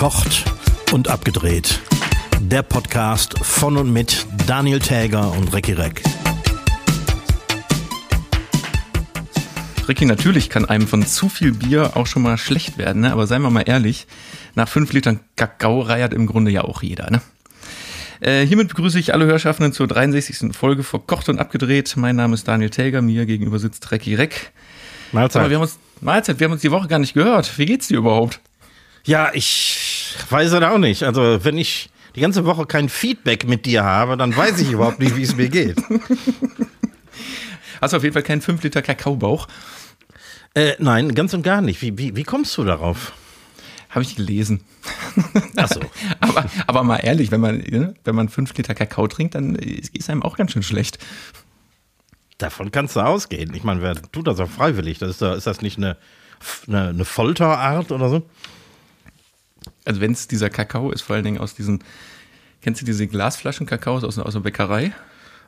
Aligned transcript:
Verkocht 0.00 0.44
und 0.92 1.08
abgedreht. 1.08 1.78
Der 2.40 2.62
Podcast 2.62 3.38
von 3.42 3.76
und 3.76 3.92
mit 3.92 4.24
Daniel 4.46 4.78
Täger 4.78 5.30
und 5.32 5.52
Recki 5.52 5.74
Reck. 5.74 6.02
Ricky, 9.86 10.06
natürlich 10.06 10.48
kann 10.48 10.64
einem 10.64 10.86
von 10.86 11.04
zu 11.04 11.28
viel 11.28 11.52
Bier 11.52 11.98
auch 11.98 12.06
schon 12.06 12.22
mal 12.22 12.38
schlecht 12.38 12.78
werden, 12.78 13.02
ne? 13.02 13.12
aber 13.12 13.26
seien 13.26 13.42
wir 13.42 13.50
mal 13.50 13.64
ehrlich, 13.66 14.06
nach 14.54 14.70
fünf 14.70 14.90
Litern 14.94 15.20
Kakao 15.36 15.82
reiert 15.82 16.14
im 16.14 16.26
Grunde 16.26 16.50
ja 16.50 16.62
auch 16.64 16.82
jeder. 16.82 17.10
Ne? 17.10 17.20
Äh, 18.20 18.46
hiermit 18.46 18.68
begrüße 18.68 18.98
ich 18.98 19.12
alle 19.12 19.26
Hörschaffenden 19.26 19.74
zur 19.74 19.86
63. 19.86 20.56
Folge 20.56 20.82
Verkocht 20.82 21.28
und 21.28 21.38
Abgedreht. 21.38 21.94
Mein 21.98 22.16
Name 22.16 22.32
ist 22.32 22.48
Daniel 22.48 22.70
Täger, 22.70 23.02
mir 23.02 23.26
gegenüber 23.26 23.58
sitzt 23.58 23.92
Recki 23.92 24.14
Reck. 24.14 24.52
Mahlzeit. 25.12 25.40
Aber 25.40 25.50
wir 25.50 25.58
haben 25.58 25.64
uns, 25.64 25.78
Mahlzeit, 26.00 26.40
wir 26.40 26.46
haben 26.46 26.52
uns 26.52 26.62
die 26.62 26.70
Woche 26.70 26.88
gar 26.88 27.00
nicht 27.00 27.12
gehört. 27.12 27.58
Wie 27.58 27.66
geht's 27.66 27.88
dir 27.88 27.98
überhaupt? 27.98 28.40
Ja, 29.04 29.30
ich 29.32 29.79
weiß 30.30 30.52
es 30.52 30.62
auch 30.62 30.78
nicht. 30.78 31.02
Also, 31.02 31.44
wenn 31.44 31.58
ich 31.58 31.90
die 32.14 32.20
ganze 32.20 32.44
Woche 32.44 32.66
kein 32.66 32.88
Feedback 32.88 33.46
mit 33.46 33.66
dir 33.66 33.84
habe, 33.84 34.16
dann 34.16 34.36
weiß 34.36 34.60
ich 34.60 34.72
überhaupt 34.72 34.98
nicht, 34.98 35.16
wie 35.16 35.22
es 35.22 35.36
mir 35.36 35.48
geht. 35.48 35.76
Hast 37.80 37.92
du 37.92 37.96
auf 37.96 38.02
jeden 38.02 38.12
Fall 38.12 38.22
keinen 38.22 38.42
5 38.42 38.62
Liter 38.62 38.82
Kakaobauch? 38.82 39.48
Äh, 40.54 40.74
nein, 40.78 41.14
ganz 41.14 41.32
und 41.32 41.42
gar 41.42 41.62
nicht. 41.62 41.80
Wie, 41.82 41.96
wie, 41.96 42.16
wie 42.16 42.24
kommst 42.24 42.56
du 42.58 42.64
darauf? 42.64 43.12
Habe 43.88 44.02
ich 44.02 44.16
gelesen. 44.16 44.62
Ach 45.56 45.68
so. 45.68 45.80
aber, 46.20 46.44
aber 46.66 46.82
mal 46.82 46.98
ehrlich, 46.98 47.30
wenn 47.30 47.40
man, 47.40 47.58
ne, 47.58 47.94
wenn 48.04 48.14
man 48.14 48.28
5 48.28 48.56
Liter 48.56 48.74
Kakao 48.74 49.08
trinkt, 49.08 49.34
dann 49.34 49.54
ist 49.54 50.10
einem 50.10 50.22
auch 50.22 50.36
ganz 50.36 50.52
schön 50.52 50.62
schlecht. 50.62 50.98
Davon 52.38 52.70
kannst 52.70 52.96
du 52.96 53.00
ausgehen. 53.00 53.54
Ich 53.54 53.64
meine, 53.64 53.82
wer 53.82 53.94
tut 53.94 54.26
das 54.26 54.40
auch 54.40 54.48
freiwillig? 54.48 54.98
Das 54.98 55.10
ist, 55.10 55.22
ist 55.22 55.46
das 55.46 55.62
nicht 55.62 55.78
eine, 55.78 55.96
eine, 56.66 56.88
eine 56.88 57.04
Folterart 57.04 57.92
oder 57.92 58.08
so? 58.08 58.22
Also 59.90 60.00
wenn 60.00 60.12
es 60.12 60.28
dieser 60.28 60.50
Kakao 60.50 60.92
ist, 60.92 61.02
vor 61.02 61.16
allen 61.16 61.24
Dingen 61.24 61.38
aus 61.38 61.56
diesen, 61.56 61.82
kennst 62.62 62.80
du 62.80 62.84
diese 62.84 63.08
Glasflaschen 63.08 63.66
Kakaos 63.66 64.04
aus, 64.04 64.20
aus 64.20 64.34
der 64.34 64.38
Bäckerei? 64.38 64.92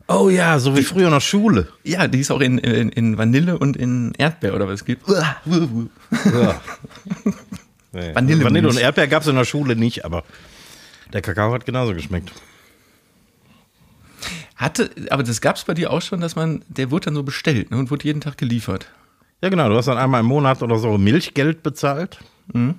Oh 0.09 0.31
ja, 0.31 0.59
so 0.59 0.77
wie 0.77 0.83
früher 0.83 1.07
in 1.07 1.13
der 1.13 1.21
Schule. 1.21 1.69
Ja, 1.85 2.09
die 2.09 2.19
ist 2.19 2.33
auch 2.33 2.41
in, 2.41 2.59
in, 2.59 2.89
in 2.89 3.19
Vanille 3.19 3.57
und 3.57 3.77
in 3.77 4.15
Erdbeer 4.19 4.57
oder 4.57 4.67
was 4.67 4.81
es 4.81 4.85
gibt. 4.85 5.09
Ja. 5.09 5.37
nee. 7.93 8.13
Vanille, 8.17 8.43
Vanille 8.43 8.69
und 8.69 8.81
Erdbeer 8.81 9.07
gab 9.07 9.23
es 9.23 9.29
in 9.29 9.37
der 9.37 9.45
Schule 9.45 9.77
nicht, 9.77 10.05
aber 10.05 10.25
der 11.13 11.23
Kakao 11.23 11.53
hat 11.53 11.65
genauso 11.65 11.95
geschmeckt. 11.95 12.33
Hatte, 14.57 14.91
aber 15.11 15.23
das 15.23 15.41
gab 15.41 15.55
es 15.55 15.63
bei 15.63 15.75
dir 15.75 15.93
auch 15.93 16.03
schon, 16.03 16.21
dass 16.21 16.35
man, 16.35 16.65
der 16.67 16.91
wurde 16.91 17.05
dann 17.05 17.15
so 17.15 17.23
bestellt 17.23 17.71
ne, 17.71 17.77
und 17.77 17.93
wurde 17.93 18.07
jeden 18.07 18.21
Tag 18.21 18.39
geliefert. 18.39 18.89
Ja, 19.41 19.51
genau. 19.51 19.69
Du 19.69 19.77
hast 19.77 19.87
dann 19.87 19.99
einmal 19.99 20.19
im 20.19 20.27
Monat 20.27 20.65
oder 20.65 20.79
so 20.79 20.99
Milchgeld 20.99 21.63
bezahlt. 21.63 22.19
Mhm. 22.53 22.75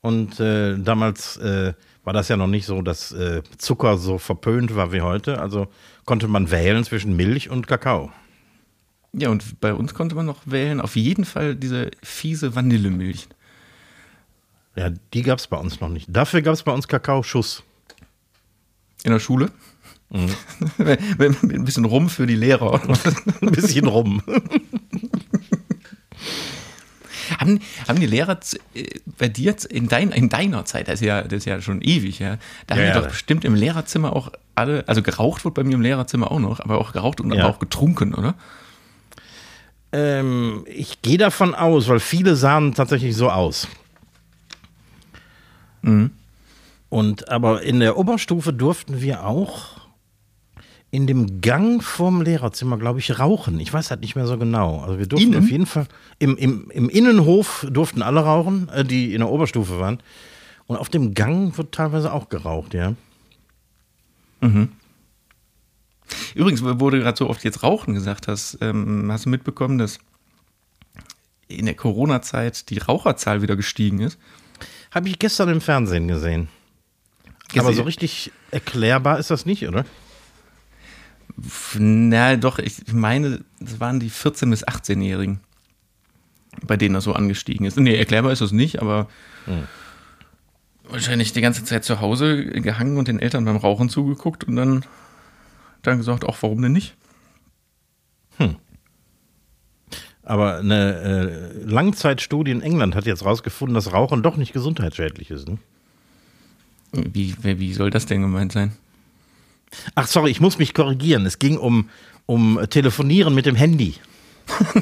Und 0.00 0.38
äh, 0.40 0.78
damals 0.78 1.36
äh, 1.38 1.74
war 2.04 2.12
das 2.12 2.28
ja 2.28 2.36
noch 2.36 2.46
nicht 2.46 2.66
so, 2.66 2.82
dass 2.82 3.12
äh, 3.12 3.42
Zucker 3.58 3.98
so 3.98 4.18
verpönt 4.18 4.74
war 4.74 4.92
wie 4.92 5.00
heute. 5.02 5.40
Also 5.40 5.68
konnte 6.04 6.28
man 6.28 6.50
wählen 6.50 6.84
zwischen 6.84 7.16
Milch 7.16 7.50
und 7.50 7.66
Kakao. 7.66 8.12
Ja, 9.12 9.30
und 9.30 9.60
bei 9.60 9.74
uns 9.74 9.94
konnte 9.94 10.14
man 10.14 10.26
noch 10.26 10.42
wählen, 10.44 10.80
auf 10.80 10.96
jeden 10.96 11.24
Fall 11.24 11.56
diese 11.56 11.90
fiese 12.02 12.54
Vanillemilch. 12.54 13.28
Ja, 14.76 14.90
die 15.12 15.22
gab 15.22 15.38
es 15.38 15.46
bei 15.48 15.56
uns 15.56 15.80
noch 15.80 15.88
nicht. 15.88 16.06
Dafür 16.08 16.42
gab 16.42 16.54
es 16.54 16.62
bei 16.62 16.72
uns 16.72 16.86
Kakaoschuss. 16.86 17.64
In 19.02 19.12
der 19.12 19.20
Schule? 19.20 19.50
Mhm. 20.10 20.34
Ein 21.18 21.64
bisschen 21.64 21.84
rum 21.84 22.08
für 22.08 22.26
die 22.26 22.36
Lehrer. 22.36 22.80
Ein 23.40 23.50
bisschen 23.50 23.86
rum. 23.86 24.22
haben, 27.38 27.60
haben 27.86 28.00
die 28.00 28.06
Lehrer 28.06 28.38
äh, 28.74 28.84
bei 29.18 29.28
dir 29.28 29.54
in, 29.68 29.88
dein, 29.88 30.10
in 30.10 30.28
deiner 30.28 30.64
Zeit, 30.64 30.88
das 30.88 31.00
ist, 31.00 31.06
ja, 31.06 31.22
das 31.22 31.32
ist 31.32 31.44
ja 31.44 31.60
schon 31.60 31.80
ewig, 31.82 32.18
ja, 32.18 32.38
da 32.66 32.76
ja, 32.76 32.82
haben 32.82 32.92
die 32.92 33.00
doch 33.00 33.08
bestimmt 33.08 33.44
im 33.44 33.54
Lehrerzimmer 33.54 34.14
auch 34.14 34.32
alle, 34.54 34.84
also 34.86 35.02
geraucht 35.02 35.44
wird 35.44 35.54
bei 35.54 35.64
mir 35.64 35.74
im 35.74 35.82
Lehrerzimmer 35.82 36.30
auch 36.30 36.40
noch, 36.40 36.60
aber 36.60 36.78
auch 36.78 36.92
geraucht 36.92 37.20
und 37.20 37.32
auch 37.40 37.58
getrunken, 37.58 38.14
oder? 38.14 38.34
Ähm, 39.92 40.64
ich 40.66 41.00
gehe 41.02 41.18
davon 41.18 41.54
aus, 41.54 41.88
weil 41.88 42.00
viele 42.00 42.36
sahen 42.36 42.74
tatsächlich 42.74 43.16
so 43.16 43.30
aus. 43.30 43.68
Mhm. 45.82 46.10
Und 46.90 47.28
aber 47.28 47.62
in 47.62 47.80
der 47.80 47.96
Oberstufe 47.96 48.52
durften 48.52 49.00
wir 49.00 49.24
auch 49.24 49.77
in 50.90 51.06
dem 51.06 51.40
Gang 51.40 51.82
vorm 51.82 52.22
Lehrerzimmer, 52.22 52.78
glaube 52.78 52.98
ich, 52.98 53.18
rauchen. 53.18 53.60
Ich 53.60 53.72
weiß 53.72 53.90
halt 53.90 54.00
nicht 54.00 54.16
mehr 54.16 54.26
so 54.26 54.38
genau. 54.38 54.80
Also 54.80 54.98
wir 54.98 55.06
durften 55.06 55.32
Innen? 55.32 55.44
auf 55.44 55.50
jeden 55.50 55.66
Fall 55.66 55.86
im, 56.18 56.36
im, 56.36 56.70
im 56.70 56.88
Innenhof 56.88 57.66
durften 57.70 58.00
alle 58.00 58.20
rauchen, 58.20 58.68
äh, 58.70 58.84
die 58.84 59.12
in 59.12 59.20
der 59.20 59.28
Oberstufe 59.28 59.78
waren. 59.78 60.00
Und 60.66 60.76
auf 60.76 60.88
dem 60.88 61.14
Gang 61.14 61.56
wird 61.58 61.72
teilweise 61.72 62.12
auch 62.12 62.28
geraucht, 62.28 62.74
ja. 62.74 62.94
Mhm. 64.40 64.70
Übrigens, 66.34 66.62
wo 66.62 66.90
du 66.90 66.98
gerade 66.98 67.18
so 67.18 67.28
oft 67.28 67.44
jetzt 67.44 67.62
Rauchen 67.62 67.94
gesagt 67.94 68.28
hast, 68.28 68.58
ähm, 68.60 69.10
hast 69.12 69.26
du 69.26 69.30
mitbekommen, 69.30 69.78
dass 69.78 69.98
in 71.48 71.66
der 71.66 71.74
Corona-Zeit 71.74 72.70
die 72.70 72.78
Raucherzahl 72.78 73.42
wieder 73.42 73.56
gestiegen 73.56 74.00
ist? 74.00 74.18
Habe 74.90 75.08
ich 75.08 75.18
gestern 75.18 75.50
im 75.50 75.60
Fernsehen 75.60 76.08
gesehen. 76.08 76.48
gesehen. 77.48 77.60
Aber 77.60 77.74
so 77.74 77.82
richtig 77.82 78.32
erklärbar 78.50 79.18
ist 79.18 79.30
das 79.30 79.44
nicht, 79.44 79.66
oder? 79.68 79.84
Na, 81.78 82.36
doch, 82.36 82.58
ich 82.58 82.92
meine, 82.92 83.44
das 83.60 83.78
waren 83.78 84.00
die 84.00 84.10
14- 84.10 84.50
bis 84.50 84.66
18-Jährigen, 84.66 85.40
bei 86.66 86.76
denen 86.76 86.94
das 86.94 87.04
so 87.04 87.12
angestiegen 87.12 87.64
ist. 87.64 87.78
Nee, 87.78 87.96
erklärbar 87.96 88.32
ist 88.32 88.42
das 88.42 88.50
nicht, 88.50 88.82
aber 88.82 89.08
hm. 89.44 89.64
wahrscheinlich 90.88 91.32
die 91.32 91.40
ganze 91.40 91.64
Zeit 91.64 91.84
zu 91.84 92.00
Hause 92.00 92.44
gehangen 92.46 92.96
und 92.96 93.06
den 93.06 93.20
Eltern 93.20 93.44
beim 93.44 93.56
Rauchen 93.56 93.88
zugeguckt 93.88 94.44
und 94.44 94.56
dann, 94.56 94.84
dann 95.82 95.98
gesagt, 95.98 96.24
auch 96.24 96.36
warum 96.40 96.60
denn 96.60 96.72
nicht? 96.72 96.96
Hm. 98.38 98.56
Aber 100.24 100.58
eine 100.58 100.96
äh, 100.98 101.62
Langzeitstudie 101.64 102.50
in 102.50 102.62
England 102.62 102.96
hat 102.96 103.06
jetzt 103.06 103.24
rausgefunden, 103.24 103.74
dass 103.74 103.92
Rauchen 103.92 104.22
doch 104.22 104.36
nicht 104.36 104.52
gesundheitsschädlich 104.52 105.30
ist. 105.30 105.48
Ne? 105.48 105.58
Wie, 106.92 107.36
wie 107.42 107.72
soll 107.72 107.90
das 107.90 108.06
denn 108.06 108.22
gemeint 108.22 108.52
sein? 108.52 108.72
Ach, 109.94 110.06
sorry, 110.06 110.30
ich 110.30 110.40
muss 110.40 110.58
mich 110.58 110.74
korrigieren. 110.74 111.26
Es 111.26 111.38
ging 111.38 111.58
um, 111.58 111.88
um 112.26 112.58
Telefonieren 112.70 113.34
mit 113.34 113.46
dem 113.46 113.54
Handy. 113.54 113.94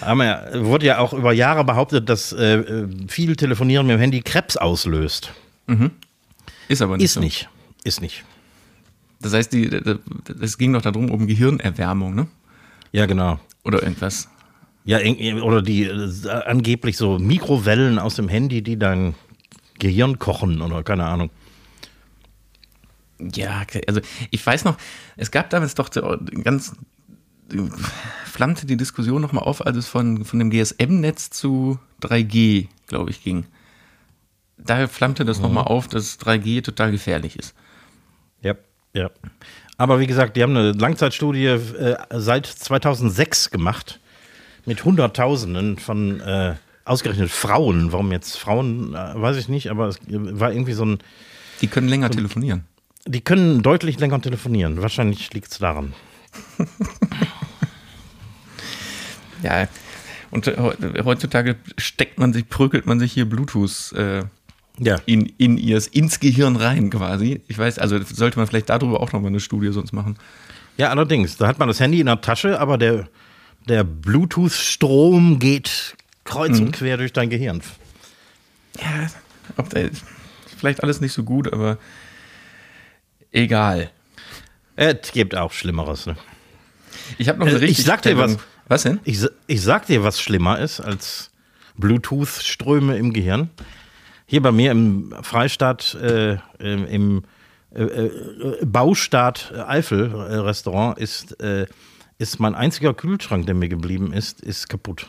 Aber 0.00 0.48
wurde 0.54 0.86
ja 0.86 0.98
auch 0.98 1.12
über 1.12 1.32
Jahre 1.32 1.64
behauptet, 1.64 2.08
dass 2.08 2.32
äh, 2.32 2.86
viel 3.08 3.36
Telefonieren 3.36 3.86
mit 3.86 3.96
dem 3.96 4.00
Handy 4.00 4.22
Krebs 4.22 4.56
auslöst. 4.56 5.32
Mhm. 5.66 5.90
Ist 6.68 6.82
aber 6.82 6.96
nicht. 6.96 7.04
Ist 7.04 7.14
so. 7.14 7.20
nicht. 7.20 7.48
Ist 7.84 8.00
nicht. 8.00 8.24
Das 9.20 9.32
heißt, 9.32 9.54
es 9.54 10.58
ging 10.58 10.72
doch 10.72 10.82
darum, 10.82 11.10
um 11.10 11.26
Gehirnerwärmung, 11.26 12.14
ne? 12.14 12.26
Ja, 12.92 13.06
genau. 13.06 13.38
Oder 13.64 13.82
irgendwas. 13.82 14.28
Ja, 14.84 14.98
oder 15.42 15.62
die 15.62 15.84
äh, 15.84 16.28
angeblich 16.28 16.96
so 16.96 17.18
Mikrowellen 17.18 17.98
aus 17.98 18.14
dem 18.14 18.28
Handy, 18.28 18.62
die 18.62 18.78
dein 18.78 19.14
Gehirn 19.78 20.18
kochen 20.18 20.62
oder 20.62 20.82
keine 20.82 21.06
Ahnung. 21.06 21.30
Ja, 23.18 23.64
also 23.86 24.00
ich 24.30 24.44
weiß 24.44 24.64
noch, 24.64 24.76
es 25.16 25.30
gab 25.30 25.50
damals 25.50 25.74
doch 25.74 25.90
ganz 26.44 26.72
flammte 28.24 28.66
die 28.66 28.76
Diskussion 28.76 29.22
nochmal 29.22 29.44
auf, 29.44 29.64
als 29.64 29.76
es 29.76 29.88
von, 29.88 30.24
von 30.24 30.38
dem 30.38 30.50
GSM-Netz 30.50 31.30
zu 31.30 31.78
3G, 32.02 32.68
glaube 32.86 33.10
ich, 33.10 33.22
ging. 33.22 33.46
Daher 34.58 34.88
flammte 34.88 35.24
das 35.24 35.38
mhm. 35.38 35.44
nochmal 35.44 35.64
auf, 35.64 35.88
dass 35.88 36.18
3G 36.20 36.62
total 36.62 36.90
gefährlich 36.90 37.38
ist. 37.38 37.54
Ja, 38.42 38.54
ja. 38.92 39.10
Aber 39.78 40.00
wie 40.00 40.06
gesagt, 40.06 40.36
die 40.36 40.42
haben 40.42 40.56
eine 40.56 40.72
Langzeitstudie 40.72 41.46
äh, 41.46 41.96
seit 42.10 42.46
2006 42.46 43.50
gemacht 43.50 44.00
mit 44.64 44.84
Hunderttausenden 44.84 45.78
von 45.78 46.20
äh, 46.20 46.54
ausgerechnet 46.84 47.30
Frauen. 47.30 47.92
Warum 47.92 48.10
jetzt 48.12 48.38
Frauen, 48.38 48.94
äh, 48.94 49.20
weiß 49.20 49.36
ich 49.36 49.48
nicht, 49.48 49.70
aber 49.70 49.88
es 49.88 49.98
war 50.08 50.52
irgendwie 50.52 50.72
so 50.72 50.84
ein. 50.84 50.98
Die 51.60 51.68
können 51.68 51.88
länger 51.88 52.08
so 52.08 52.14
telefonieren. 52.14 52.64
Die 53.06 53.20
können 53.20 53.62
deutlich 53.62 53.98
länger 53.98 54.20
telefonieren. 54.20 54.82
Wahrscheinlich 54.82 55.32
liegt 55.32 55.52
es 55.52 55.58
daran. 55.58 55.94
ja, 59.42 59.68
und 60.30 60.46
heutzutage 60.46 61.56
steckt 61.78 62.18
man 62.18 62.32
sich, 62.32 62.48
prügelt 62.48 62.86
man 62.86 62.98
sich 62.98 63.12
hier 63.12 63.28
Bluetooth 63.28 63.92
äh, 63.96 64.24
ja. 64.78 64.96
in, 65.06 65.32
in 65.38 65.56
ihrs, 65.56 65.86
ins 65.86 66.20
Gehirn 66.20 66.56
rein 66.56 66.90
quasi. 66.90 67.40
Ich 67.48 67.58
weiß, 67.58 67.78
also 67.78 67.98
sollte 68.02 68.38
man 68.38 68.46
vielleicht 68.46 68.68
darüber 68.68 69.00
auch 69.00 69.12
nochmal 69.12 69.30
eine 69.30 69.40
Studie 69.40 69.72
sonst 69.72 69.92
machen. 69.92 70.18
Ja, 70.76 70.90
allerdings, 70.90 71.36
da 71.36 71.46
hat 71.46 71.58
man 71.58 71.68
das 71.68 71.80
Handy 71.80 72.00
in 72.00 72.06
der 72.06 72.20
Tasche, 72.20 72.60
aber 72.60 72.76
der, 72.76 73.08
der 73.68 73.84
Bluetooth-Strom 73.84 75.38
geht 75.38 75.96
kreuz 76.24 76.58
mhm. 76.58 76.66
und 76.66 76.72
quer 76.72 76.96
durch 76.96 77.12
dein 77.12 77.30
Gehirn. 77.30 77.62
Ja, 78.78 79.06
ob 79.56 79.70
da, 79.70 79.80
vielleicht 80.58 80.82
alles 80.82 81.00
nicht 81.00 81.12
so 81.12 81.22
gut, 81.22 81.52
aber 81.52 81.78
egal. 83.32 83.90
Es 84.76 85.12
gibt 85.12 85.34
auch 85.34 85.52
Schlimmeres, 85.52 86.06
ne? 86.06 86.16
Ich 87.18 87.28
habe 87.28 87.38
noch 87.38 87.46
eine 87.46 87.56
äh, 87.56 87.60
richtig. 87.60 87.80
Ich 87.80 87.84
sag 87.84 88.02
dir 88.02 88.16
was. 88.18 88.36
Was 88.68 88.82
denn? 88.82 89.00
Ich, 89.04 89.24
ich 89.46 89.62
sag 89.62 89.86
dir, 89.86 90.02
was 90.02 90.20
schlimmer 90.20 90.58
ist 90.58 90.80
als 90.80 91.30
Bluetooth-Ströme 91.76 92.96
im 92.96 93.12
Gehirn. 93.12 93.50
hier 94.26 94.42
bei 94.42 94.50
mir 94.50 94.72
im 94.72 95.14
Freistaat, 95.22 95.94
äh, 95.94 96.38
im 96.58 97.22
äh, 97.74 97.82
äh, 97.82 98.64
Baustaat 98.64 99.52
äh, 99.52 99.62
Restaurant 99.62 100.98
ist, 100.98 101.40
äh, 101.40 101.66
ist 102.18 102.40
mein 102.40 102.54
einziger 102.54 102.94
Kühlschrank, 102.94 103.46
der 103.46 103.54
mir 103.54 103.68
geblieben 103.68 104.12
ist, 104.12 104.40
ist 104.40 104.68
kaputt. 104.68 105.06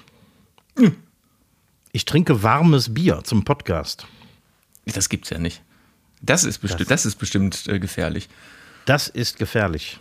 Hm. 0.78 0.96
Ich 1.94 2.06
trinke 2.06 2.44
warmes 2.44 2.94
Bier 2.94 3.22
zum 3.24 3.44
Podcast. 3.44 4.06
Das 4.86 5.10
gibt's 5.10 5.30
ja 5.30 5.40
nicht. 5.40 5.62
Das 6.22 6.44
ist 6.44 6.60
bestimmt, 6.60 6.82
das, 6.82 6.88
das 6.88 7.06
ist 7.06 7.16
bestimmt 7.16 7.68
äh, 7.68 7.80
gefährlich. 7.80 8.30
Das 8.86 9.08
ist 9.08 9.38
gefährlich. 9.38 10.00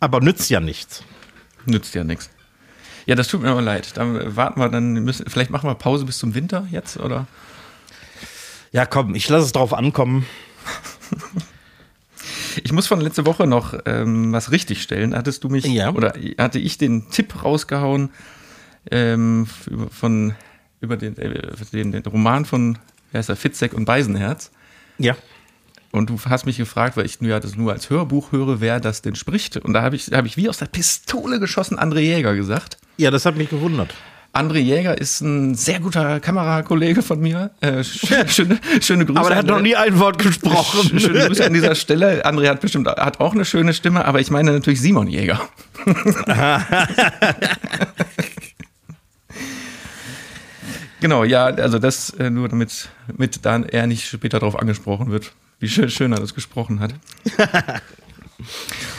Aber 0.00 0.20
nützt 0.20 0.50
ja 0.50 0.60
nichts. 0.60 1.02
Nützt 1.64 1.94
ja 1.94 2.04
nichts. 2.04 2.30
Ja, 3.06 3.14
das 3.14 3.28
tut 3.28 3.42
mir 3.42 3.50
aber 3.50 3.62
leid. 3.62 3.96
Dann 3.96 4.36
warten 4.36 4.60
wir, 4.60 4.68
dann 4.68 4.92
müssen, 4.92 5.28
vielleicht 5.28 5.50
machen 5.50 5.68
wir 5.68 5.74
Pause 5.74 6.04
bis 6.04 6.18
zum 6.18 6.34
Winter 6.34 6.66
jetzt, 6.70 6.98
oder? 6.98 7.26
Ja, 8.70 8.84
komm, 8.84 9.14
ich 9.14 9.28
lasse 9.28 9.46
es 9.46 9.52
drauf 9.52 9.72
ankommen. 9.72 10.26
Ich 12.64 12.72
muss 12.72 12.86
von 12.88 13.00
letzter 13.00 13.24
Woche 13.24 13.46
noch 13.46 13.78
ähm, 13.86 14.32
was 14.32 14.50
richtigstellen. 14.50 15.14
Hattest 15.14 15.44
du 15.44 15.48
mich 15.48 15.64
ja. 15.66 15.92
oder 15.92 16.14
hatte 16.38 16.58
ich 16.58 16.76
den 16.76 17.08
Tipp 17.10 17.44
rausgehauen 17.44 18.10
ähm, 18.90 19.46
von 19.90 20.34
über 20.80 20.96
den, 20.96 21.16
äh, 21.18 21.52
den, 21.72 21.92
den, 21.92 22.02
Roman 22.04 22.44
von 22.44 22.78
wie 23.12 23.18
heißt 23.18 23.28
er, 23.28 23.36
Fitzek 23.36 23.74
und 23.74 23.84
Beisenherz? 23.84 24.50
Ja. 24.98 25.16
Und 25.90 26.10
du 26.10 26.18
hast 26.28 26.44
mich 26.44 26.58
gefragt, 26.58 26.96
weil 26.96 27.06
ich 27.06 27.18
ja 27.20 27.40
das 27.40 27.56
nur 27.56 27.72
als 27.72 27.88
Hörbuch 27.88 28.32
höre, 28.32 28.60
wer 28.60 28.78
das 28.78 29.00
denn 29.02 29.14
spricht. 29.14 29.56
Und 29.56 29.72
da 29.72 29.82
habe 29.82 29.96
ich, 29.96 30.08
hab 30.12 30.26
ich 30.26 30.36
wie 30.36 30.48
aus 30.48 30.58
der 30.58 30.66
Pistole 30.66 31.40
geschossen 31.40 31.78
André 31.78 32.00
Jäger 32.00 32.34
gesagt. 32.34 32.76
Ja, 32.98 33.10
das 33.10 33.24
hat 33.24 33.36
mich 33.36 33.48
gewundert. 33.48 33.94
André 34.34 34.58
Jäger 34.58 34.98
ist 34.98 35.22
ein 35.22 35.54
sehr 35.54 35.80
guter 35.80 36.20
Kamerakollege 36.20 37.02
von 37.02 37.18
mir. 37.18 37.50
Äh, 37.60 37.82
schöne, 37.82 38.60
schöne 38.80 39.06
Grüße. 39.06 39.18
Aber 39.18 39.30
er 39.30 39.38
hat 39.38 39.46
noch 39.46 39.60
nie 39.60 39.74
ein 39.74 39.98
Wort 39.98 40.18
gesprochen. 40.18 41.00
Schöne 41.00 41.26
Grüße 41.26 41.46
an 41.46 41.54
dieser 41.54 41.74
Stelle. 41.74 42.24
André 42.26 42.48
hat 42.48 42.60
bestimmt 42.60 42.86
hat 42.86 43.20
auch 43.20 43.32
eine 43.32 43.46
schöne 43.46 43.72
Stimme, 43.72 44.04
aber 44.04 44.20
ich 44.20 44.30
meine 44.30 44.52
natürlich 44.52 44.80
Simon 44.80 45.08
Jäger. 45.08 45.40
genau, 51.00 51.24
ja, 51.24 51.46
also 51.46 51.78
das 51.78 52.10
äh, 52.10 52.30
nur 52.30 52.48
damit 52.48 52.88
mit 53.16 53.44
dann 53.44 53.64
er 53.64 53.86
nicht 53.86 54.06
später 54.08 54.40
darauf 54.40 54.58
angesprochen 54.58 55.10
wird, 55.10 55.32
wie 55.60 55.68
schön, 55.68 55.90
schön 55.90 56.12
er 56.12 56.20
das 56.20 56.34
gesprochen 56.34 56.80
hat. 56.80 56.94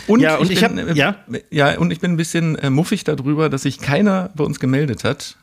Und 0.08 0.20
ja, 0.20 0.36
und 0.36 0.52
ich, 0.52 0.62
ich 0.62 0.68
bin, 0.68 0.90
hab, 0.90 0.96
ja? 0.96 1.16
ja, 1.50 1.78
und 1.78 1.92
ich 1.92 2.02
bin 2.02 2.12
ein 2.12 2.18
bisschen 2.18 2.58
äh, 2.58 2.70
muffig 2.70 3.06
darüber, 3.06 3.50
dass 3.50 3.62
sich 3.62 3.80
keiner 3.80 4.32
bei 4.36 4.44
uns 4.44 4.60
gemeldet 4.60 5.04
hat, 5.04 5.38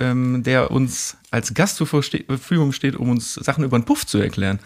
ähm, 0.00 0.42
der 0.42 0.70
uns 0.70 1.16
als 1.30 1.54
Gast 1.54 1.76
zur 1.76 1.86
Verfügung 1.86 2.72
steht, 2.72 2.96
um 2.96 3.08
uns 3.08 3.34
Sachen 3.34 3.64
über 3.64 3.78
den 3.78 3.84
Puff 3.84 4.06
zu 4.06 4.18
erklären. 4.18 4.58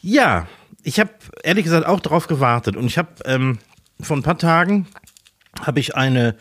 Ja, 0.00 0.46
ich 0.82 1.00
habe 1.00 1.10
ehrlich 1.42 1.64
gesagt 1.64 1.86
auch 1.86 2.00
darauf 2.00 2.28
gewartet 2.28 2.76
und 2.76 2.86
ich 2.86 2.96
habe 2.96 3.10
ähm, 3.24 3.58
vor 4.00 4.16
ein 4.16 4.22
paar 4.22 4.38
Tagen 4.38 4.86
habe 5.60 5.80
ich 5.80 5.96
eine 5.96 6.36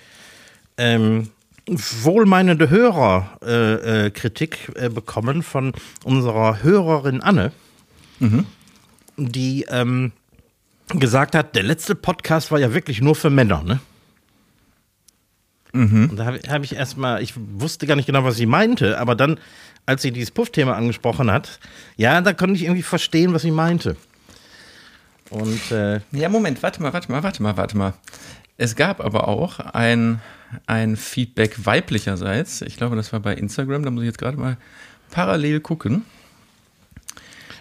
ähm, 0.78 1.32
wohlmeinende 1.68 2.70
Hörerkritik 2.70 4.72
äh, 4.76 4.80
äh, 4.80 4.86
äh, 4.86 4.90
bekommen 4.90 5.44
von 5.44 5.74
unserer 6.04 6.64
Hörerin 6.64 7.22
Anne, 7.22 7.52
mhm. 8.20 8.46
die 9.18 9.66
ähm, 9.70 10.12
gesagt 10.90 11.36
hat, 11.36 11.56
der 11.56 11.64
letzte 11.64 11.96
Podcast 11.96 12.52
war 12.52 12.60
ja 12.60 12.74
wirklich 12.74 13.02
nur 13.02 13.16
für 13.16 13.30
Männer, 13.30 13.64
ne? 13.64 13.80
Mhm. 15.74 16.10
Und 16.12 16.18
da 16.18 16.26
habe 16.26 16.40
hab 16.48 16.64
ich 16.64 16.76
erstmal, 16.76 17.22
ich 17.22 17.34
wusste 17.36 17.86
gar 17.86 17.96
nicht 17.96 18.06
genau, 18.06 18.24
was 18.24 18.38
sie 18.38 18.46
meinte, 18.46 18.98
aber 18.98 19.16
dann, 19.16 19.40
als 19.86 20.04
sie 20.04 20.12
dieses 20.12 20.32
Puff-Thema 20.32 20.76
angesprochen 20.76 21.30
hat, 21.30 21.60
ja, 21.98 22.22
da 22.22 22.34
konnte 22.34 22.56
ich 22.56 22.64
irgendwie 22.64 22.84
verstehen, 22.84 23.34
was 23.34 23.42
sie 23.42 23.52
meinte. 23.52 23.98
Und 25.32 25.72
äh, 25.72 26.00
ja, 26.12 26.30
Moment, 26.30 26.64
warte 26.64 26.82
mal, 26.82 26.94
warte 26.94 27.12
mal, 27.12 27.24
warte 27.24 27.44
mal, 27.44 27.58
warte 27.58 27.78
mal. 27.78 27.94
Es 28.58 28.76
gab 28.76 29.02
aber 29.02 29.28
auch 29.28 29.60
ein, 29.60 30.22
ein 30.66 30.96
Feedback 30.96 31.66
weiblicherseits. 31.66 32.62
Ich 32.62 32.78
glaube, 32.78 32.96
das 32.96 33.12
war 33.12 33.20
bei 33.20 33.34
Instagram. 33.34 33.84
Da 33.84 33.92
muss 33.92 34.04
ich 34.04 34.08
jetzt 34.08 34.18
gerade 34.18 34.38
mal 34.38 34.58
parallel 35.12 35.60
gucken. 35.60 36.04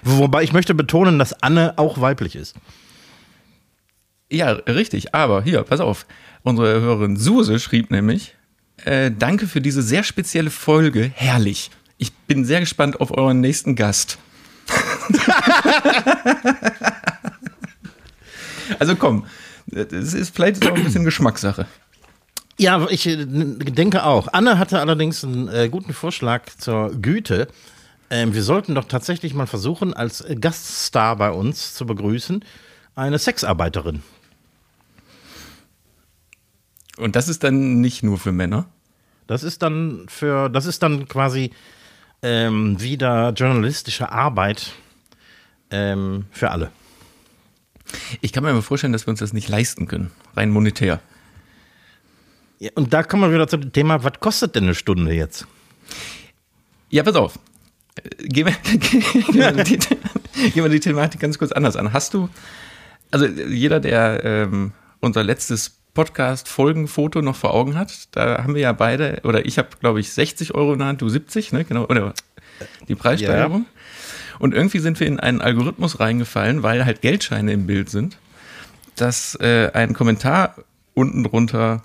Wobei 0.02 0.42
ich 0.42 0.52
möchte 0.52 0.74
betonen, 0.74 1.18
dass 1.18 1.42
Anne 1.42 1.74
auch 1.76 2.00
weiblich 2.00 2.36
ist. 2.36 2.54
Ja, 4.30 4.52
richtig. 4.52 5.14
Aber 5.14 5.42
hier, 5.42 5.62
pass 5.62 5.80
auf. 5.80 6.06
Unsere 6.42 6.80
Hörerin 6.80 7.16
Suse 7.16 7.58
schrieb 7.58 7.90
nämlich, 7.90 8.36
äh, 8.84 9.10
danke 9.10 9.46
für 9.46 9.62
diese 9.62 9.82
sehr 9.82 10.04
spezielle 10.04 10.50
Folge. 10.50 11.10
Herrlich. 11.14 11.70
Ich 11.96 12.12
bin 12.12 12.44
sehr 12.44 12.60
gespannt 12.60 13.00
auf 13.00 13.16
euren 13.16 13.40
nächsten 13.40 13.76
Gast. 13.76 14.18
also 18.78 18.96
komm, 18.96 19.24
es 19.70 20.14
ist 20.14 20.34
vielleicht 20.34 20.66
auch 20.66 20.74
ein 20.74 20.84
bisschen 20.84 21.04
Geschmackssache. 21.04 21.66
Ja, 22.58 22.86
ich 22.88 23.06
äh, 23.06 23.24
denke 23.26 24.04
auch. 24.04 24.28
Anne 24.32 24.58
hatte 24.58 24.78
allerdings 24.78 25.24
einen 25.24 25.48
äh, 25.48 25.68
guten 25.68 25.92
Vorschlag 25.92 26.44
zur 26.58 26.90
Güte. 26.94 27.48
Ähm, 28.10 28.34
wir 28.34 28.42
sollten 28.42 28.74
doch 28.74 28.84
tatsächlich 28.84 29.34
mal 29.34 29.46
versuchen, 29.46 29.92
als 29.92 30.24
Gaststar 30.40 31.16
bei 31.16 31.30
uns 31.30 31.74
zu 31.74 31.86
begrüßen, 31.86 32.44
eine 32.94 33.18
Sexarbeiterin. 33.18 34.02
Und 36.96 37.16
das 37.16 37.28
ist 37.28 37.42
dann 37.42 37.80
nicht 37.80 38.04
nur 38.04 38.18
für 38.18 38.30
Männer? 38.30 38.66
Das 39.26 39.42
ist 39.42 39.62
dann 39.62 40.06
für, 40.08 40.48
das 40.48 40.66
ist 40.66 40.82
dann 40.82 41.08
quasi 41.08 41.50
ähm, 42.22 42.80
wieder 42.80 43.30
journalistische 43.30 44.12
Arbeit 44.12 44.72
ähm, 45.70 46.26
für 46.30 46.50
alle. 46.50 46.70
Ich 48.20 48.32
kann 48.32 48.44
mir 48.44 48.50
aber 48.50 48.62
vorstellen, 48.62 48.92
dass 48.92 49.06
wir 49.06 49.10
uns 49.10 49.20
das 49.20 49.32
nicht 49.32 49.48
leisten 49.48 49.86
können, 49.86 50.10
rein 50.36 50.50
monetär. 50.50 51.00
Ja, 52.58 52.70
und 52.74 52.92
da 52.92 53.02
kommen 53.02 53.22
wir 53.22 53.34
wieder 53.34 53.48
zum 53.48 53.72
Thema, 53.72 54.04
was 54.04 54.20
kostet 54.20 54.54
denn 54.54 54.64
eine 54.64 54.74
Stunde 54.74 55.12
jetzt? 55.12 55.46
Ja, 56.90 57.02
pass 57.02 57.16
auf. 57.16 57.38
Gehen 58.18 58.46
wir, 58.46 58.52
gehen 58.78 59.34
wir, 59.34 59.52
die, 59.64 59.78
gehen 60.50 60.64
wir 60.64 60.68
die 60.68 60.80
Thematik 60.80 61.20
ganz 61.20 61.38
kurz 61.38 61.52
anders 61.52 61.76
an. 61.76 61.92
Hast 61.92 62.14
du, 62.14 62.28
also 63.10 63.26
jeder, 63.26 63.80
der 63.80 64.24
ähm, 64.24 64.72
unser 65.00 65.22
letztes 65.22 65.78
Podcast-Folgenfoto 65.94 67.22
noch 67.22 67.36
vor 67.36 67.54
Augen 67.54 67.76
hat, 67.76 68.08
da 68.16 68.42
haben 68.42 68.54
wir 68.54 68.62
ja 68.62 68.72
beide, 68.72 69.20
oder 69.22 69.46
ich 69.46 69.58
habe, 69.58 69.68
glaube 69.80 70.00
ich, 70.00 70.12
60 70.12 70.54
Euro 70.54 70.72
in 70.72 70.80
der 70.80 70.88
Hand, 70.88 71.02
du 71.02 71.08
70, 71.08 71.52
ne? 71.52 71.64
Genau, 71.64 71.84
oder 71.84 72.14
die 72.88 72.94
Preissteigerung. 72.94 73.62
Ja. 73.62 73.66
Und 74.38 74.54
irgendwie 74.54 74.78
sind 74.78 75.00
wir 75.00 75.06
in 75.06 75.20
einen 75.20 75.40
Algorithmus 75.40 76.00
reingefallen, 76.00 76.62
weil 76.62 76.84
halt 76.84 77.00
Geldscheine 77.00 77.52
im 77.52 77.66
Bild 77.66 77.90
sind, 77.90 78.18
dass 78.96 79.34
äh, 79.40 79.70
ein 79.72 79.94
Kommentar 79.94 80.56
unten 80.94 81.24
drunter 81.24 81.82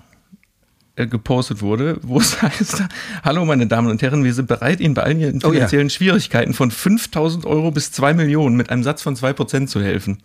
äh, 0.96 1.06
gepostet 1.06 1.62
wurde, 1.62 1.98
wo 2.02 2.18
es 2.18 2.42
heißt, 2.42 2.84
hallo 3.24 3.44
meine 3.44 3.66
Damen 3.66 3.88
und 3.90 4.02
Herren, 4.02 4.24
wir 4.24 4.34
sind 4.34 4.48
bereit, 4.48 4.80
Ihnen 4.80 4.94
bei 4.94 5.02
allen 5.02 5.20
Ihren 5.20 5.40
finanziellen 5.40 5.86
oh, 5.86 5.88
ja. 5.88 5.94
Schwierigkeiten 5.94 6.52
von 6.52 6.70
5000 6.70 7.46
Euro 7.46 7.70
bis 7.70 7.92
2 7.92 8.14
Millionen 8.14 8.56
mit 8.56 8.70
einem 8.70 8.82
Satz 8.82 9.02
von 9.02 9.16
2% 9.16 9.66
zu 9.66 9.80
helfen. 9.80 10.18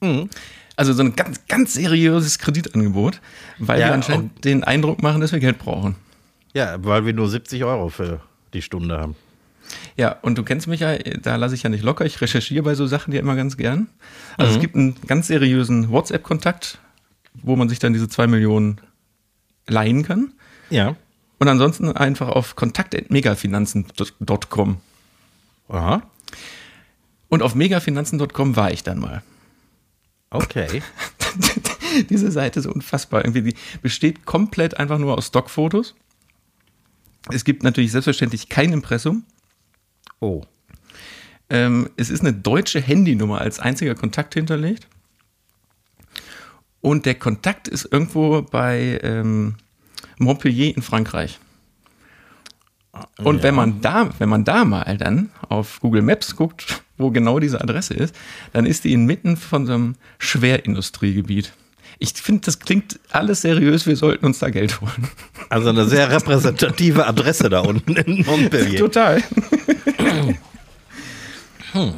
Mhm. 0.00 0.28
Also 0.76 0.92
so 0.92 1.02
ein 1.02 1.16
ganz, 1.16 1.40
ganz 1.48 1.74
seriöses 1.74 2.38
Kreditangebot, 2.38 3.20
weil 3.58 3.80
ja, 3.80 3.88
wir 3.88 3.94
anscheinend 3.94 4.44
den 4.44 4.64
Eindruck 4.64 5.02
machen, 5.02 5.20
dass 5.20 5.32
wir 5.32 5.40
Geld 5.40 5.58
brauchen. 5.58 5.96
Ja, 6.54 6.76
weil 6.84 7.04
wir 7.06 7.12
nur 7.12 7.28
70 7.28 7.64
Euro 7.64 7.88
für 7.88 8.20
die 8.54 8.62
Stunde 8.62 8.98
haben. 8.98 9.16
Ja, 9.96 10.16
und 10.22 10.38
du 10.38 10.42
kennst 10.42 10.66
mich 10.66 10.80
ja, 10.80 10.96
da 10.98 11.36
lasse 11.36 11.54
ich 11.54 11.62
ja 11.62 11.70
nicht 11.70 11.84
locker. 11.84 12.04
Ich 12.04 12.20
recherchiere 12.20 12.62
bei 12.62 12.74
so 12.74 12.86
Sachen 12.86 13.12
ja 13.12 13.20
immer 13.20 13.36
ganz 13.36 13.56
gern. 13.56 13.88
Also 14.36 14.50
mhm. 14.50 14.56
es 14.56 14.60
gibt 14.60 14.76
einen 14.76 14.96
ganz 15.06 15.26
seriösen 15.26 15.90
WhatsApp-Kontakt, 15.90 16.78
wo 17.34 17.56
man 17.56 17.68
sich 17.68 17.78
dann 17.78 17.92
diese 17.92 18.08
zwei 18.08 18.26
Millionen 18.26 18.80
leihen 19.66 20.04
kann. 20.04 20.32
Ja. 20.70 20.96
Und 21.38 21.48
ansonsten 21.48 21.92
einfach 21.92 22.28
auf 22.28 22.56
kontakt.megafinanzen.com. 22.56 24.76
Aha. 25.68 26.02
Und 27.28 27.42
auf 27.42 27.54
megafinanzen.com 27.54 28.56
war 28.56 28.72
ich 28.72 28.82
dann 28.82 28.98
mal. 28.98 29.22
Okay. 30.30 30.82
Diese 32.10 32.30
Seite 32.30 32.60
ist 32.60 32.66
unfassbar. 32.66 33.24
Irgendwie, 33.24 33.42
die 33.42 33.54
besteht 33.82 34.24
komplett 34.24 34.78
einfach 34.78 34.98
nur 34.98 35.16
aus 35.16 35.28
Stockfotos. 35.28 35.94
Es 37.30 37.44
gibt 37.44 37.62
natürlich 37.62 37.92
selbstverständlich 37.92 38.48
kein 38.48 38.72
Impressum. 38.72 39.24
Oh. 40.22 40.42
Ähm, 41.50 41.90
es 41.96 42.10
ist 42.10 42.20
eine 42.20 42.32
deutsche 42.32 42.80
Handynummer 42.80 43.40
als 43.40 43.58
einziger 43.58 43.96
Kontakt 43.96 44.34
hinterlegt. 44.34 44.86
Und 46.80 47.06
der 47.06 47.16
Kontakt 47.16 47.66
ist 47.66 47.88
irgendwo 47.90 48.42
bei 48.42 49.00
ähm, 49.02 49.56
Montpellier 50.18 50.76
in 50.76 50.82
Frankreich. 50.82 51.40
Und 53.18 53.38
ja. 53.38 53.42
wenn 53.42 53.54
man 53.56 53.80
da, 53.80 54.10
wenn 54.18 54.28
man 54.28 54.44
da 54.44 54.64
mal 54.64 54.96
dann 54.96 55.30
auf 55.48 55.80
Google 55.80 56.02
Maps 56.02 56.36
guckt, 56.36 56.82
wo 56.98 57.10
genau 57.10 57.40
diese 57.40 57.60
Adresse 57.60 57.94
ist, 57.94 58.14
dann 58.52 58.64
ist 58.64 58.84
die 58.84 58.92
inmitten 58.92 59.36
von 59.36 59.66
so 59.66 59.72
einem 59.72 59.96
Schwerindustriegebiet. 60.18 61.52
Ich 61.98 62.12
finde, 62.12 62.42
das 62.42 62.60
klingt 62.60 63.00
alles 63.10 63.42
seriös, 63.42 63.86
wir 63.86 63.96
sollten 63.96 64.26
uns 64.26 64.38
da 64.38 64.50
Geld 64.50 64.80
holen. 64.80 65.08
Also 65.48 65.68
eine 65.68 65.86
sehr 65.86 66.10
repräsentative 66.10 67.06
Adresse 67.06 67.48
da 67.48 67.60
unten 67.60 67.96
in 67.96 68.24
Montpellier. 68.24 68.78
Total. 68.78 69.22
Hm. 71.72 71.94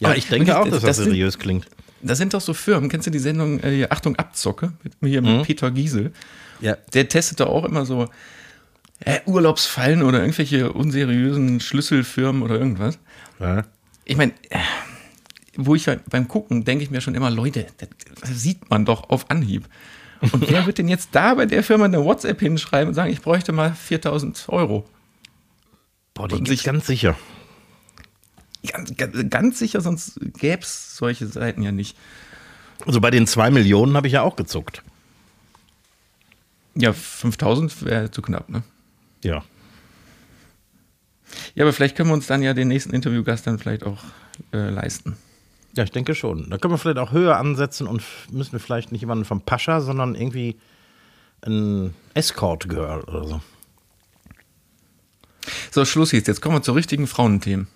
Ja, 0.00 0.08
Aber 0.08 0.16
ich 0.16 0.28
denke 0.28 0.58
auch, 0.58 0.64
dass 0.64 0.74
das, 0.74 0.82
das 0.82 0.96
sind- 0.98 1.06
seriös 1.06 1.38
klingt. 1.38 1.66
Das 2.02 2.16
sind 2.16 2.32
doch 2.32 2.40
so 2.40 2.54
Firmen. 2.54 2.88
Kennst 2.88 3.06
du 3.06 3.10
die 3.10 3.18
Sendung 3.18 3.60
äh, 3.60 3.86
Achtung 3.90 4.16
Abzocke 4.16 4.72
mit, 4.82 4.94
hier 5.02 5.20
Mhm. 5.20 5.38
mit 5.38 5.46
Peter 5.46 5.70
Giesel? 5.70 6.12
Ja. 6.60 6.76
Der 6.94 7.08
testet 7.08 7.40
doch 7.40 7.48
auch 7.48 7.64
immer 7.66 7.84
so 7.84 8.08
äh, 9.00 9.20
Urlaubsfallen 9.26 10.02
oder 10.02 10.20
irgendwelche 10.20 10.72
unseriösen 10.72 11.60
Schlüsselfirmen 11.60 12.42
oder 12.42 12.58
irgendwas. 12.58 12.98
ja. 13.38 13.64
Ich 14.06 14.16
meine, 14.16 14.32
äh, 14.48 14.58
wo 15.56 15.74
ich 15.74 15.86
beim 16.08 16.26
Gucken 16.26 16.64
denke 16.64 16.82
ich 16.82 16.90
mir 16.90 17.00
schon 17.02 17.14
immer, 17.14 17.30
Leute, 17.30 17.66
das, 17.78 17.88
das 18.20 18.42
sieht 18.42 18.70
man 18.70 18.84
doch 18.86 19.10
auf 19.10 19.30
Anhieb. 19.30 19.66
Und 20.32 20.50
wer 20.50 20.66
wird 20.66 20.78
denn 20.78 20.88
jetzt 20.88 21.10
da 21.12 21.34
bei 21.34 21.46
der 21.46 21.62
Firma 21.62 21.84
eine 21.84 22.02
WhatsApp 22.04 22.40
hinschreiben 22.40 22.88
und 22.88 22.94
sagen, 22.94 23.12
ich 23.12 23.20
bräuchte 23.20 23.52
mal 23.52 23.72
4000 23.74 24.46
Euro? 24.48 24.88
Boah, 26.28 26.38
die 26.38 26.48
sich- 26.50 26.64
ganz 26.64 26.86
sicher. 26.86 27.16
Ganz, 28.66 28.92
ganz, 29.30 29.58
sicher, 29.58 29.80
sonst 29.80 30.20
gäbe 30.38 30.62
es 30.62 30.96
solche 30.96 31.26
Seiten 31.26 31.62
ja 31.62 31.72
nicht. 31.72 31.96
Also 32.86 33.00
bei 33.00 33.10
den 33.10 33.26
zwei 33.26 33.50
Millionen 33.50 33.96
habe 33.96 34.06
ich 34.06 34.12
ja 34.14 34.22
auch 34.22 34.36
gezuckt. 34.36 34.82
Ja, 36.74 36.92
5000 36.92 37.84
wäre 37.84 38.10
zu 38.10 38.20
knapp, 38.22 38.48
ne? 38.50 38.62
Ja. 39.24 39.42
Ja, 41.54 41.64
aber 41.64 41.72
vielleicht 41.72 41.96
können 41.96 42.10
wir 42.10 42.14
uns 42.14 42.26
dann 42.26 42.42
ja 42.42 42.52
den 42.54 42.68
nächsten 42.68 42.92
Interviewgast 42.92 43.46
dann 43.46 43.58
vielleicht 43.58 43.84
auch 43.84 44.02
äh, 44.52 44.68
leisten. 44.68 45.16
Ja, 45.76 45.84
ich 45.84 45.90
denke 45.92 46.14
schon. 46.14 46.50
Da 46.50 46.58
können 46.58 46.74
wir 46.74 46.78
vielleicht 46.78 46.98
auch 46.98 47.12
höher 47.12 47.36
ansetzen 47.36 47.86
und 47.86 48.02
müssen 48.30 48.52
wir 48.52 48.60
vielleicht 48.60 48.92
nicht 48.92 49.00
jemanden 49.02 49.24
vom 49.24 49.40
Pascha, 49.40 49.80
sondern 49.80 50.14
irgendwie 50.14 50.58
ein 51.42 51.94
Escort-Girl 52.14 53.00
oder 53.02 53.24
so. 53.26 53.40
So, 55.70 55.84
Schluss 55.84 56.12
jetzt. 56.12 56.28
Jetzt 56.28 56.40
kommen 56.40 56.56
wir 56.56 56.62
zu 56.62 56.72
richtigen 56.72 57.06
Frauenthemen. 57.06 57.68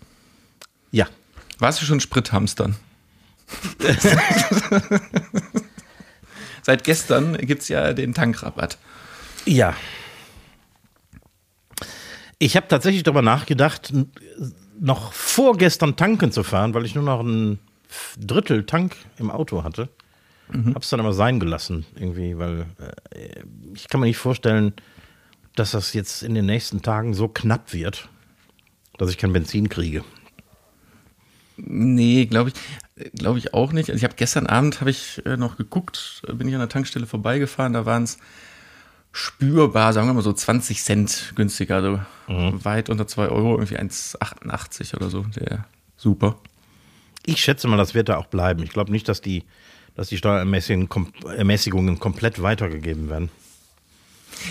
Ja. 0.91 1.07
Warst 1.59 1.81
du 1.81 1.87
schon 1.87 2.01
Sprithamstern? 2.01 2.77
Seit 6.63 6.85
gestern 6.85 7.37
gibt 7.37 7.63
es 7.63 7.69
ja 7.69 7.93
den 7.93 8.15
Tankrabatt. 8.15 8.79
Ja. 9.45 9.75
Ich 12.39 12.57
habe 12.57 12.69
tatsächlich 12.69 13.03
darüber 13.03 13.23
nachgedacht, 13.23 13.93
noch 14.81 15.13
vorgestern 15.13 15.97
tanken 15.97 16.33
zu 16.33 16.43
fahren, 16.43 16.75
weil 16.75 16.85
ich 16.85 16.95
nur 16.95 17.05
noch 17.05 17.21
ein 17.21 17.59
Drittel 18.19 18.67
Tank 18.67 18.97
im 19.19 19.31
Auto 19.31 19.63
hatte. 19.63 19.89
Hab's 20.75 20.91
dann 20.91 21.01
aber 21.01 21.15
sein 21.15 21.41
gelassen, 21.41 21.87
irgendwie, 21.97 22.37
weil 22.39 22.67
äh, 23.11 23.43
ich 23.75 23.89
kann 23.89 24.01
mir 24.01 24.07
nicht 24.07 24.19
vorstellen, 24.19 24.75
dass 25.55 25.73
das 25.73 25.93
jetzt 25.93 26.23
in 26.23 26.35
den 26.35 26.47
nächsten 26.47 26.83
Tagen 26.83 27.15
so 27.15 27.29
knapp 27.29 27.73
wird, 27.73 28.09
dass 28.99 29.11
ich 29.11 29.19
kein 29.19 29.33
Benzin 29.33 29.69
kriege. 29.69 30.05
Nee, 31.57 32.27
glaube 32.27 32.51
ich, 32.51 33.13
glaube 33.15 33.39
ich 33.39 33.55
auch 33.55 33.73
nicht. 33.73 33.89
Also 33.89 33.99
ich 33.99 34.05
habe 34.05 34.15
gestern 34.17 34.47
Abend 34.47 34.81
habe 34.81 34.91
ich 34.91 35.25
äh, 35.25 35.37
noch 35.37 35.57
geguckt, 35.57 36.23
äh, 36.27 36.33
bin 36.33 36.49
ich 36.49 36.55
an 36.55 36.61
der 36.61 36.69
Tankstelle 36.69 37.07
vorbeigefahren, 37.07 37.73
da 37.73 37.87
waren 37.87 38.03
es 38.05 38.19
spürbar, 39.13 39.93
sagen 39.93 40.09
wir 40.09 40.15
mal 40.15 40.23
so 40.23 40.33
20 40.33 40.83
Cent 40.83 41.33
günstiger, 41.37 41.77
also 41.77 42.01
weit 42.27 42.91
unter 42.91 43.07
2 43.07 43.29
Euro, 43.29 43.53
irgendwie 43.53 43.79
1,88 43.79 44.97
oder 44.97 45.09
so. 45.09 45.23
Der 45.37 45.67
super. 45.97 46.37
Ich 47.25 47.41
schätze 47.41 47.69
mal, 47.69 47.77
das 47.77 47.95
wird 47.95 48.09
da 48.09 48.17
auch 48.17 48.27
bleiben. 48.27 48.63
Ich 48.65 48.71
glaube 48.71 48.91
nicht, 48.91 49.09
dass 49.09 49.21
die, 49.21 49.45
dass 49.95 50.09
die 50.09 50.19
Steuerermäßigungen 50.19 50.89
kom 50.89 51.13
Ermäßigungen 51.25 52.01
komplett 52.01 52.43
weitergegeben 52.43 53.09
werden. 53.09 53.31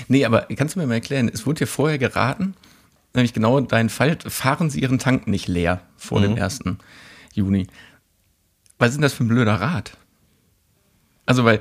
Nee, 0.07 0.25
aber 0.25 0.47
kannst 0.55 0.75
du 0.75 0.79
mir 0.79 0.87
mal 0.87 0.95
erklären, 0.95 1.29
es 1.33 1.45
wurde 1.45 1.59
dir 1.59 1.67
vorher 1.67 1.97
geraten, 1.97 2.55
nämlich 3.13 3.33
genau 3.33 3.59
dein 3.59 3.89
Fall, 3.89 4.17
fahren 4.27 4.69
Sie 4.69 4.81
Ihren 4.81 4.99
Tank 4.99 5.27
nicht 5.27 5.47
leer 5.47 5.81
vor 5.97 6.21
dem 6.21 6.35
1. 6.35 6.59
Juni. 7.33 7.67
Was 8.77 8.89
ist 8.89 8.95
denn 8.95 9.01
das 9.01 9.13
für 9.13 9.23
ein 9.23 9.27
blöder 9.27 9.55
Rat? 9.55 9.97
Also, 11.25 11.45
weil, 11.45 11.59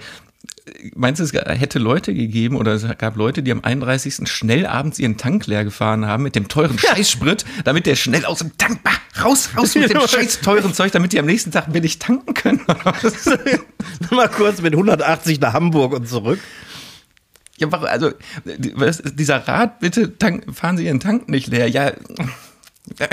meinst 0.95 1.21
du, 1.21 1.25
es 1.25 1.33
hätte 1.33 1.79
Leute 1.79 2.15
gegeben 2.15 2.57
oder 2.57 2.73
es 2.73 2.87
gab 2.99 3.17
Leute, 3.17 3.43
die 3.43 3.53
am 3.53 3.63
31. 3.63 4.29
schnell 4.29 4.67
abends 4.67 4.99
ihren 4.99 5.17
Tank 5.17 5.47
leer 5.47 5.65
gefahren 5.65 6.07
haben 6.07 6.23
mit 6.23 6.35
dem 6.35 6.49
teuren 6.49 6.79
Scheißsprit, 6.79 7.45
damit 7.65 7.87
der 7.87 7.97
schnell 7.97 8.25
aus 8.25 8.39
dem 8.39 8.57
Tank, 8.59 8.83
bah, 8.83 8.91
raus, 9.23 9.51
raus 9.57 9.75
mit 9.75 9.91
dem 9.91 10.01
scheiß 10.09 10.41
teuren 10.41 10.75
Zeug, 10.75 10.93
damit 10.93 11.13
die 11.13 11.19
am 11.19 11.27
nächsten 11.27 11.51
Tag 11.51 11.73
billig 11.73 11.99
tanken 11.99 12.35
können? 12.35 12.61
Mal 14.11 14.29
kurz 14.29 14.61
mit 14.61 14.73
180 14.73 15.41
nach 15.41 15.53
Hamburg 15.53 15.93
und 15.93 16.09
zurück. 16.09 16.41
Ja, 17.63 17.71
warum- 17.71 17.87
also 17.87 18.11
was 18.75 19.01
dieser 19.15 19.47
Rat, 19.47 19.79
bitte 19.79 20.19
tank, 20.19 20.53
fahren 20.55 20.77
Sie 20.77 20.85
Ihren 20.87 20.99
Tank 21.01 21.29
nicht 21.29 21.47
leer. 21.47 21.69
Ja. 21.69 21.93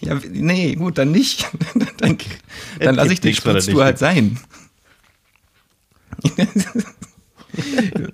ja, 0.00 0.20
nee, 0.28 0.74
gut, 0.74 0.98
dann 0.98 1.12
nicht. 1.12 1.48
dann 1.98 2.18
dann 2.80 2.96
lasse 2.96 3.12
ich 3.12 3.20
die 3.20 3.28
er 3.28 3.34
Spritztour 3.34 3.84
halt 3.84 3.98
sein. 3.98 4.40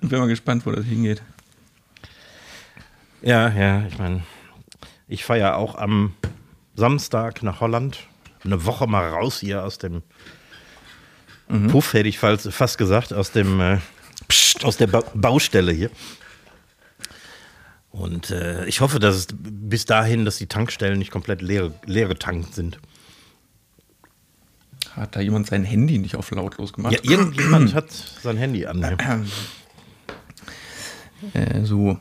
Bin 0.01 0.19
mal 0.19 0.27
gespannt, 0.27 0.63
wo 0.67 0.71
das 0.71 0.85
hingeht. 0.85 1.23
Ja, 3.23 3.49
ja, 3.49 3.85
ich 3.87 3.97
meine, 3.97 4.21
ich 5.07 5.25
fahre 5.25 5.39
ja 5.39 5.55
auch 5.55 5.73
am 5.75 6.13
Samstag 6.75 7.41
nach 7.41 7.59
Holland. 7.61 7.99
Eine 8.43 8.65
Woche 8.65 8.85
mal 8.87 9.09
raus 9.09 9.39
hier 9.39 9.63
aus 9.63 9.77
dem 9.79 10.03
Puff, 11.69 11.93
hätte 11.93 12.09
ich 12.09 12.19
fast 12.19 12.77
gesagt, 12.77 13.13
aus 13.13 13.31
dem 13.31 13.59
äh, 13.59 13.79
Psst, 14.27 14.63
aus 14.63 14.77
der 14.77 14.87
ba 14.87 15.03
Baustelle 15.13 15.71
hier. 15.71 15.89
Und 17.91 18.29
äh, 18.31 18.65
ich 18.65 18.79
hoffe, 18.79 18.99
dass 18.99 19.15
es 19.15 19.27
bis 19.31 19.85
dahin, 19.85 20.23
dass 20.23 20.37
die 20.37 20.47
Tankstellen 20.47 20.97
nicht 20.97 21.11
komplett 21.11 21.41
leer, 21.41 21.73
leer 21.85 22.07
getankt 22.07 22.55
sind. 22.55 22.79
Hat 24.95 25.15
da 25.15 25.19
jemand 25.19 25.47
sein 25.47 25.63
Handy 25.63 25.97
nicht 25.97 26.15
auf 26.15 26.31
lautlos 26.31 26.73
gemacht? 26.73 26.93
Ja, 26.93 27.11
irgendjemand 27.11 27.73
hat 27.73 27.91
sein 27.91 28.37
Handy 28.37 28.65
an. 28.65 28.81
Äh, 31.33 31.63
so. 31.63 31.99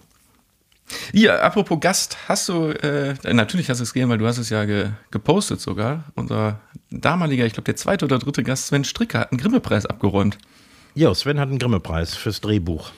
Ja, 1.13 1.39
apropos 1.41 1.79
Gast, 1.81 2.17
hast 2.29 2.49
du, 2.49 2.69
äh, 2.69 3.15
natürlich 3.33 3.69
hast 3.71 3.79
du 3.79 3.85
es 3.85 3.93
gesehen, 3.93 4.09
weil 4.09 4.19
du 4.19 4.27
hast 4.27 4.39
es 4.39 4.51
ja 4.51 4.65
ge, 4.65 4.91
gepostet 5.11 5.61
sogar. 5.61 6.05
Unser 6.15 6.61
damaliger, 6.91 7.47
ich 7.47 7.53
glaube 7.53 7.67
der 7.67 7.77
zweite 7.77 8.05
oder 8.05 8.19
dritte 8.19 8.43
Gast, 8.43 8.67
Sven 8.69 8.85
Stricker, 8.85 9.21
hat 9.21 9.33
einen 9.33 9.41
Grimme-Preis 9.41 9.87
abgeräumt. 9.87 10.39
Jo, 10.95 11.15
Sven 11.15 11.39
hat 11.39 11.49
einen 11.49 11.59
Grimme-Preis 11.59 12.17
fürs 12.17 12.41
Drehbuch. 12.41 12.91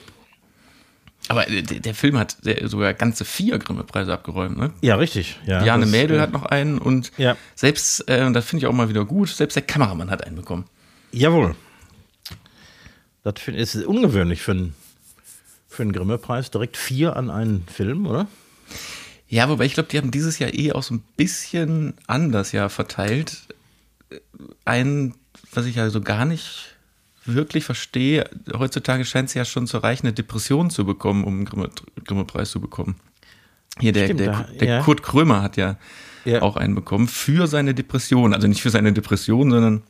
Aber 1.29 1.47
äh, 1.49 1.61
der, 1.61 1.79
der 1.79 1.93
Film 1.95 2.17
hat 2.17 2.37
der, 2.45 2.67
sogar 2.67 2.93
ganze 2.93 3.25
vier 3.25 3.57
Grimme-Preise 3.59 4.11
abgeräumt, 4.11 4.57
ne? 4.57 4.71
Ja, 4.81 4.95
richtig. 4.95 5.39
Ja, 5.45 5.63
Jane 5.63 5.85
Mädel 5.85 6.17
äh, 6.17 6.21
hat 6.21 6.31
noch 6.31 6.45
einen 6.45 6.79
und 6.79 7.11
Ja. 7.17 7.37
selbst, 7.55 8.09
äh, 8.09 8.23
und 8.25 8.33
das 8.33 8.45
finde 8.45 8.65
ich 8.65 8.67
auch 8.67 8.73
mal 8.73 8.89
wieder 8.89 9.05
gut, 9.05 9.29
selbst 9.29 9.55
der 9.55 9.63
Kameramann 9.63 10.09
hat 10.09 10.25
einen 10.25 10.35
bekommen. 10.35 10.65
Jawohl. 11.11 11.55
Das 13.23 13.35
ist 13.47 13.75
ungewöhnlich 13.85 14.41
für 14.41 14.51
einen, 14.51 14.75
für 15.73 15.83
einen 15.83 15.91
Grimme-Preis. 15.93 16.51
Direkt 16.51 16.77
vier 16.77 17.15
an 17.15 17.29
einen 17.29 17.65
Film, 17.67 18.05
oder? 18.05 18.27
Ja, 19.27 19.49
wobei 19.49 19.65
ich 19.65 19.73
glaube, 19.73 19.89
die 19.89 19.97
haben 19.97 20.11
dieses 20.11 20.39
Jahr 20.39 20.53
eh 20.53 20.71
auch 20.73 20.83
so 20.83 20.93
ein 20.95 21.03
bisschen 21.17 21.95
anders 22.07 22.51
ja 22.51 22.69
verteilt. 22.69 23.41
Ein, 24.65 25.15
was 25.51 25.65
ich 25.65 25.79
also 25.79 26.01
gar 26.01 26.25
nicht 26.25 26.75
wirklich 27.25 27.63
verstehe, 27.63 28.29
heutzutage 28.53 29.05
scheint 29.05 29.29
es 29.29 29.33
ja 29.33 29.45
schon 29.45 29.65
zu 29.65 29.77
reichen, 29.77 30.05
eine 30.07 30.13
Depression 30.13 30.69
zu 30.69 30.85
bekommen, 30.85 31.23
um 31.23 31.35
einen 31.37 31.45
Grimme- 31.45 31.69
Grimme-Preis 32.03 32.51
zu 32.51 32.59
bekommen. 32.59 32.95
Hier, 33.79 33.91
der, 33.93 34.05
Stimmt, 34.05 34.19
der, 34.19 34.47
der 34.59 34.67
ja. 34.67 34.81
Kurt 34.83 35.01
Krömer 35.01 35.41
hat 35.41 35.57
ja, 35.57 35.77
Ja. 36.25 36.41
auch 36.43 36.55
einen 36.57 36.75
bekommen 36.75 37.07
für 37.07 37.47
seine 37.47 37.73
Depression. 37.73 38.33
Also 38.33 38.47
nicht 38.47 38.61
für 38.61 38.69
seine 38.69 38.93
Depression, 38.93 39.49
sondern 39.49 39.81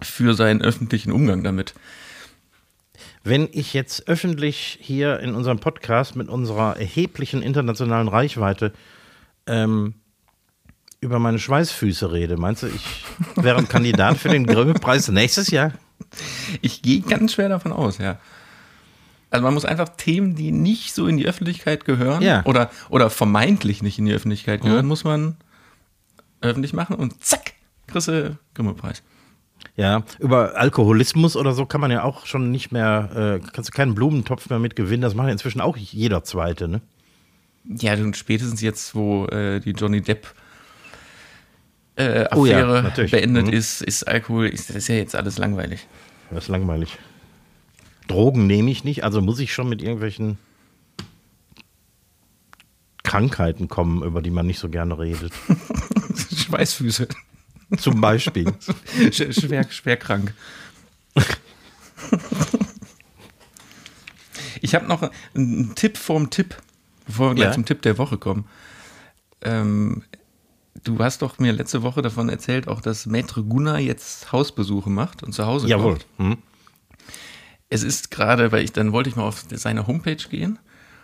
für 0.00 0.34
seinen 0.34 0.62
öffentlichen 0.62 1.12
Umgang 1.12 1.44
damit. 1.44 1.74
Wenn 3.22 3.48
ich 3.52 3.74
jetzt 3.74 4.08
öffentlich 4.08 4.78
hier 4.80 5.20
in 5.20 5.34
unserem 5.34 5.58
Podcast 5.58 6.16
mit 6.16 6.28
unserer 6.28 6.78
erheblichen 6.78 7.42
internationalen 7.42 8.08
Reichweite 8.08 8.72
ähm, 9.46 9.94
über 11.00 11.18
meine 11.18 11.38
Schweißfüße 11.38 12.12
rede, 12.12 12.36
meinst 12.38 12.62
du, 12.62 12.68
ich 12.68 13.04
wäre 13.36 13.62
Kandidat 13.64 14.16
für 14.16 14.28
den 14.30 14.46
Grimme-Preis 14.46 15.08
nächstes 15.08 15.50
Jahr? 15.50 15.72
Ich 16.62 16.80
gehe 16.82 17.00
ganz 17.02 17.34
schwer 17.34 17.48
davon 17.50 17.72
aus, 17.72 17.98
ja. 17.98 18.18
Also 19.30 19.44
man 19.44 19.54
muss 19.54 19.64
einfach 19.64 19.90
Themen, 19.90 20.34
die 20.34 20.50
nicht 20.50 20.92
so 20.94 21.06
in 21.06 21.16
die 21.16 21.26
Öffentlichkeit 21.26 21.84
gehören 21.84 22.20
Ja. 22.22 22.44
oder, 22.46 22.70
oder 22.88 23.10
vermeintlich 23.10 23.82
nicht 23.82 23.98
in 23.98 24.06
die 24.06 24.12
Öffentlichkeit 24.12 24.62
gehören, 24.62 24.86
muss 24.86 25.04
man 25.04 25.36
öffentlich 26.40 26.72
machen 26.72 26.96
und 26.96 27.22
zack, 27.22 27.52
kriegst 27.86 28.08
du 28.08 28.36
Grimme-Preis. 28.54 29.02
Ja, 29.80 30.02
über 30.18 30.56
Alkoholismus 30.58 31.36
oder 31.36 31.52
so 31.54 31.64
kann 31.64 31.80
man 31.80 31.90
ja 31.90 32.02
auch 32.02 32.26
schon 32.26 32.50
nicht 32.50 32.70
mehr, 32.70 33.40
äh, 33.42 33.46
kannst 33.52 33.70
du 33.70 33.72
keinen 33.74 33.94
Blumentopf 33.94 34.50
mehr 34.50 34.58
mit 34.58 34.76
gewinnen. 34.76 35.00
Das 35.00 35.14
macht 35.14 35.28
ja 35.28 35.32
inzwischen 35.32 35.62
auch 35.62 35.76
jeder 35.78 36.22
Zweite, 36.22 36.68
ne? 36.68 36.82
Ja, 37.64 37.94
und 37.94 38.14
spätestens 38.14 38.60
jetzt, 38.60 38.94
wo 38.94 39.24
äh, 39.26 39.58
die 39.60 39.70
Johnny 39.70 40.02
Depp 40.02 40.26
äh, 41.96 42.26
Oh 42.34 42.44
ja, 42.44 42.58
Affäre 42.58 43.08
beendet 43.08 43.46
Mhm. 43.46 43.52
ist, 43.54 43.80
ist 43.80 44.06
Alkohol, 44.06 44.48
ist, 44.48 44.68
das 44.68 44.76
ist 44.76 44.88
ja 44.88 44.96
jetzt 44.96 45.14
alles 45.16 45.38
langweilig. 45.38 45.86
Das 46.30 46.44
ist 46.44 46.48
langweilig. 46.48 46.98
Drogen 48.06 48.46
nehme 48.46 48.70
ich 48.70 48.84
nicht, 48.84 49.02
also 49.02 49.22
muss 49.22 49.38
ich 49.38 49.52
schon 49.54 49.68
mit 49.70 49.80
irgendwelchen 49.82 50.36
Krankheiten 53.02 53.68
kommen, 53.68 54.02
über 54.02 54.20
die 54.20 54.30
man 54.30 54.46
nicht 54.46 54.58
so 54.58 54.68
gerne 54.68 54.98
redet. 54.98 55.32
Schweißfüße. 56.36 57.08
Zum 57.78 58.00
Beispiel. 58.00 58.52
schwer, 59.12 59.70
schwer 59.70 59.96
krank. 59.96 60.34
Ich 64.60 64.74
habe 64.74 64.86
noch 64.86 65.10
einen 65.34 65.74
Tipp 65.74 65.96
vorm 65.96 66.30
Tipp, 66.30 66.56
bevor 67.06 67.30
wir 67.30 67.34
gleich 67.34 67.48
ja. 67.48 67.52
zum 67.52 67.64
Tipp 67.64 67.82
der 67.82 67.98
Woche 67.98 68.18
kommen. 68.18 68.46
Ähm, 69.42 70.02
du 70.84 70.98
hast 70.98 71.22
doch 71.22 71.38
mir 71.38 71.52
letzte 71.52 71.82
Woche 71.82 72.02
davon 72.02 72.28
erzählt, 72.28 72.68
auch 72.68 72.80
dass 72.80 73.06
Maître 73.06 73.42
Gunnar 73.42 73.78
jetzt 73.78 74.32
Hausbesuche 74.32 74.90
macht 74.90 75.22
und 75.22 75.32
zu 75.32 75.46
Hause 75.46 75.68
Jawohl. 75.68 75.98
Hm. 76.18 76.38
Es 77.68 77.82
ist 77.82 78.10
gerade, 78.10 78.52
weil 78.52 78.64
ich 78.64 78.72
dann 78.72 78.92
wollte 78.92 79.08
ich 79.08 79.16
mal 79.16 79.24
auf 79.24 79.44
seine 79.50 79.86
Homepage 79.86 80.16
gehen 80.16 80.58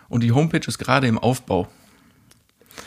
und 0.09 0.21
die 0.21 0.31
Homepage 0.31 0.65
ist 0.67 0.77
gerade 0.77 1.07
im 1.07 1.17
Aufbau. 1.17 1.67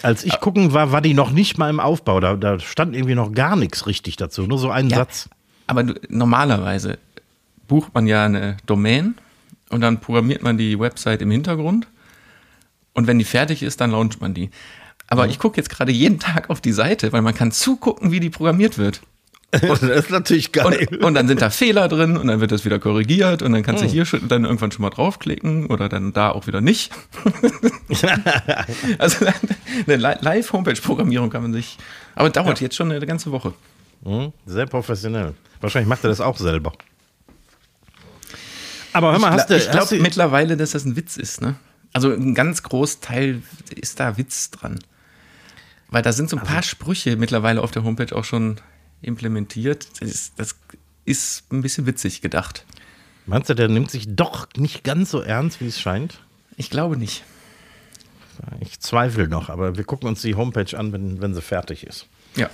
Als 0.02 0.24
ich 0.24 0.40
gucken 0.40 0.72
war, 0.72 0.92
war 0.92 1.00
die 1.00 1.14
noch 1.14 1.30
nicht 1.30 1.58
mal 1.58 1.68
im 1.68 1.80
Aufbau. 1.80 2.20
Da, 2.20 2.36
da 2.36 2.58
stand 2.58 2.94
irgendwie 2.94 3.14
noch 3.14 3.32
gar 3.32 3.56
nichts 3.56 3.86
richtig 3.86 4.16
dazu, 4.16 4.42
nur 4.42 4.58
so 4.58 4.70
ein 4.70 4.88
ja, 4.88 4.96
Satz. 4.96 5.28
Aber 5.66 5.82
du, 5.84 5.94
normalerweise 6.08 6.98
bucht 7.68 7.94
man 7.94 8.06
ja 8.06 8.24
eine 8.24 8.56
Domain 8.66 9.14
und 9.68 9.80
dann 9.80 10.00
programmiert 10.00 10.42
man 10.42 10.58
die 10.58 10.78
Website 10.78 11.22
im 11.22 11.30
Hintergrund. 11.30 11.86
Und 12.92 13.06
wenn 13.06 13.18
die 13.18 13.24
fertig 13.24 13.62
ist, 13.62 13.80
dann 13.80 13.92
launcht 13.92 14.20
man 14.20 14.34
die. 14.34 14.50
Aber 15.06 15.24
mhm. 15.24 15.30
ich 15.30 15.38
gucke 15.38 15.56
jetzt 15.56 15.70
gerade 15.70 15.92
jeden 15.92 16.18
Tag 16.18 16.50
auf 16.50 16.60
die 16.60 16.72
Seite, 16.72 17.12
weil 17.12 17.22
man 17.22 17.34
kann 17.34 17.52
zugucken, 17.52 18.10
wie 18.10 18.20
die 18.20 18.30
programmiert 18.30 18.78
wird. 18.78 19.02
Und, 19.62 19.82
das 19.82 20.04
ist 20.04 20.10
natürlich 20.10 20.52
geil. 20.52 20.86
Und, 20.92 21.04
und, 21.04 21.14
dann 21.14 21.26
sind 21.26 21.42
da 21.42 21.50
Fehler 21.50 21.88
drin 21.88 22.16
und 22.16 22.28
dann 22.28 22.40
wird 22.40 22.52
das 22.52 22.64
wieder 22.64 22.78
korrigiert 22.78 23.42
und 23.42 23.52
dann 23.52 23.64
kannst 23.64 23.82
mhm. 23.82 23.88
du 23.88 23.92
hier 23.92 24.20
dann 24.28 24.44
irgendwann 24.44 24.70
schon 24.70 24.82
mal 24.82 24.90
draufklicken 24.90 25.66
oder 25.66 25.88
dann 25.88 26.12
da 26.12 26.30
auch 26.30 26.46
wieder 26.46 26.60
nicht. 26.60 26.92
also 28.98 29.26
eine 29.88 29.96
Live-Homepage-Programmierung 29.96 31.30
kann 31.30 31.42
man 31.42 31.52
sich. 31.52 31.78
Aber 32.14 32.30
dauert 32.30 32.60
ja. 32.60 32.66
jetzt 32.66 32.76
schon 32.76 32.92
eine 32.92 33.04
ganze 33.04 33.32
Woche. 33.32 33.52
Mhm. 34.04 34.32
Sehr 34.46 34.66
professionell. 34.66 35.34
Wahrscheinlich 35.60 35.88
macht 35.88 36.04
er 36.04 36.10
das 36.10 36.20
auch 36.20 36.36
selber. 36.36 36.72
Aber 38.92 39.12
hör 39.12 39.18
mal, 39.18 39.32
hast 39.32 39.50
du. 39.50 39.56
Ich 39.56 39.70
glaube 39.70 39.98
mittlerweile, 39.98 40.56
dass 40.56 40.70
das 40.70 40.84
ein 40.84 40.94
Witz 40.94 41.16
ist, 41.16 41.40
ne? 41.40 41.56
Also 41.92 42.12
ein 42.12 42.34
ganz 42.34 42.62
Großteil 42.62 43.42
ist 43.74 43.98
da 43.98 44.16
Witz 44.16 44.50
dran. 44.50 44.78
Weil 45.88 46.02
da 46.02 46.12
sind 46.12 46.30
so 46.30 46.36
ein 46.36 46.40
also, 46.40 46.52
paar 46.52 46.62
Sprüche 46.62 47.16
mittlerweile 47.16 47.62
auf 47.62 47.72
der 47.72 47.82
Homepage 47.82 48.14
auch 48.14 48.24
schon 48.24 48.60
implementiert. 49.02 49.88
Das 50.00 50.08
ist, 50.08 50.32
das 50.38 50.56
ist 51.04 51.52
ein 51.52 51.62
bisschen 51.62 51.86
witzig 51.86 52.20
gedacht. 52.20 52.64
Meinst 53.26 53.50
du, 53.50 53.54
der 53.54 53.68
nimmt 53.68 53.90
sich 53.90 54.14
doch 54.14 54.48
nicht 54.56 54.84
ganz 54.84 55.10
so 55.10 55.20
ernst, 55.20 55.60
wie 55.60 55.66
es 55.66 55.80
scheint? 55.80 56.20
Ich 56.56 56.70
glaube 56.70 56.96
nicht. 56.96 57.24
Ich 58.60 58.80
zweifle 58.80 59.28
noch, 59.28 59.50
aber 59.50 59.76
wir 59.76 59.84
gucken 59.84 60.08
uns 60.08 60.22
die 60.22 60.34
Homepage 60.34 60.76
an, 60.76 60.92
wenn, 60.92 61.20
wenn 61.20 61.34
sie 61.34 61.42
fertig 61.42 61.86
ist. 61.86 62.06
Ja. 62.36 62.48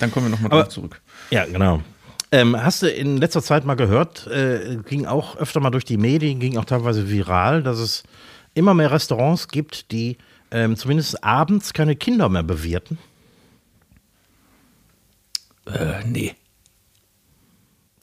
Dann 0.00 0.10
kommen 0.10 0.26
wir 0.26 0.30
nochmal 0.30 0.50
drauf 0.50 0.68
zurück. 0.68 1.00
Ja, 1.30 1.46
genau. 1.46 1.82
Ähm, 2.32 2.56
hast 2.60 2.82
du 2.82 2.90
in 2.90 3.16
letzter 3.16 3.42
Zeit 3.42 3.64
mal 3.64 3.74
gehört, 3.74 4.26
äh, 4.26 4.78
ging 4.88 5.06
auch 5.06 5.36
öfter 5.36 5.60
mal 5.60 5.70
durch 5.70 5.84
die 5.84 5.96
Medien, 5.96 6.40
ging 6.40 6.58
auch 6.58 6.64
teilweise 6.64 7.08
viral, 7.08 7.62
dass 7.62 7.78
es 7.78 8.02
immer 8.54 8.74
mehr 8.74 8.90
Restaurants 8.90 9.48
gibt, 9.48 9.92
die 9.92 10.18
ähm, 10.50 10.76
zumindest 10.76 11.22
abends 11.22 11.72
keine 11.72 11.96
Kinder 11.96 12.28
mehr 12.28 12.42
bewirten? 12.42 12.98
Äh, 15.66 16.04
nee. 16.04 16.34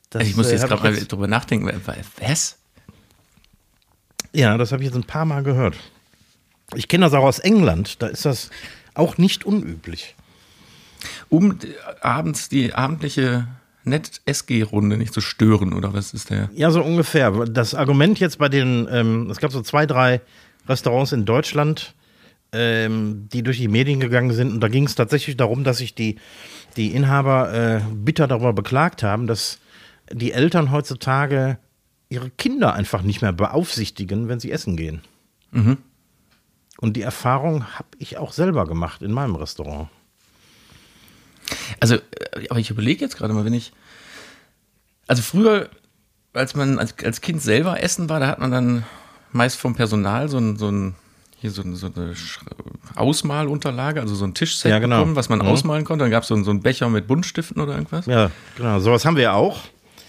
Das, 0.09 0.27
ich 0.27 0.35
muss 0.35 0.47
äh, 0.47 0.53
jetzt 0.53 0.67
gerade 0.67 0.83
mal 0.83 0.95
drüber 0.95 1.27
nachdenken. 1.27 1.69
Was? 2.19 2.57
Ja, 4.31 4.57
das 4.57 4.71
habe 4.71 4.83
ich 4.83 4.87
jetzt 4.89 4.95
ein 4.95 5.03
paar 5.03 5.25
Mal 5.25 5.43
gehört. 5.43 5.75
Ich 6.75 6.87
kenne 6.87 7.05
das 7.05 7.13
auch 7.13 7.23
aus 7.23 7.39
England. 7.39 8.01
Da 8.01 8.07
ist 8.07 8.25
das 8.25 8.49
auch 8.93 9.17
nicht 9.17 9.45
unüblich. 9.45 10.15
Um 11.29 11.59
abends 12.01 12.49
die 12.49 12.73
abendliche 12.73 13.47
Net-SG-Runde 13.83 14.97
nicht 14.97 15.13
zu 15.13 15.21
stören, 15.21 15.73
oder 15.73 15.93
was 15.93 16.13
ist 16.13 16.29
der? 16.29 16.49
Ja, 16.53 16.71
so 16.71 16.81
ungefähr. 16.81 17.31
Das 17.45 17.75
Argument 17.75 18.19
jetzt 18.19 18.37
bei 18.37 18.49
den, 18.49 18.87
ähm, 18.89 19.29
es 19.29 19.37
gab 19.37 19.51
so 19.51 19.61
zwei, 19.61 19.85
drei 19.85 20.21
Restaurants 20.67 21.11
in 21.11 21.25
Deutschland, 21.25 21.93
ähm, 22.53 23.27
die 23.33 23.43
durch 23.43 23.57
die 23.57 23.67
Medien 23.67 23.99
gegangen 23.99 24.31
sind. 24.31 24.53
Und 24.53 24.61
da 24.61 24.67
ging 24.67 24.85
es 24.85 24.95
tatsächlich 24.95 25.35
darum, 25.35 25.63
dass 25.63 25.79
sich 25.79 25.95
die, 25.95 26.17
die 26.77 26.93
Inhaber 26.93 27.53
äh, 27.53 27.81
bitter 27.93 28.27
darüber 28.27 28.53
beklagt 28.53 29.03
haben, 29.03 29.27
dass 29.27 29.59
die 30.11 30.31
Eltern 30.31 30.71
heutzutage 30.71 31.57
ihre 32.09 32.29
Kinder 32.29 32.73
einfach 32.73 33.01
nicht 33.01 33.21
mehr 33.21 33.33
beaufsichtigen, 33.33 34.27
wenn 34.27 34.39
sie 34.39 34.51
essen 34.51 34.77
gehen. 34.77 35.01
Mhm. 35.51 35.77
Und 36.77 36.95
die 36.95 37.01
Erfahrung 37.01 37.65
habe 37.75 37.87
ich 37.97 38.17
auch 38.17 38.33
selber 38.33 38.67
gemacht 38.67 39.01
in 39.01 39.11
meinem 39.11 39.35
Restaurant. 39.35 39.89
Also, 41.79 41.95
äh, 41.95 42.47
aber 42.49 42.59
ich 42.59 42.69
überlege 42.69 43.03
jetzt 43.03 43.17
gerade 43.17 43.33
mal, 43.33 43.45
wenn 43.45 43.53
ich. 43.53 43.73
Also 45.07 45.21
früher, 45.21 45.69
als 46.33 46.55
man 46.55 46.79
als, 46.79 46.95
als 47.03 47.21
Kind 47.21 47.41
selber 47.41 47.81
essen 47.81 48.09
war, 48.09 48.19
da 48.19 48.27
hat 48.27 48.39
man 48.39 48.51
dann 48.51 48.85
meist 49.31 49.57
vom 49.57 49.75
Personal 49.75 50.29
so 50.29 50.37
ein, 50.37 50.55
so 50.55 50.69
ein 50.69 50.95
hier 51.43 51.51
so, 51.51 51.61
so 51.75 51.87
eine 51.93 52.13
Ausmalunterlage, 52.95 53.99
also 53.99 54.15
so 54.15 54.25
ein 54.25 54.33
Tischset 54.33 54.71
ja, 54.71 54.79
genau. 54.79 54.99
bekommen, 54.99 55.15
was 55.17 55.27
man 55.27 55.39
mhm. 55.39 55.47
ausmalen 55.47 55.83
konnte. 55.83 56.05
Dann 56.05 56.11
gab 56.11 56.23
es 56.23 56.29
so, 56.29 56.41
so 56.41 56.51
einen 56.51 56.61
Becher 56.61 56.89
mit 56.89 57.05
Buntstiften 57.05 57.61
oder 57.61 57.73
irgendwas. 57.73 58.05
Ja, 58.05 58.31
genau. 58.57 58.79
Sowas 58.79 59.05
haben 59.05 59.17
wir 59.17 59.23
ja 59.23 59.33
auch. 59.33 59.59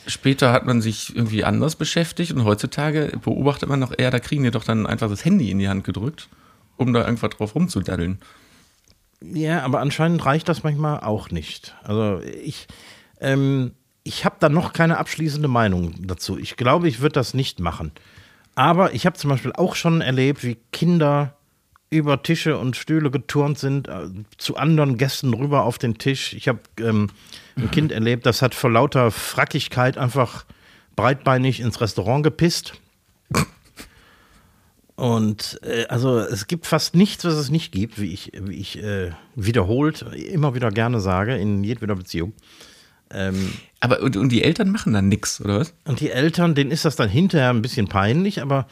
Später 0.07 0.53
hat 0.53 0.65
man 0.65 0.81
sich 0.81 1.15
irgendwie 1.17 1.45
anders 1.45 1.75
beschäftigt 1.77 2.33
und 2.33 2.45
heutzutage 2.45 3.19
beobachtet 3.23 3.69
man 3.69 3.81
noch 3.81 3.93
eher, 3.97 4.11
da 4.11 4.21
kriegen 4.21 4.45
die 4.45 4.51
doch 4.51 4.65
dann 4.65 4.87
einfach 4.87 5.09
das 5.09 5.25
Handy 5.25 5.51
in 5.51 5.59
die 5.59 5.69
Hand 5.69 5.83
gedrückt, 5.83 6.29
um 6.77 6.93
da 6.93 7.05
einfach 7.05 7.31
drauf 7.31 7.55
rumzudaddeln. 7.55 8.21
Ja, 9.21 9.63
aber 9.63 9.81
anscheinend 9.81 10.25
reicht 10.25 10.49
das 10.49 10.63
manchmal 10.63 11.01
auch 11.01 11.31
nicht. 11.31 11.75
Also 11.83 12.21
ich, 12.21 12.69
ähm, 13.21 13.73
ich 14.05 14.25
habe 14.25 14.37
da 14.39 14.49
noch 14.49 14.73
keine 14.73 14.99
abschließende 14.99 15.49
Meinung 15.49 15.95
dazu. 15.99 16.39
Ich 16.39 16.57
glaube, 16.57 16.87
ich 16.87 17.01
würde 17.01 17.15
das 17.15 17.35
nicht 17.35 17.59
machen. 17.59 17.91
Aber 18.55 18.95
ich 18.95 19.07
habe 19.07 19.17
zum 19.17 19.31
Beispiel 19.31 19.53
auch 19.53 19.75
schon 19.75 20.01
erlebt, 20.01 20.45
wie 20.45 20.57
Kinder 20.73 21.37
über 21.91 22.23
Tische 22.23 22.59
und 22.59 22.77
Stühle 22.77 23.11
geturnt 23.11 23.59
sind, 23.59 23.89
äh, 23.89 24.09
zu 24.37 24.57
anderen 24.57 24.99
Gästen 24.99 25.33
rüber 25.33 25.65
auf 25.65 25.79
den 25.79 25.99
Tisch. 25.99 26.33
Ich 26.35 26.49
habe 26.49 26.61
ähm, 26.81 27.11
ein. 27.57 27.71
Kind 27.71 27.93
erlebt, 27.93 28.27
das 28.27 28.43
hat 28.43 28.55
vor 28.55 28.71
lauter 28.71 29.11
Frackigkeit 29.11 29.99
einfach 29.99 30.45
breitbeinig 30.97 31.61
ins 31.61 31.81
Restaurant 31.81 32.25
gepisst. 32.25 32.75
Und 34.97 35.59
äh, 35.63 35.87
also 35.87 36.19
es 36.19 36.47
gibt 36.47 36.67
fast 36.67 36.95
nichts, 36.95 37.25
was 37.25 37.35
es 37.35 37.51
nicht 37.51 37.73
gibt, 37.73 38.01
wie 38.01 38.13
ich, 38.13 38.33
wie 38.41 38.57
ich 38.57 38.81
äh, 38.83 39.11
wiederholt 39.35 40.03
immer 40.13 40.55
wieder 40.55 40.71
gerne 40.71 41.01
sage, 41.01 41.37
in 41.37 41.65
jedweder 41.65 41.97
Beziehung. 41.97 42.33
Ähm, 43.15 43.53
aber 43.81 44.01
und, 44.01 44.17
und, 44.17 44.31
die 44.31 44.43
Eltern 44.43 44.71
machen 44.71 44.93
dann 44.93 45.09
nichts, 45.09 45.41
oder 45.41 45.61
was? 45.61 45.75
Und 45.85 46.01
die 46.01 46.11
Eltern, 46.11 46.55
denen 46.55 46.71
ist 46.71 46.85
das 46.85 46.97
dann 46.97 47.09
hinterher 47.09 47.51
ein 47.51 47.63
bisschen 47.63 47.89
peinlich, 47.89 48.43
aber 48.43 48.67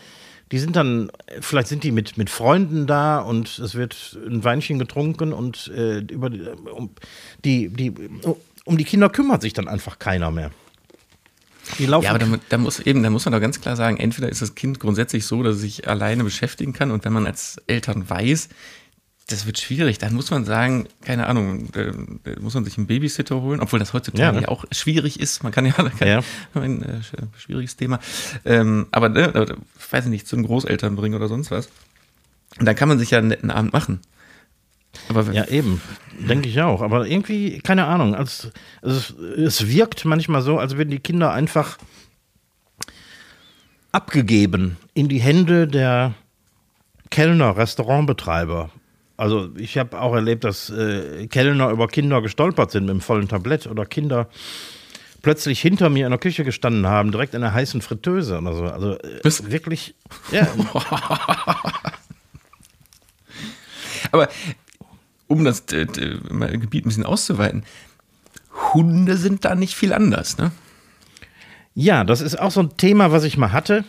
die 0.51 0.59
sind 0.59 0.77
dann, 0.77 1.11
vielleicht 1.41 1.69
sind 1.69 1.83
die 1.83 1.93
mit, 1.93 2.19
mit 2.19 2.29
Freunden 2.29 2.87
da 2.87 3.21
und 3.21 3.59
es 3.59 3.75
wird 3.75 4.19
ein 4.27 4.45
Weinchen 4.45 4.79
getrunken 4.79 5.33
und 5.33 5.69
äh, 5.69 5.99
über 5.99 6.29
die, 6.29 6.43
um, 6.75 6.91
die, 7.45 7.69
die, 7.71 7.93
um 8.65 8.77
die 8.77 8.85
Kinder 8.85 9.09
kümmert 9.09 9.41
sich 9.43 9.55
dann 9.55 9.69
einfach 9.69 9.99
keiner 9.99 10.31
mehr. 10.31 10.51
Die 11.79 11.87
laufen. 11.87 12.05
Ja, 12.05 12.11
aber 12.11 12.19
da, 12.19 12.27
da, 12.49 12.59
muss 12.59 12.81
eben, 12.81 13.03
da 13.03 13.09
muss 13.09 13.25
man 13.25 13.33
doch 13.33 13.41
ganz 13.41 13.61
klar 13.61 13.77
sagen, 13.77 13.97
entweder 13.97 14.29
ist 14.29 14.43
das 14.43 14.55
Kind 14.55 14.81
grundsätzlich 14.81 15.25
so, 15.25 15.43
dass 15.43 15.57
es 15.57 15.63
sich 15.63 15.89
alleine 15.89 16.25
beschäftigen 16.25 16.73
kann 16.73 16.91
und 16.91 17.05
wenn 17.05 17.13
man 17.13 17.27
als 17.27 17.57
Eltern 17.67 18.09
weiß, 18.09 18.49
das 19.29 19.47
wird 19.47 19.59
schwierig, 19.59 19.99
dann 19.99 20.15
muss 20.15 20.31
man 20.31 20.45
sagen, 20.45 20.89
keine 21.03 21.27
Ahnung, 21.27 21.69
muss 22.41 22.55
man 22.55 22.65
sich 22.65 22.77
einen 22.77 22.87
Babysitter 22.87 23.41
holen, 23.41 23.61
obwohl 23.61 23.79
das 23.79 23.93
heutzutage 23.93 24.37
ja, 24.37 24.41
ne? 24.43 24.49
auch 24.49 24.65
schwierig 24.73 25.21
ist. 25.21 25.43
Man 25.43 25.53
kann 25.53 25.65
ja, 25.65 25.73
kann, 25.99 26.09
ja. 26.09 26.23
ein 26.55 26.83
äh, 26.83 27.01
schwieriges 27.39 27.77
Thema. 27.77 28.01
Ähm, 28.45 28.87
aber 28.91 29.09
ne, 29.09 29.57
weiß 29.91 30.05
ich 30.05 30.11
nicht, 30.11 30.27
zu 30.27 30.37
den 30.37 30.45
Großeltern 30.45 30.97
bringen 30.97 31.15
oder 31.15 31.29
sonst 31.29 31.51
was. 31.51 31.69
Und 32.59 32.67
dann 32.67 32.77
kann 32.77 32.89
man 32.89 32.99
sich 32.99 33.11
ja 33.11 33.19
einen 33.19 33.29
netten 33.29 33.51
Abend 33.51 33.73
machen. 33.73 34.01
Aber 35.09 35.33
ja, 35.33 35.47
eben. 35.47 35.81
Denke 36.19 36.49
ich 36.49 36.61
auch. 36.61 36.83
Aber 36.83 37.07
irgendwie, 37.07 37.61
keine 37.61 37.87
Ahnung. 37.87 38.15
Als, 38.15 38.51
also 38.83 39.15
es 39.37 39.67
wirkt 39.69 40.05
manchmal 40.05 40.43
so, 40.43 40.59
als 40.59 40.77
würden 40.77 40.91
die 40.91 40.99
Kinder 40.99 41.33
einfach 41.33 41.79
abgegeben 43.91 44.77
in 44.95 45.09
die 45.09 45.21
Hände 45.21 45.67
der 45.67 46.15
Kellner, 47.11 47.57
Restaurantbetreiber. 47.57 48.71
Also 49.23 49.51
ich 49.57 49.79
habe 49.79 50.01
auch 50.01 50.17
erlebt, 50.17 50.43
dass 50.43 50.69
äh, 50.69 51.29
Kellner 51.29 51.71
über 51.71 51.87
Kinder 51.87 52.21
gestolpert 52.23 52.73
sind 52.73 52.87
mit 52.87 52.95
dem 52.95 53.01
vollen 53.01 53.29
Tablett 53.29 53.69
oder 53.69 53.87
Kinder 53.87 54.29
plötzlich 55.23 55.61
hinter 55.61 55.91
mir 55.91 56.07
in 56.07 56.11
der 56.11 56.19
Küche 56.19 56.43
gestanden 56.43 56.89
haben, 56.89 57.13
direkt 57.13 57.33
in 57.35 57.45
einer 57.45 57.55
heißen 57.55 57.83
Fritteuse 57.83 58.39
oder 58.39 58.53
so. 58.53 58.65
Also 58.65 58.99
äh, 58.99 59.53
wirklich. 59.53 59.95
Ja. 60.33 60.49
Aber 64.11 64.29
um 65.29 65.45
das 65.45 65.61
äh, 65.71 65.87
Gebiet 65.87 66.85
ein 66.85 66.89
bisschen 66.89 67.07
auszuweiten, 67.07 67.63
Hunde 68.75 69.17
sind 69.17 69.45
da 69.45 69.55
nicht 69.55 69.77
viel 69.77 69.93
anders, 69.93 70.37
ne? 70.37 70.51
Ja, 71.75 72.03
das 72.03 72.23
ist 72.23 72.41
auch 72.41 72.51
so 72.51 72.59
ein 72.59 72.77
Thema, 72.77 73.13
was 73.13 73.23
ich 73.23 73.37
mal 73.37 73.53
hatte. 73.53 73.85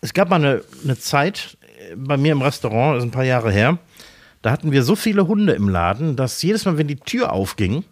Es 0.00 0.14
gab 0.14 0.30
mal 0.30 0.36
eine, 0.36 0.62
eine 0.82 0.98
Zeit, 0.98 1.58
bei 1.96 2.16
mir 2.16 2.32
im 2.32 2.42
Restaurant, 2.42 2.96
das 2.96 3.04
ist 3.04 3.08
ein 3.08 3.12
paar 3.12 3.24
Jahre 3.24 3.50
her, 3.50 3.78
da 4.42 4.50
hatten 4.50 4.72
wir 4.72 4.82
so 4.82 4.96
viele 4.96 5.26
Hunde 5.26 5.52
im 5.52 5.68
Laden, 5.68 6.16
dass 6.16 6.42
jedes 6.42 6.64
Mal, 6.64 6.76
wenn 6.76 6.88
die 6.88 6.96
Tür 6.96 7.32
aufging, 7.32 7.84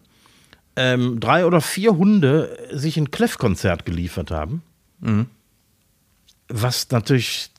ähm, 0.77 1.21
drei 1.21 1.47
oder 1.47 1.61
vier 1.61 1.97
Hunde 1.97 2.57
sich 2.73 2.97
ein 2.97 3.11
Kleffkonzert 3.11 3.85
geliefert 3.85 4.31
haben. 4.31 4.63
Mhm. 5.01 5.27
Was 6.49 6.91
natürlich 6.91 7.51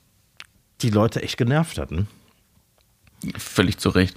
die 0.82 0.89
Leute 0.89 1.22
echt 1.22 1.38
genervt 1.38 1.78
hatten. 1.78 2.08
Völlig 3.38 3.78
zu 3.78 3.89
Recht. 3.89 4.15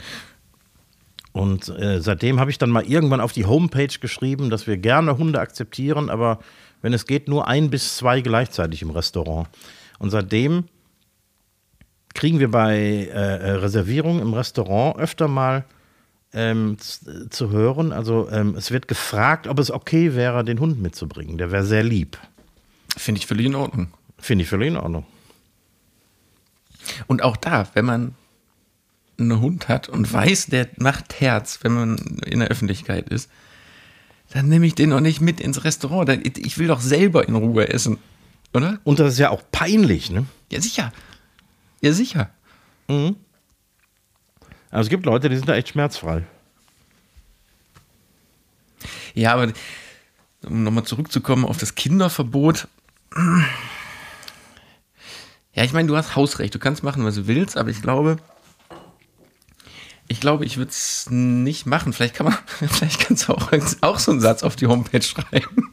Und 1.32 1.68
äh, 1.68 2.00
seitdem 2.00 2.40
habe 2.40 2.50
ich 2.50 2.58
dann 2.58 2.70
mal 2.70 2.84
irgendwann 2.84 3.20
auf 3.20 3.32
die 3.32 3.44
Homepage 3.44 3.98
geschrieben, 4.00 4.50
dass 4.50 4.66
wir 4.66 4.76
gerne 4.76 5.18
Hunde 5.18 5.40
akzeptieren, 5.40 6.08
aber 6.08 6.38
wenn 6.80 6.92
es 6.92 7.06
geht, 7.06 7.28
nur 7.28 7.48
ein 7.48 7.70
bis 7.70 7.96
zwei 7.96 8.20
gleichzeitig 8.20 8.82
im 8.82 8.90
Restaurant. 8.90 9.48
Und 9.98 10.10
seitdem 10.10 10.64
kriegen 12.14 12.38
wir 12.38 12.50
bei 12.50 12.76
äh, 12.76 13.08
äh 13.10 13.50
Reservierungen 13.52 14.22
im 14.22 14.32
Restaurant 14.34 14.98
öfter 14.98 15.28
mal 15.28 15.64
ähm, 16.32 16.76
zu 17.30 17.50
hören. 17.50 17.92
Also 17.92 18.28
ähm, 18.30 18.54
es 18.56 18.70
wird 18.70 18.88
gefragt, 18.88 19.46
ob 19.46 19.58
es 19.58 19.70
okay 19.70 20.14
wäre, 20.14 20.44
den 20.44 20.60
Hund 20.60 20.80
mitzubringen. 20.80 21.38
Der 21.38 21.50
wäre 21.50 21.64
sehr 21.64 21.82
lieb. 21.82 22.18
Finde 22.96 23.20
ich 23.20 23.26
völlig 23.26 23.46
in 23.46 23.54
Ordnung. 23.54 23.88
Finde 24.18 24.42
ich 24.42 24.48
völlig 24.48 24.68
in 24.68 24.76
Ordnung. 24.76 25.06
Und 27.06 27.22
auch 27.22 27.36
da, 27.36 27.68
wenn 27.74 27.84
man 27.84 28.14
einen 29.18 29.40
Hund 29.40 29.68
hat 29.68 29.88
und 29.88 30.12
weiß, 30.12 30.46
der 30.46 30.68
macht 30.76 31.20
Herz, 31.20 31.60
wenn 31.62 31.72
man 31.72 31.96
in 32.26 32.40
der 32.40 32.48
Öffentlichkeit 32.48 33.08
ist, 33.08 33.30
dann 34.30 34.48
nehme 34.48 34.66
ich 34.66 34.74
den 34.74 34.90
doch 34.90 35.00
nicht 35.00 35.20
mit 35.20 35.40
ins 35.40 35.64
Restaurant. 35.64 36.10
Ich 36.38 36.58
will 36.58 36.66
doch 36.66 36.80
selber 36.80 37.28
in 37.28 37.36
Ruhe 37.36 37.68
essen, 37.68 37.98
oder? 38.52 38.80
Und 38.82 38.98
das 38.98 39.12
ist 39.12 39.18
ja 39.20 39.30
auch 39.30 39.42
peinlich, 39.52 40.10
ne? 40.10 40.26
Ja, 40.50 40.60
sicher. 40.60 40.92
Ja, 41.84 41.92
sicher. 41.92 42.30
Mhm. 42.88 43.16
Also 44.70 44.86
es 44.86 44.88
gibt 44.88 45.04
Leute, 45.04 45.28
die 45.28 45.36
sind 45.36 45.50
da 45.50 45.54
echt 45.54 45.68
schmerzfrei. 45.68 46.24
Ja, 49.12 49.34
aber 49.34 49.52
um 50.46 50.62
nochmal 50.62 50.84
zurückzukommen 50.84 51.44
auf 51.44 51.58
das 51.58 51.74
Kinderverbot. 51.74 52.68
Ja, 55.52 55.62
ich 55.62 55.74
meine, 55.74 55.86
du 55.86 55.94
hast 55.94 56.16
Hausrecht, 56.16 56.54
du 56.54 56.58
kannst 56.58 56.82
machen, 56.84 57.04
was 57.04 57.16
du 57.16 57.26
willst, 57.26 57.58
aber 57.58 57.68
ich 57.68 57.82
glaube, 57.82 58.16
ich 60.08 60.20
glaube, 60.20 60.46
ich 60.46 60.56
würde 60.56 60.70
es 60.70 61.10
nicht 61.10 61.66
machen. 61.66 61.92
Vielleicht 61.92 62.14
kann 62.14 62.28
man, 62.28 62.38
vielleicht 62.70 63.00
kannst 63.00 63.28
du 63.28 63.34
auch, 63.34 63.52
auch 63.82 63.98
so 63.98 64.10
einen 64.10 64.22
Satz 64.22 64.42
auf 64.42 64.56
die 64.56 64.68
Homepage 64.68 65.02
schreiben. 65.02 65.70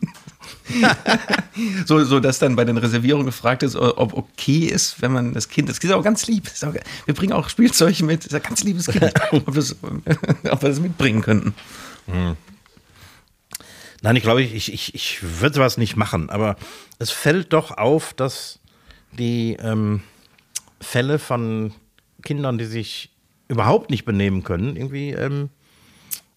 so, 1.86 2.04
so, 2.04 2.20
dass 2.20 2.40
dann 2.40 2.56
bei 2.56 2.66
den 2.66 2.78
Reservierungen 2.78 3.26
gefragt 3.26 3.64
ist, 3.64 3.76
ob 3.76 4.14
okay 4.14 4.66
ist, 4.66 5.02
wenn 5.02 5.12
man 5.12 5.34
das 5.34 5.50
Kind, 5.50 5.70
das 5.70 5.78
ist 5.78 5.92
auch 5.92 6.04
ganz 6.04 6.28
lieb. 6.28 6.50
Auch, 6.64 6.74
wir 7.06 7.14
bringen 7.14 7.34
auch 7.34 7.50
Spielzeug 7.50 8.00
mit, 8.02 8.20
das 8.20 8.28
ist 8.28 8.36
ein 8.36 8.44
ganz 8.44 8.64
liebes 8.64 8.88
Kind, 8.88 9.12
ob, 9.32 9.54
das, 9.54 9.76
ob 9.82 10.62
wir 10.62 10.70
das 10.70 10.80
mitbringen 10.80 11.22
könnten. 11.22 11.54
Hm. 12.08 12.36
Nein, 14.02 14.16
ich 14.16 14.24
glaube, 14.24 14.42
ich, 14.42 14.74
ich, 14.74 14.96
ich 14.96 15.42
würde 15.42 15.56
sowas 15.56 15.78
nicht 15.78 15.96
machen, 15.96 16.30
aber 16.30 16.56
es 16.98 17.12
fällt 17.12 17.54
doch 17.54 17.78
auf, 17.78 18.14
dass 18.14 18.60
die 19.12 19.58
ähm, 19.62 20.02
Fälle 20.80 21.20
von 21.20 21.74
Kindern, 22.24 22.58
die 22.58 22.66
sich 22.66 23.12
überhaupt 23.48 23.90
nicht 23.90 24.06
benehmen 24.06 24.44
können, 24.44 24.76
irgendwie 24.76 25.12
ähm, 25.12 25.50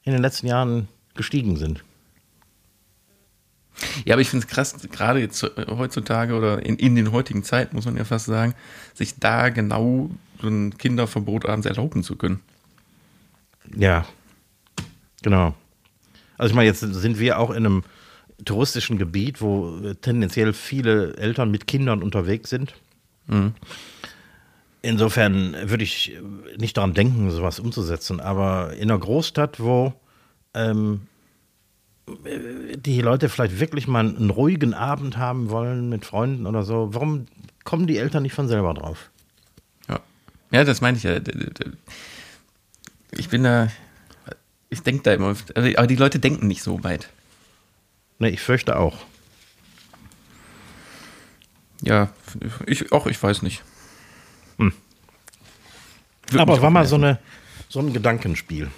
in 0.03 0.13
den 0.13 0.21
letzten 0.21 0.47
Jahren 0.47 0.89
gestiegen 1.15 1.57
sind. 1.57 1.85
Ja, 4.05 4.15
aber 4.15 4.23
ich 4.23 4.31
finde 4.31 4.47
es 4.47 4.53
krass, 4.53 4.75
gerade 4.91 5.21
jetzt 5.21 5.43
äh, 5.43 5.67
heutzutage 5.69 6.35
oder 6.35 6.65
in, 6.65 6.77
in 6.77 6.95
den 6.95 7.13
heutigen 7.13 7.45
Zeiten, 7.45 7.77
muss 7.77 7.85
man 7.85 7.97
ja 7.97 8.05
fast 8.05 8.27
sagen, 8.27 8.55
sich 8.95 9.19
da 9.19 9.49
genau 9.49 10.11
so 10.41 10.49
ein 10.49 10.77
Kinderverbot 10.77 11.47
abends 11.47 11.67
erlauben 11.67 12.03
zu 12.03 12.17
können. 12.17 12.41
Ja, 13.77 14.07
genau. 15.23 15.55
Also 16.37 16.51
ich 16.51 16.55
meine, 16.55 16.69
jetzt 16.69 16.81
sind 16.81 17.19
wir 17.19 17.39
auch 17.39 17.51
in 17.51 17.65
einem 17.65 17.85
touristischen 18.45 18.99
Gebiet, 18.99 19.41
wo 19.41 19.79
tendenziell 20.01 20.53
viele 20.53 21.17
Eltern 21.17 21.51
mit 21.51 21.67
Kindern 21.67 22.03
unterwegs 22.03 22.51
sind. 22.51 22.75
Mhm. 23.27 23.55
Insofern 24.83 25.57
würde 25.71 25.85
ich 25.85 26.19
nicht 26.59 26.77
daran 26.77 26.93
denken, 26.93 27.31
sowas 27.31 27.59
umzusetzen. 27.59 28.21
Aber 28.21 28.75
in 28.75 28.91
einer 28.91 28.99
Großstadt, 28.99 29.61
wo 29.61 29.95
ähm, 30.53 31.07
die 32.07 33.01
Leute 33.01 33.29
vielleicht 33.29 33.61
wirklich 33.61 33.89
mal 33.89 34.07
einen 34.07 34.31
ruhigen 34.31 34.75
Abend 34.75 35.17
haben 35.17 35.51
wollen 35.51 35.89
mit 35.89 36.05
Freunden 36.05 36.47
oder 36.47 36.63
so, 36.63 36.93
warum 36.93 37.27
kommen 37.65 37.87
die 37.87 37.99
Eltern 37.99 38.23
nicht 38.23 38.35
von 38.35 38.49
selber 38.49 38.75
drauf? 38.75 39.11
Ja, 39.89 40.01
ja 40.51 40.65
das 40.65 40.81
meine 40.81 40.99
ich 40.99 41.03
ja. 41.03 41.19
Ich 43.13 43.29
bin 43.29 43.45
da, 43.45 43.69
ich 44.69 44.83
denke 44.83 45.03
da 45.03 45.15
immer, 45.15 45.29
also, 45.29 45.77
aber 45.77 45.87
die 45.87 45.97
Leute 45.97 46.19
denken 46.19 46.47
nicht 46.47 46.63
so 46.63 46.85
weit. 46.85 47.09
Ne, 48.19 48.31
ich 48.31 48.41
fürchte 48.41 48.77
auch. 48.79 48.99
Ja, 51.81 52.11
ich 52.67 52.93
auch, 52.93 53.07
ich 53.07 53.23
weiß 53.23 53.43
nicht. 53.43 53.63
Hm. 54.59 54.73
Aber 56.37 56.61
war 56.63 56.71
mal 56.71 56.87
so, 56.87 56.97
eine, 56.97 57.19
so 57.69 57.81
ein 57.81 57.93
Gedankenspiel. 57.93 58.71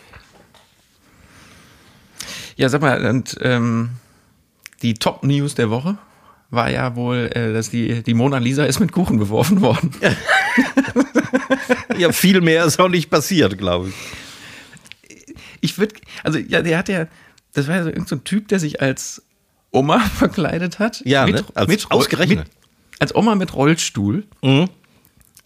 Ja, 2.56 2.68
sag 2.68 2.80
mal, 2.80 3.04
und 3.06 3.36
ähm, 3.42 3.90
die 4.82 4.94
Top-News 4.94 5.54
der 5.54 5.70
Woche 5.70 5.98
war 6.50 6.70
ja 6.70 6.96
wohl, 6.96 7.30
äh, 7.34 7.52
dass 7.52 7.70
die, 7.70 8.02
die 8.02 8.14
Mona 8.14 8.38
Lisa 8.38 8.64
ist 8.64 8.80
mit 8.80 8.92
Kuchen 8.92 9.18
beworfen 9.18 9.60
worden. 9.60 9.90
ja, 11.98 12.12
viel 12.12 12.40
mehr 12.40 12.64
ist 12.64 12.80
auch 12.80 12.88
nicht 12.88 13.10
passiert, 13.10 13.58
glaube 13.58 13.88
ich. 13.88 13.94
Ich 15.60 15.78
würde, 15.78 15.96
also 16.22 16.38
ja, 16.38 16.62
der 16.62 16.78
hat 16.78 16.88
ja, 16.88 17.06
das 17.52 17.68
war 17.68 17.76
ja 17.76 17.82
so 17.82 17.88
irgendein 17.88 18.08
so 18.08 18.16
Typ, 18.16 18.48
der 18.48 18.58
sich 18.58 18.80
als 18.80 19.22
Oma 19.70 20.00
verkleidet 20.14 20.78
hat. 20.78 21.02
Ja, 21.04 21.26
mit, 21.26 21.34
ne? 21.34 21.44
als, 21.54 21.68
mit, 21.68 21.90
ausgerechnet. 21.90 22.38
Mit, 22.38 22.48
als 23.00 23.14
Oma 23.14 23.34
mit 23.34 23.54
Rollstuhl. 23.54 24.24
Mhm 24.42 24.68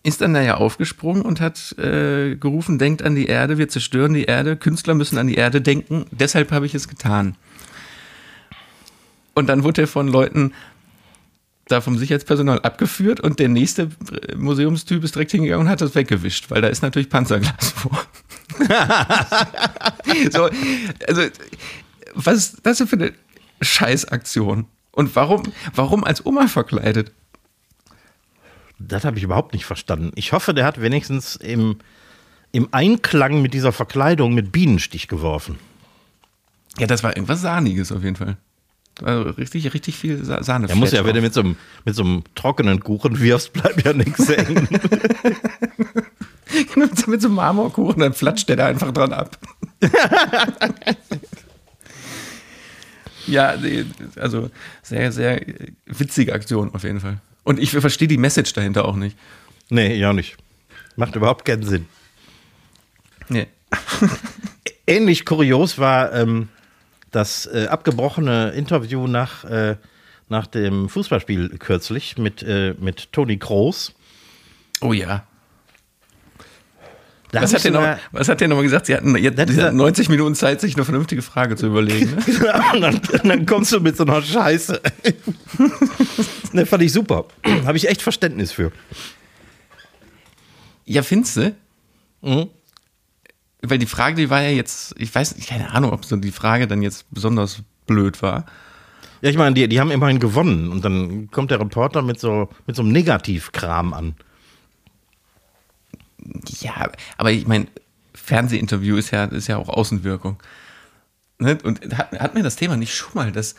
ist 0.02 0.20
dann 0.20 0.34
da 0.34 0.40
ja 0.40 0.56
aufgesprungen 0.56 1.22
und 1.22 1.40
hat 1.40 1.76
äh, 1.78 2.36
gerufen, 2.36 2.78
denkt 2.78 3.02
an 3.02 3.14
die 3.14 3.26
Erde, 3.26 3.58
wir 3.58 3.68
zerstören 3.68 4.14
die 4.14 4.24
Erde, 4.24 4.56
Künstler 4.56 4.94
müssen 4.94 5.18
an 5.18 5.26
die 5.26 5.34
Erde 5.34 5.60
denken, 5.60 6.06
deshalb 6.10 6.52
habe 6.52 6.66
ich 6.66 6.74
es 6.74 6.88
getan. 6.88 7.36
Und 9.34 9.48
dann 9.48 9.62
wurde 9.62 9.82
er 9.82 9.88
von 9.88 10.08
Leuten 10.08 10.52
da 11.70 11.80
vom 11.80 11.96
Sicherheitspersonal 11.98 12.60
abgeführt 12.60 13.20
und 13.20 13.38
der 13.38 13.48
nächste 13.48 13.90
Museumstyp 14.36 15.04
ist 15.04 15.14
direkt 15.14 15.30
hingegangen 15.30 15.66
und 15.66 15.70
hat 15.70 15.80
das 15.80 15.94
weggewischt, 15.94 16.50
weil 16.50 16.62
da 16.62 16.68
ist 16.68 16.82
natürlich 16.82 17.08
Panzerglas 17.08 17.70
vor. 17.76 18.04
so, 20.32 20.50
also, 21.06 21.22
was 22.14 22.36
ist 22.36 22.58
das 22.64 22.78
für 22.78 22.96
eine 22.96 23.12
Scheißaktion? 23.60 24.66
Und 24.92 25.14
warum, 25.14 25.44
warum 25.74 26.02
als 26.02 26.26
Oma 26.26 26.48
verkleidet? 26.48 27.12
Das 28.80 29.04
habe 29.04 29.18
ich 29.18 29.22
überhaupt 29.22 29.52
nicht 29.52 29.66
verstanden. 29.66 30.10
Ich 30.14 30.32
hoffe, 30.32 30.54
der 30.54 30.64
hat 30.64 30.80
wenigstens 30.80 31.36
im, 31.36 31.76
im 32.50 32.68
Einklang 32.72 33.42
mit 33.42 33.52
dieser 33.52 33.72
Verkleidung 33.72 34.34
mit 34.34 34.52
Bienenstich 34.52 35.06
geworfen. 35.06 35.58
Ja, 36.78 36.86
das 36.86 37.02
war 37.02 37.14
irgendwas 37.14 37.42
Sahniges 37.42 37.92
auf 37.92 38.02
jeden 38.02 38.16
Fall. 38.16 38.38
Also 39.02 39.30
richtig, 39.30 39.72
richtig 39.74 39.96
viel 39.96 40.24
Sahne. 40.24 40.68
Er 40.68 40.76
muss 40.76 40.92
ja, 40.92 41.04
wenn 41.04 41.14
du 41.14 41.20
mit 41.20 41.34
so, 41.34 41.40
einem, 41.40 41.56
mit 41.84 41.94
so 41.94 42.02
einem 42.02 42.24
trockenen 42.34 42.80
Kuchen 42.80 43.20
wirfst, 43.20 43.52
bleibt 43.52 43.84
ja 43.84 43.92
nichts 43.92 44.28
hängen. 44.28 44.66
mit 47.06 47.20
so 47.20 47.28
einem 47.28 47.34
Marmorkuchen, 47.34 48.00
dann 48.00 48.14
flatscht 48.14 48.48
der 48.48 48.56
da 48.56 48.66
einfach 48.66 48.92
dran 48.92 49.12
ab. 49.12 49.38
ja, 53.26 53.54
also 54.16 54.50
sehr, 54.82 55.12
sehr 55.12 55.42
witzige 55.86 56.32
Aktion 56.32 56.74
auf 56.74 56.82
jeden 56.82 57.00
Fall. 57.00 57.20
Und 57.44 57.58
ich 57.58 57.70
verstehe 57.70 58.08
die 58.08 58.18
Message 58.18 58.52
dahinter 58.52 58.84
auch 58.84 58.96
nicht. 58.96 59.16
Nee, 59.68 59.96
ja 59.96 60.12
nicht. 60.12 60.36
Macht 60.96 61.16
überhaupt 61.16 61.44
keinen 61.44 61.62
Sinn. 61.62 61.86
Nee. 63.28 63.46
Ähnlich 64.86 65.24
kurios 65.24 65.78
war 65.78 66.12
ähm, 66.12 66.48
das 67.10 67.46
äh, 67.46 67.66
abgebrochene 67.66 68.50
Interview 68.50 69.06
nach, 69.06 69.44
äh, 69.44 69.76
nach 70.28 70.46
dem 70.46 70.88
Fußballspiel 70.88 71.58
kürzlich 71.58 72.18
mit, 72.18 72.42
äh, 72.42 72.74
mit 72.78 73.12
Toni 73.12 73.38
Kroos. 73.38 73.94
Oh 74.80 74.92
ja. 74.92 75.26
Was 77.32 77.54
hat, 77.54 77.72
noch, 77.72 77.96
was 78.12 78.28
hat, 78.28 78.40
der 78.40 78.48
nochmal 78.48 78.64
gesagt? 78.64 78.86
Sie 78.86 78.94
hatten, 78.94 79.16
jetzt, 79.16 79.38
sie 79.52 79.62
hatten 79.62 79.76
90 79.76 80.08
Minuten 80.08 80.34
Zeit, 80.34 80.60
sich 80.60 80.74
eine 80.74 80.84
vernünftige 80.84 81.22
Frage 81.22 81.56
zu 81.56 81.66
überlegen. 81.66 82.16
Ne? 82.16 82.22
und, 82.74 82.80
dann, 82.80 83.00
dann, 83.22 83.46
kommst 83.46 83.72
du 83.72 83.80
mit 83.80 83.96
so 83.96 84.04
einer 84.04 84.20
Scheiße. 84.20 84.80
ne, 86.52 86.66
fand 86.66 86.82
ich 86.82 86.92
super. 86.92 87.26
Habe 87.64 87.76
ich 87.76 87.88
echt 87.88 88.02
Verständnis 88.02 88.50
für. 88.50 88.72
Ja, 90.84 91.02
findest 91.02 91.36
du? 91.36 91.54
Mhm. 92.22 92.48
Weil 93.62 93.78
die 93.78 93.86
Frage, 93.86 94.16
die 94.16 94.30
war 94.30 94.42
ja 94.42 94.50
jetzt, 94.50 94.94
ich 94.98 95.14
weiß 95.14 95.36
nicht, 95.36 95.48
keine 95.48 95.70
Ahnung, 95.70 95.92
ob 95.92 96.04
so 96.04 96.16
die 96.16 96.32
Frage 96.32 96.66
dann 96.66 96.82
jetzt 96.82 97.06
besonders 97.10 97.62
blöd 97.86 98.22
war. 98.22 98.46
Ja, 99.22 99.28
ich 99.28 99.36
meine, 99.36 99.54
die, 99.54 99.68
die 99.68 99.78
haben 99.78 99.90
immerhin 99.90 100.18
gewonnen 100.18 100.70
und 100.70 100.84
dann 100.84 101.30
kommt 101.30 101.50
der 101.50 101.60
Reporter 101.60 102.02
mit 102.02 102.18
so, 102.18 102.48
mit 102.66 102.74
so 102.74 102.82
einem 102.82 102.92
Negativkram 102.92 103.92
an. 103.92 104.14
Ja, 106.60 106.90
aber 107.16 107.32
ich 107.32 107.46
meine, 107.46 107.66
Fernsehinterview 108.14 108.96
ist 108.96 109.10
ja, 109.10 109.24
ist 109.24 109.48
ja 109.48 109.56
auch 109.56 109.68
Außenwirkung. 109.68 110.36
Ne? 111.38 111.58
Und 111.62 111.96
hat, 111.96 112.12
hat 112.12 112.34
mir 112.34 112.42
das 112.42 112.56
Thema 112.56 112.76
nicht 112.76 112.94
schon 112.94 113.12
mal, 113.14 113.32
dass 113.32 113.54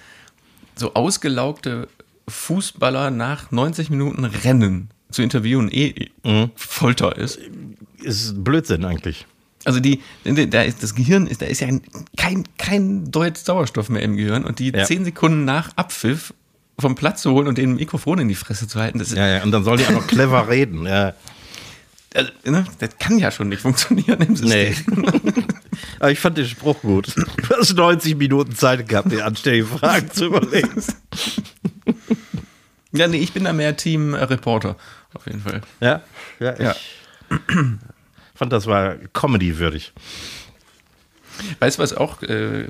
so 0.76 0.94
ausgelaugte 0.94 1.88
Fußballer 2.28 3.12
nach 3.12 3.52
90 3.52 3.90
Minuten 3.90 4.26
Rennen 4.26 4.90
zu 5.10 5.22
interviewen 5.22 5.70
eh 5.72 6.10
mhm. 6.24 6.52
Folter 6.56 7.18
ist? 7.18 7.40
Ist 8.02 8.44
Blödsinn 8.44 8.86
eigentlich. 8.86 9.26
Also 9.64 9.80
die, 9.80 10.02
da 10.24 10.64
ist 10.64 10.82
das 10.82 10.96
Gehirn 10.96 11.28
ist, 11.28 11.42
da 11.42 11.46
ist 11.46 11.62
ja 11.62 11.68
kein, 12.18 12.44
kein 12.58 13.12
Deut 13.12 13.38
Sauerstoff 13.38 13.90
mehr 13.90 14.02
im 14.02 14.18
Gehirn 14.18 14.44
und 14.44 14.58
die 14.58 14.72
ja. 14.72 14.86
zehn 14.86 15.06
Sekunden 15.06 15.46
nach 15.46 15.76
Abpfiff 15.76 16.34
vom 16.80 16.96
Platz 16.96 17.22
zu 17.22 17.32
holen 17.32 17.48
und 17.48 17.60
den 17.60 17.76
Mikrofon 17.76 18.20
in 18.20 18.28
die 18.28 18.36
Fresse 18.36 18.68
zu 18.68 18.80
halten, 18.80 18.98
das 18.98 19.10
ist, 19.10 19.18
ja, 19.18 19.28
ja, 19.28 19.44
und 19.44 19.52
dann 19.52 19.64
soll 19.64 19.78
die 19.78 19.86
auch 19.86 19.92
noch 19.92 20.08
clever 20.08 20.50
reden, 20.50 20.88
ja. 20.88 21.14
Also, 22.13 22.32
ne, 22.43 22.65
das 22.80 22.97
kann 22.97 23.17
ja 23.19 23.32
schon 23.32 23.50
nicht 23.50 23.62
funktionieren 23.62 24.21
im 24.21 24.36
System. 24.36 24.76
Nee. 24.95 25.43
Aber 26.00 26.12
ich 26.12 26.19
fand 26.19 26.38
den 26.38 26.45
Spruch 26.45 26.82
gut. 26.82 27.15
Du 27.15 27.58
hast 27.58 27.74
90 27.74 28.17
Minuten 28.17 28.54
Zeit 28.54 28.88
gehabt, 28.88 29.12
die 29.12 29.21
anständigen 29.21 29.67
Fragen 29.67 30.12
zu 30.12 30.26
überlegen. 30.26 30.84
Ja, 32.93 33.08
nee, 33.08 33.19
ich 33.19 33.32
bin 33.32 33.45
da 33.45 33.54
mehr 33.54 33.78
Team 33.78 34.13
äh, 34.13 34.24
Reporter, 34.24 34.76
auf 35.13 35.26
jeden 35.26 35.39
Fall. 35.39 35.62
Ja, 35.80 36.02
ja, 36.39 36.54
ich 36.54 36.60
ja. 36.60 36.76
fand, 38.36 38.52
das 38.52 38.67
war 38.67 38.95
Comedy-würdig. 39.13 39.93
Weißt 41.60 41.78
du, 41.78 41.84
was 41.84 41.93
auch, 41.93 42.21
äh, 42.24 42.67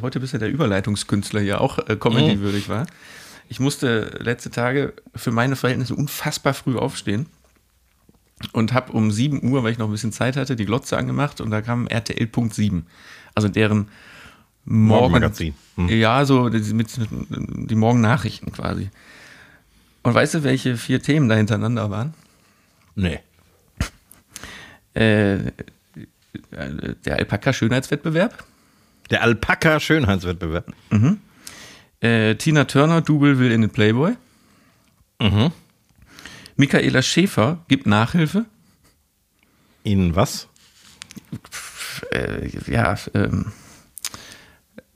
heute 0.00 0.20
bist 0.20 0.32
du 0.32 0.38
der 0.38 0.48
Überleitungskünstler 0.48 1.40
hier, 1.40 1.60
auch 1.60 1.78
äh, 1.86 1.96
Comedy-würdig 1.96 2.68
mhm. 2.68 2.72
war? 2.72 2.86
Ich 3.48 3.60
musste 3.60 4.18
letzte 4.20 4.50
Tage 4.50 4.94
für 5.14 5.32
meine 5.32 5.54
Verhältnisse 5.54 5.94
unfassbar 5.94 6.54
früh 6.54 6.76
aufstehen 6.76 7.26
und 8.52 8.72
habe 8.72 8.92
um 8.92 9.10
7 9.10 9.48
Uhr, 9.48 9.64
weil 9.64 9.72
ich 9.72 9.78
noch 9.78 9.86
ein 9.86 9.92
bisschen 9.92 10.12
Zeit 10.12 10.36
hatte, 10.36 10.56
die 10.56 10.66
Glotze 10.66 10.96
angemacht 10.96 11.40
und 11.40 11.50
da 11.50 11.62
kam 11.62 11.86
RTL.7. 11.86 12.82
Also 13.34 13.48
deren 13.48 13.88
Morgen 14.68 15.12
Morgenmagazin. 15.12 15.54
Hm. 15.76 15.88
Ja, 15.88 16.24
so 16.24 16.50
mit, 16.50 16.72
mit, 16.72 16.88
die 17.70 17.74
Morgennachrichten 17.76 18.50
quasi. 18.50 18.90
Und 20.02 20.14
weißt 20.14 20.34
du, 20.34 20.42
welche 20.42 20.76
vier 20.76 21.00
Themen 21.00 21.28
da 21.28 21.36
hintereinander 21.36 21.88
waren? 21.90 22.14
Nee. 22.96 23.20
Äh, 24.94 25.52
der 26.50 27.16
Alpaka-Schönheitswettbewerb. 27.16 28.44
Der 29.10 29.22
Alpaka-Schönheitswettbewerb. 29.22 30.72
Mhm. 30.90 31.20
Äh, 32.00 32.34
Tina 32.34 32.64
Turner, 32.64 33.02
Double 33.02 33.38
will 33.38 33.52
in 33.52 33.60
den 33.60 33.70
Playboy. 33.70 34.14
Mhm. 35.20 35.52
Michaela 36.56 37.02
Schäfer 37.02 37.64
gibt 37.68 37.86
Nachhilfe. 37.86 38.46
In 39.82 40.16
was? 40.16 40.48
Äh, 42.10 42.48
ja, 42.70 42.96
ähm, 43.14 43.52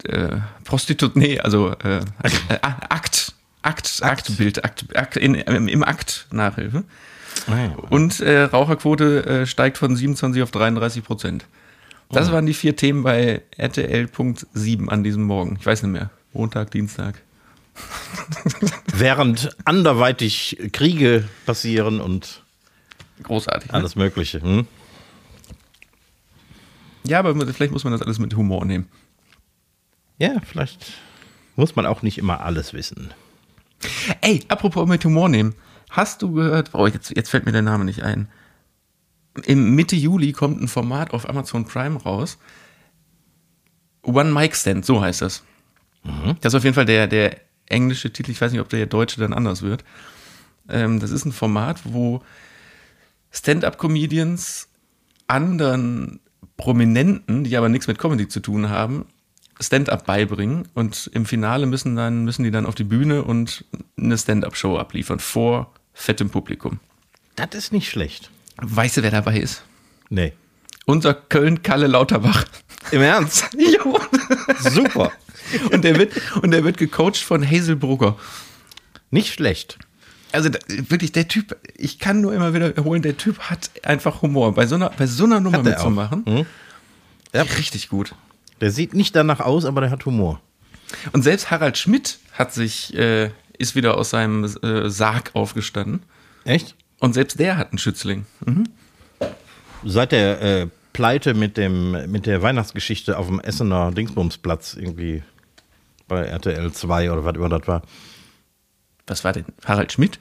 äh, 0.05 0.39
Prostitut, 0.65 1.17
nee, 1.17 1.39
also 1.39 1.71
äh, 1.71 1.99
äh 1.99 2.03
Akt, 2.63 2.85
Akt, 2.89 3.35
Akt, 3.63 4.03
Aktbild, 4.03 4.65
Akt, 4.65 4.97
Akt 4.97 5.17
in, 5.17 5.35
im 5.35 5.83
Akt 5.85 6.27
Nachhilfe. 6.31 6.85
Ah, 7.47 7.69
Und 7.91 8.21
äh, 8.21 8.43
Raucherquote 8.43 9.27
äh, 9.27 9.47
steigt 9.47 9.79
von 9.79 9.95
27 9.97 10.43
auf 10.43 10.51
33 10.51 11.05
Prozent. 11.05 11.47
Das 12.11 12.29
oh. 12.29 12.33
waren 12.33 12.47
die 12.47 12.55
vier 12.55 12.77
Themen 12.77 13.03
bei 13.03 13.43
RTL.7 13.57 14.89
an 14.89 15.05
diesem 15.05 15.23
Morgen. 15.23 15.57
Ich 15.61 15.67
weiß 15.67 15.83
nicht 15.85 15.93
mehr. 15.93 16.11
Montag, 16.33 16.71
Dienstag. 16.71 17.23
Während 18.95 19.57
anderweitig 19.65 20.59
Kriege 20.73 21.29
passieren 21.47 22.01
und 22.01 22.43
großartig. 23.23 23.69
Ne? 23.71 23.75
Alles 23.75 23.97
Mögliche. 23.97 24.43
Hm? 24.43 24.67
Ja, 27.05 27.19
aber 27.19 27.35
vielleicht 27.53 27.73
muss 27.73 27.85
man 27.85 27.93
das 27.93 28.03
alles 28.03 28.19
mit 28.19 28.35
Humor 28.37 28.65
nehmen. 28.65 28.89
Ja, 30.19 30.35
vielleicht 30.45 30.93
muss 31.57 31.77
man 31.77 31.87
auch 31.87 32.03
nicht 32.03 32.19
immer 32.19 32.41
alles 32.43 32.73
wissen. 32.73 33.13
Ey, 34.21 34.45
apropos 34.49 34.87
mit 34.87 35.05
Humor 35.05 35.29
nehmen. 35.29 35.55
Hast 35.91 36.23
du 36.23 36.33
gehört, 36.33 36.71
oh, 36.75 36.87
jetzt, 36.87 37.11
jetzt 37.17 37.31
fällt 37.31 37.47
mir 37.47 37.53
der 37.53 37.63
Name 37.63 37.85
nicht 37.85 38.03
ein. 38.03 38.29
Im 39.45 39.75
Mitte 39.75 39.97
Juli 39.97 40.33
kommt 40.33 40.61
ein 40.61 40.69
Format 40.69 41.13
auf 41.13 41.29
Amazon 41.29 41.65
Prime 41.65 42.01
raus. 42.03 42.39
One 44.03 44.33
Mic 44.33 44.55
Stand, 44.55 44.85
so 44.85 45.01
heißt 45.01 45.23
das. 45.23 45.43
Mhm. 46.05 46.37
Das 46.41 46.53
ist 46.53 46.59
auf 46.59 46.65
jeden 46.65 46.75
Fall 46.75 46.85
der, 46.85 47.07
der 47.07 47.39
englische 47.71 48.13
Titel, 48.13 48.31
ich 48.31 48.41
weiß 48.41 48.53
nicht, 48.53 48.61
ob 48.61 48.69
der 48.69 48.87
deutsche 48.87 49.21
dann 49.21 49.33
anders 49.33 49.63
wird. 49.63 49.85
Ähm, 50.69 51.01
das 51.01 51.11
ist 51.11 51.25
ein 51.25 51.33
Format, 51.33 51.81
wo 51.85 52.23
Stand-up-Comedians 53.31 54.69
anderen 55.27 56.21
Prominenten, 56.57 57.45
die 57.45 57.57
aber 57.57 57.69
nichts 57.69 57.87
mit 57.87 57.99
Comedy 57.99 58.29
zu 58.29 58.41
tun 58.41 58.69
haben, 58.69 59.07
Stand-up 59.61 60.07
beibringen 60.07 60.69
und 60.75 61.11
im 61.13 61.27
Finale 61.27 61.67
müssen 61.67 61.95
dann 61.95 62.25
müssen 62.25 62.45
die 62.45 62.51
dann 62.51 62.67
auf 62.67 62.75
die 62.75 62.85
Bühne 62.85 63.23
und 63.23 63.65
eine 63.99 64.17
Stand-up-Show 64.17 64.79
abliefern 64.79 65.21
vor 65.21 65.73
fettem 65.93 66.31
Publikum. 66.31 66.81
Das 67.37 67.51
ist 67.53 67.73
nicht 67.73 67.89
schlecht. 67.89 68.31
Weißt 68.57 68.97
du, 68.97 69.03
wer 69.03 69.11
dabei 69.11 69.39
ist? 69.39 69.65
Nee. 70.09 70.33
Unser 70.87 71.15
Köln-Kalle 71.15 71.87
Lauterbach. 71.87 72.45
Im 72.91 73.03
Ernst? 73.03 73.49
jo. 73.57 73.99
Super. 74.59 75.13
Und 75.73 75.85
der 75.85 75.99
wird, 75.99 76.13
und 76.43 76.51
der 76.51 76.65
wird 76.65 76.77
gecoacht 76.77 77.17
von 77.17 77.49
Hazel 77.49 77.77
Brugger. 77.77 78.17
Nicht 79.11 79.33
schlecht. 79.35 79.79
Also 80.33 80.51
wirklich, 80.69 81.13
der 81.13 81.27
Typ, 81.27 81.57
ich 81.77 81.99
kann 81.99 82.21
nur 82.21 82.33
immer 82.33 82.55
wieder 82.55 82.69
wiederholen, 82.69 83.03
der 83.03 83.17
Typ 83.17 83.39
hat 83.41 83.71
einfach 83.83 84.23
Humor. 84.23 84.55
Bei 84.55 84.67
so 84.67 84.77
einer, 84.77 84.91
bei 84.91 85.07
so 85.07 85.25
einer 85.25 85.41
Nummer 85.41 85.63
mitzumachen, 85.63 86.23
mhm. 86.25 86.47
ja. 87.33 87.43
richtig 87.43 87.89
gut. 87.89 88.15
Der 88.61 88.71
sieht 88.71 88.95
nicht 88.95 89.17
danach 89.17 89.41
aus, 89.41 89.65
aber 89.65 89.81
der 89.81 89.91
hat 89.91 90.05
Humor. 90.07 90.41
Und 91.13 91.23
selbst 91.23 91.51
Harald 91.51 91.79
Schmidt 91.79 92.19
hat 92.33 92.53
sich, 92.53 92.95
äh, 92.95 93.31
ist 93.59 93.75
wieder 93.75 93.97
aus 93.97 94.11
seinem 94.11 94.45
äh, 94.45 94.89
Sarg 94.89 95.31
aufgestanden. 95.35 96.03
Echt? 96.45 96.77
Und 97.01 97.15
selbst 97.15 97.41
der 97.41 97.57
hat 97.57 97.71
einen 97.71 97.79
Schützling. 97.79 98.27
Mhm. 98.45 98.65
Seit 99.85 100.13
der 100.13 100.43
äh, 100.43 100.67
Pleite 100.93 101.35
mit, 101.35 101.57
dem, 101.57 102.11
mit 102.11 102.27
der 102.27 102.43
Weihnachtsgeschichte 102.43 103.19
auf 103.19 103.27
dem 103.27 103.41
Essener 103.41 103.91
Dingsbumsplatz 103.93 104.75
irgendwie 104.75 105.23
bei 106.11 106.25
RTL 106.25 106.73
2 106.73 107.11
oder 107.11 107.25
was 107.25 107.37
immer 107.37 107.49
das 107.49 107.67
war. 107.67 107.83
Was 109.07 109.25
war 109.25 109.33
denn? 109.33 109.47
Harald 109.65 109.93
Schmidt? 109.93 110.21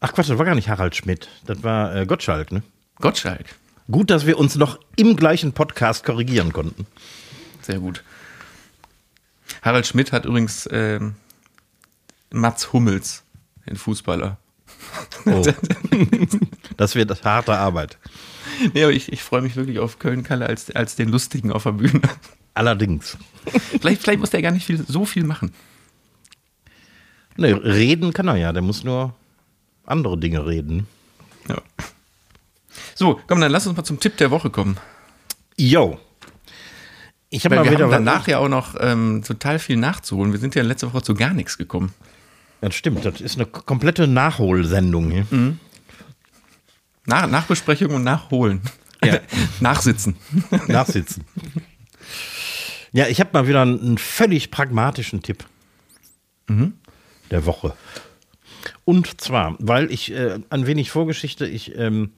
Ach 0.00 0.12
Quatsch, 0.12 0.30
das 0.30 0.38
war 0.38 0.46
gar 0.46 0.54
nicht 0.54 0.68
Harald 0.68 0.96
Schmidt. 0.96 1.28
Das 1.44 1.62
war 1.62 1.94
äh, 1.94 2.06
Gottschalk, 2.06 2.52
ne? 2.52 2.62
Gottschalk. 3.00 3.46
Gut, 3.90 4.10
dass 4.10 4.26
wir 4.26 4.38
uns 4.38 4.56
noch 4.56 4.78
im 4.96 5.16
gleichen 5.16 5.52
Podcast 5.52 6.04
korrigieren 6.04 6.52
konnten. 6.52 6.86
Sehr 7.60 7.80
gut. 7.80 8.02
Harald 9.62 9.86
Schmidt 9.86 10.12
hat 10.12 10.24
übrigens 10.24 10.66
äh, 10.66 11.00
Mats 12.30 12.72
Hummels, 12.72 13.24
den 13.66 13.76
Fußballer. 13.76 14.38
Oh. 15.26 15.42
das 16.76 16.94
wird 16.94 17.24
harte 17.24 17.56
Arbeit. 17.56 17.98
Nee, 18.72 18.84
aber 18.84 18.92
ich, 18.92 19.12
ich 19.12 19.22
freue 19.22 19.42
mich 19.42 19.56
wirklich 19.56 19.80
auf 19.80 19.98
Köln-Kalle 19.98 20.46
als, 20.46 20.70
als 20.70 20.96
den 20.96 21.08
Lustigen 21.08 21.50
auf 21.50 21.64
der 21.64 21.72
Bühne. 21.72 22.02
Allerdings. 22.54 23.18
vielleicht, 23.80 24.02
vielleicht 24.02 24.20
muss 24.20 24.30
der 24.30 24.42
gar 24.42 24.52
nicht 24.52 24.66
viel, 24.66 24.84
so 24.86 25.04
viel 25.04 25.24
machen. 25.24 25.52
Nee, 27.36 27.52
reden 27.52 28.12
kann 28.12 28.28
er 28.28 28.36
ja, 28.36 28.52
der 28.52 28.62
muss 28.62 28.84
nur 28.84 29.14
andere 29.84 30.18
Dinge 30.18 30.46
reden. 30.46 30.86
Ja. 31.48 31.60
So, 32.94 33.20
komm, 33.26 33.40
dann 33.40 33.50
lass 33.50 33.66
uns 33.66 33.76
mal 33.76 33.84
zum 33.84 33.98
Tipp 33.98 34.16
der 34.16 34.30
Woche 34.30 34.50
kommen. 34.50 34.76
Yo. 35.56 35.98
Ich 37.30 37.44
habe 37.44 37.56
mal 37.56 37.64
wir 37.64 37.72
wieder 37.72 37.84
haben 37.86 37.90
danach 37.90 38.28
ja 38.28 38.38
auch 38.38 38.48
noch 38.48 38.76
ähm, 38.78 39.22
total 39.26 39.58
viel 39.58 39.76
nachzuholen. 39.76 40.32
Wir 40.32 40.38
sind 40.38 40.54
ja 40.54 40.62
letzte 40.62 40.92
Woche 40.92 41.02
zu 41.02 41.14
gar 41.14 41.32
nichts 41.32 41.58
gekommen. 41.58 41.92
Das 42.60 42.74
stimmt, 42.76 43.04
das 43.04 43.20
ist 43.20 43.36
eine 43.36 43.46
komplette 43.46 44.06
Nachholsendung 44.06 45.10
hier. 45.10 45.26
Mhm. 45.30 45.58
Nach, 47.06 47.26
Nachbesprechung 47.26 47.92
und 47.92 48.04
Nachholen. 48.04 48.62
Ja. 49.04 49.18
Nachsitzen. 49.60 50.16
Nachsitzen. 50.68 51.24
Ja, 52.94 53.08
ich 53.08 53.18
habe 53.18 53.30
mal 53.32 53.48
wieder 53.48 53.62
einen 53.62 53.98
völlig 53.98 54.52
pragmatischen 54.52 55.20
Tipp 55.20 55.44
mhm. 56.46 56.74
der 57.32 57.44
Woche. 57.44 57.74
Und 58.84 59.20
zwar, 59.20 59.56
weil 59.58 59.90
ich 59.90 60.12
äh, 60.12 60.38
ein 60.48 60.66
wenig 60.68 60.92
Vorgeschichte, 60.92 61.44
ich 61.44 61.76
ähm, 61.76 62.12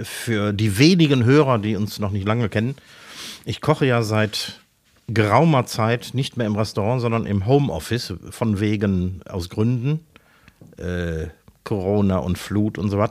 für 0.00 0.52
die 0.52 0.78
wenigen 0.78 1.24
Hörer, 1.24 1.58
die 1.58 1.74
uns 1.74 1.98
noch 1.98 2.12
nicht 2.12 2.28
lange 2.28 2.48
kennen, 2.48 2.76
ich 3.44 3.60
koche 3.60 3.86
ja 3.86 4.02
seit 4.02 4.60
geraumer 5.08 5.66
Zeit 5.66 6.10
nicht 6.12 6.36
mehr 6.36 6.46
im 6.46 6.54
Restaurant, 6.54 7.00
sondern 7.00 7.26
im 7.26 7.46
Homeoffice, 7.46 8.14
von 8.30 8.60
wegen, 8.60 9.22
aus 9.28 9.48
Gründen, 9.48 10.06
äh, 10.76 11.26
Corona 11.64 12.18
und 12.18 12.38
Flut 12.38 12.78
und 12.78 12.88
so 12.88 12.98
was. 12.98 13.10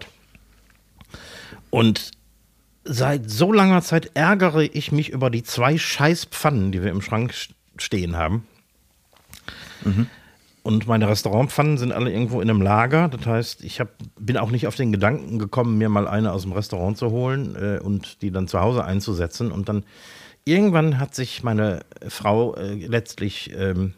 Und 1.69 2.11
seit 2.89 3.29
so 3.29 3.51
langer 3.53 3.81
Zeit 3.81 4.11
ärgere 4.15 4.63
ich 4.63 4.91
mich 4.91 5.09
über 5.09 5.29
die 5.29 5.43
zwei 5.43 5.77
Scheißpfannen, 5.77 6.71
die 6.71 6.81
wir 6.83 6.91
im 6.91 7.01
Schrank 7.01 7.33
stehen 7.77 8.17
haben. 8.17 8.45
Mhm. 9.85 10.07
und 10.63 10.87
meine 10.87 11.07
Restaurantpfannen 11.07 11.77
sind 11.77 11.93
alle 11.93 12.11
irgendwo 12.11 12.41
in 12.41 12.49
einem 12.49 12.61
Lager. 12.61 13.07
Das 13.07 13.25
heißt, 13.25 13.63
ich 13.63 13.79
hab, 13.79 13.89
bin 14.19 14.37
auch 14.37 14.51
nicht 14.51 14.67
auf 14.67 14.75
den 14.75 14.91
Gedanken 14.91 15.39
gekommen, 15.39 15.77
mir 15.77 15.87
mal 15.87 16.05
eine 16.05 16.33
aus 16.33 16.41
dem 16.41 16.51
Restaurant 16.51 16.97
zu 16.97 17.11
holen 17.11 17.55
äh, 17.55 17.79
und 17.79 18.21
die 18.21 18.29
dann 18.29 18.49
zu 18.49 18.59
Hause 18.59 18.83
einzusetzen. 18.83 19.51
Und 19.51 19.69
dann 19.69 19.85
irgendwann 20.43 20.99
hat 20.99 21.15
sich 21.15 21.43
meine 21.43 21.85
Frau 22.07 22.55
äh, 22.55 22.73
letztlich 22.73 23.51
ähm, 23.55 23.93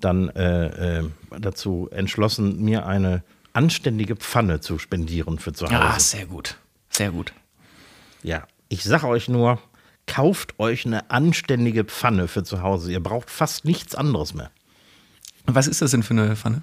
dann 0.00 0.30
äh, 0.30 1.00
äh 1.00 1.04
dazu 1.38 1.88
entschlossen, 1.90 2.62
mir 2.62 2.86
eine 2.86 3.22
anständige 3.52 4.16
Pfanne 4.16 4.60
zu 4.60 4.78
spendieren 4.78 5.38
für 5.38 5.52
zu 5.52 5.66
Hause. 5.66 5.74
Ja, 5.74 5.98
sehr 5.98 6.26
gut. 6.26 6.56
Sehr 6.90 7.10
gut. 7.10 7.32
Ja, 8.22 8.46
ich 8.68 8.84
sage 8.84 9.06
euch 9.06 9.28
nur, 9.28 9.58
kauft 10.06 10.58
euch 10.58 10.86
eine 10.86 11.10
anständige 11.10 11.84
Pfanne 11.84 12.28
für 12.28 12.44
zu 12.44 12.62
Hause. 12.62 12.92
Ihr 12.92 13.00
braucht 13.00 13.30
fast 13.30 13.64
nichts 13.64 13.94
anderes 13.94 14.34
mehr. 14.34 14.50
Was 15.46 15.66
ist 15.66 15.82
das 15.82 15.90
denn 15.90 16.02
für 16.02 16.14
eine 16.14 16.36
Pfanne? 16.36 16.62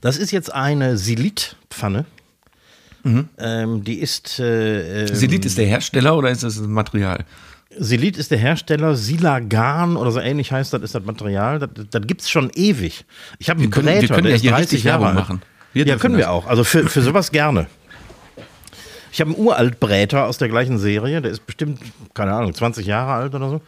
Das 0.00 0.16
ist 0.16 0.30
jetzt 0.30 0.52
eine 0.52 0.96
Silit-Pfanne. 0.96 2.06
Mhm. 3.04 3.28
Ähm, 3.38 3.84
die 3.84 3.94
ist. 3.94 4.38
Äh, 4.38 5.02
ähm, 5.02 5.14
Silit 5.14 5.44
ist 5.44 5.58
der 5.58 5.66
Hersteller 5.66 6.16
oder 6.16 6.30
ist 6.30 6.42
das 6.42 6.56
das 6.56 6.66
Material? 6.66 7.24
Silit 7.76 8.16
ist 8.16 8.30
der 8.30 8.38
Hersteller, 8.38 8.96
Silagan 8.96 9.96
oder 9.96 10.10
so 10.10 10.20
ähnlich 10.20 10.50
heißt 10.50 10.72
das, 10.72 10.82
ist 10.82 10.94
das 10.94 11.04
Material. 11.04 11.58
Das, 11.58 11.70
das 11.90 12.06
gibt 12.06 12.22
es 12.22 12.30
schon 12.30 12.50
ewig. 12.54 13.04
Ich 13.38 13.50
habe 13.50 13.60
einen 13.60 13.70
können, 13.70 13.86
Drähter, 13.86 14.08
wir 14.08 14.16
können 14.16 14.28
ja 14.28 14.36
hier 14.36 14.56
richtig 14.56 14.84
Werbung 14.84 15.14
machen. 15.14 15.42
Wir 15.72 15.86
ja, 15.86 15.96
können 15.96 16.14
das. 16.14 16.20
wir 16.20 16.30
auch. 16.30 16.46
Also 16.46 16.64
für, 16.64 16.88
für 16.88 17.02
sowas 17.02 17.30
gerne. 17.30 17.66
Ich 19.18 19.20
habe 19.20 19.34
einen 19.34 19.44
Uraltbräter 19.44 20.26
aus 20.26 20.38
der 20.38 20.48
gleichen 20.48 20.78
Serie, 20.78 21.20
der 21.20 21.32
ist 21.32 21.44
bestimmt, 21.44 21.80
keine 22.14 22.34
Ahnung, 22.34 22.54
20 22.54 22.86
Jahre 22.86 23.14
alt 23.14 23.34
oder 23.34 23.50
so. 23.50 23.60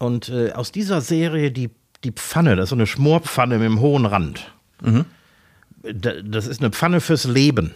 Und 0.00 0.30
äh, 0.30 0.50
aus 0.50 0.72
dieser 0.72 1.00
Serie 1.00 1.52
die, 1.52 1.70
die 2.02 2.10
Pfanne, 2.10 2.56
das 2.56 2.64
ist 2.64 2.70
so 2.70 2.74
eine 2.74 2.88
Schmorpfanne 2.88 3.58
mit 3.58 3.66
einem 3.66 3.78
hohen 3.78 4.04
Rand. 4.04 4.50
Mhm. 4.82 5.04
Das 6.24 6.48
ist 6.48 6.60
eine 6.60 6.70
Pfanne 6.72 7.00
fürs 7.00 7.22
Leben. 7.22 7.70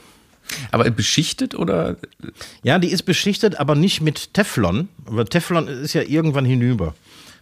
Aber 0.72 0.90
beschichtet 0.90 1.54
oder? 1.54 1.98
Ja, 2.64 2.80
die 2.80 2.90
ist 2.90 3.04
beschichtet, 3.04 3.60
aber 3.60 3.76
nicht 3.76 4.00
mit 4.00 4.34
Teflon. 4.34 4.88
Weil 5.04 5.26
Teflon 5.26 5.68
ist 5.68 5.92
ja 5.92 6.02
irgendwann 6.02 6.44
hinüber. 6.44 6.96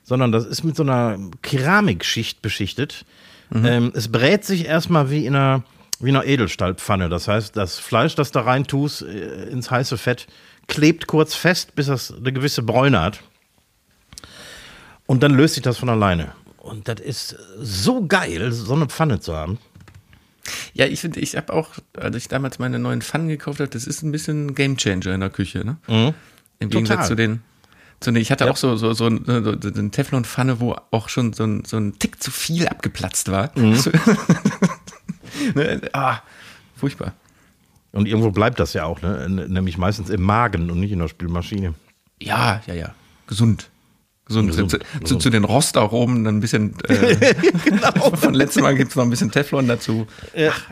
Sondern 0.05 0.33
das 0.33 0.45
ist 0.45 0.65
mit 0.65 0.77
so 0.77 0.83
einer 0.83 1.19
Keramikschicht 1.41 2.43
beschichtet. 2.43 3.07
Mhm. 3.49 3.65
Ähm, 3.65 3.93
es 3.95 4.13
brät 4.13 4.45
sich 4.45 4.67
erstmal 4.67 5.11
wie 5.11 5.25
in 5.25 5.35
einer 5.35 5.65
wie 6.03 6.11
eine 6.11 6.25
Edelstahlpfanne. 6.25 7.09
Das 7.09 7.29
heißt, 7.29 7.57
das 7.57 7.79
Fleisch, 7.79 8.15
das 8.15 8.33
da 8.33 8.43
rein 8.43 8.65
tust, 8.65 9.03
äh, 9.03 9.49
ins 9.49 9.71
heiße 9.71 9.97
Fett, 9.99 10.27
klebt 10.69 11.07
kurz 11.07 11.35
fest, 11.35 11.75
bis 11.75 11.89
es 11.89 12.13
eine 12.13 12.33
gewisse 12.33 12.63
Bräune 12.63 13.01
hat. 13.01 13.21
Und 15.07 15.23
dann 15.23 15.35
löst 15.35 15.55
sich 15.55 15.63
das 15.63 15.79
von 15.79 15.89
alleine. 15.89 16.33
Und 16.59 16.89
das 16.89 17.01
ist 17.01 17.37
so 17.59 18.07
geil, 18.07 18.53
so 18.53 18.75
eine 18.75 18.87
Pfanne 18.87 19.21
zu 19.21 19.35
haben. 19.35 19.59
Ja, 20.75 20.87
ich 20.87 21.01
finde, 21.01 21.21
ich 21.21 21.37
habe 21.37 21.53
auch, 21.53 21.71
als 21.97 22.17
ich 22.17 22.29
damals 22.29 22.59
meine 22.59 22.79
neuen 22.79 23.03
Pfannen 23.03 23.29
gekauft 23.29 23.61
habe, 23.61 23.69
das 23.69 23.87
ist 23.87 24.03
ein 24.03 24.13
bisschen 24.13 24.47
ein 24.47 24.55
Gamechanger 24.55 25.15
in 25.15 25.21
der 25.21 25.31
Küche, 25.31 25.65
ne? 25.65 25.77
Mhm. 25.89 26.15
Im 26.59 26.71
Gegensatz 26.71 27.09
Total. 27.09 27.09
zu 27.09 27.15
den, 27.17 27.43
zu 28.01 28.13
den, 28.13 28.23
ich 28.23 28.31
hatte 28.31 28.45
ja. 28.45 28.51
auch 28.51 28.57
so, 28.57 28.77
so, 28.77 28.93
so, 28.93 29.09
so 29.09 29.29
eine 29.29 29.91
Teflon-Pfanne, 29.91 30.61
wo 30.61 30.77
auch 30.91 31.09
schon 31.09 31.33
so 31.33 31.45
ein, 31.45 31.65
so 31.65 31.77
ein 31.77 31.99
Tick 31.99 32.23
zu 32.23 32.31
viel 32.31 32.69
abgeplatzt 32.69 33.31
war. 33.31 33.51
Mhm. 33.57 33.75
ne? 35.55 35.81
ah, 35.93 36.19
furchtbar. 36.77 37.15
Und 37.93 38.07
irgendwo 38.07 38.31
bleibt 38.31 38.59
das 38.59 38.73
ja 38.73 38.85
auch, 38.85 39.03
ne? 39.03 39.29
nämlich 39.29 39.77
meistens 39.77 40.09
im 40.09 40.23
Magen 40.23 40.71
und 40.71 40.81
nicht 40.81 40.93
in 40.93 40.99
der 40.99 41.09
Spülmaschine. 41.09 41.75
Ja, 42.21 42.63
ja, 42.67 42.75
ja. 42.75 42.95
Gesund. 43.27 43.69
Gesund. 44.25 44.49
Gesund. 44.51 44.71
Zu, 44.71 44.79
zu, 45.05 45.17
zu, 45.17 45.31
den 45.31 45.45
Rostaromen 45.45 46.27
ein 46.27 46.41
bisschen. 46.41 46.75
Äh, 46.89 47.17
genau. 47.65 48.11
Von 48.17 48.35
letztem 48.35 48.63
Mal 48.63 48.77
gibt 48.77 48.91
es 48.91 48.97
noch 48.97 49.05
ein 49.05 49.11
bisschen 49.11 49.31
Teflon 49.31 49.69
dazu. 49.69 50.07
Ja. 50.35 50.53
Ach, 50.53 50.63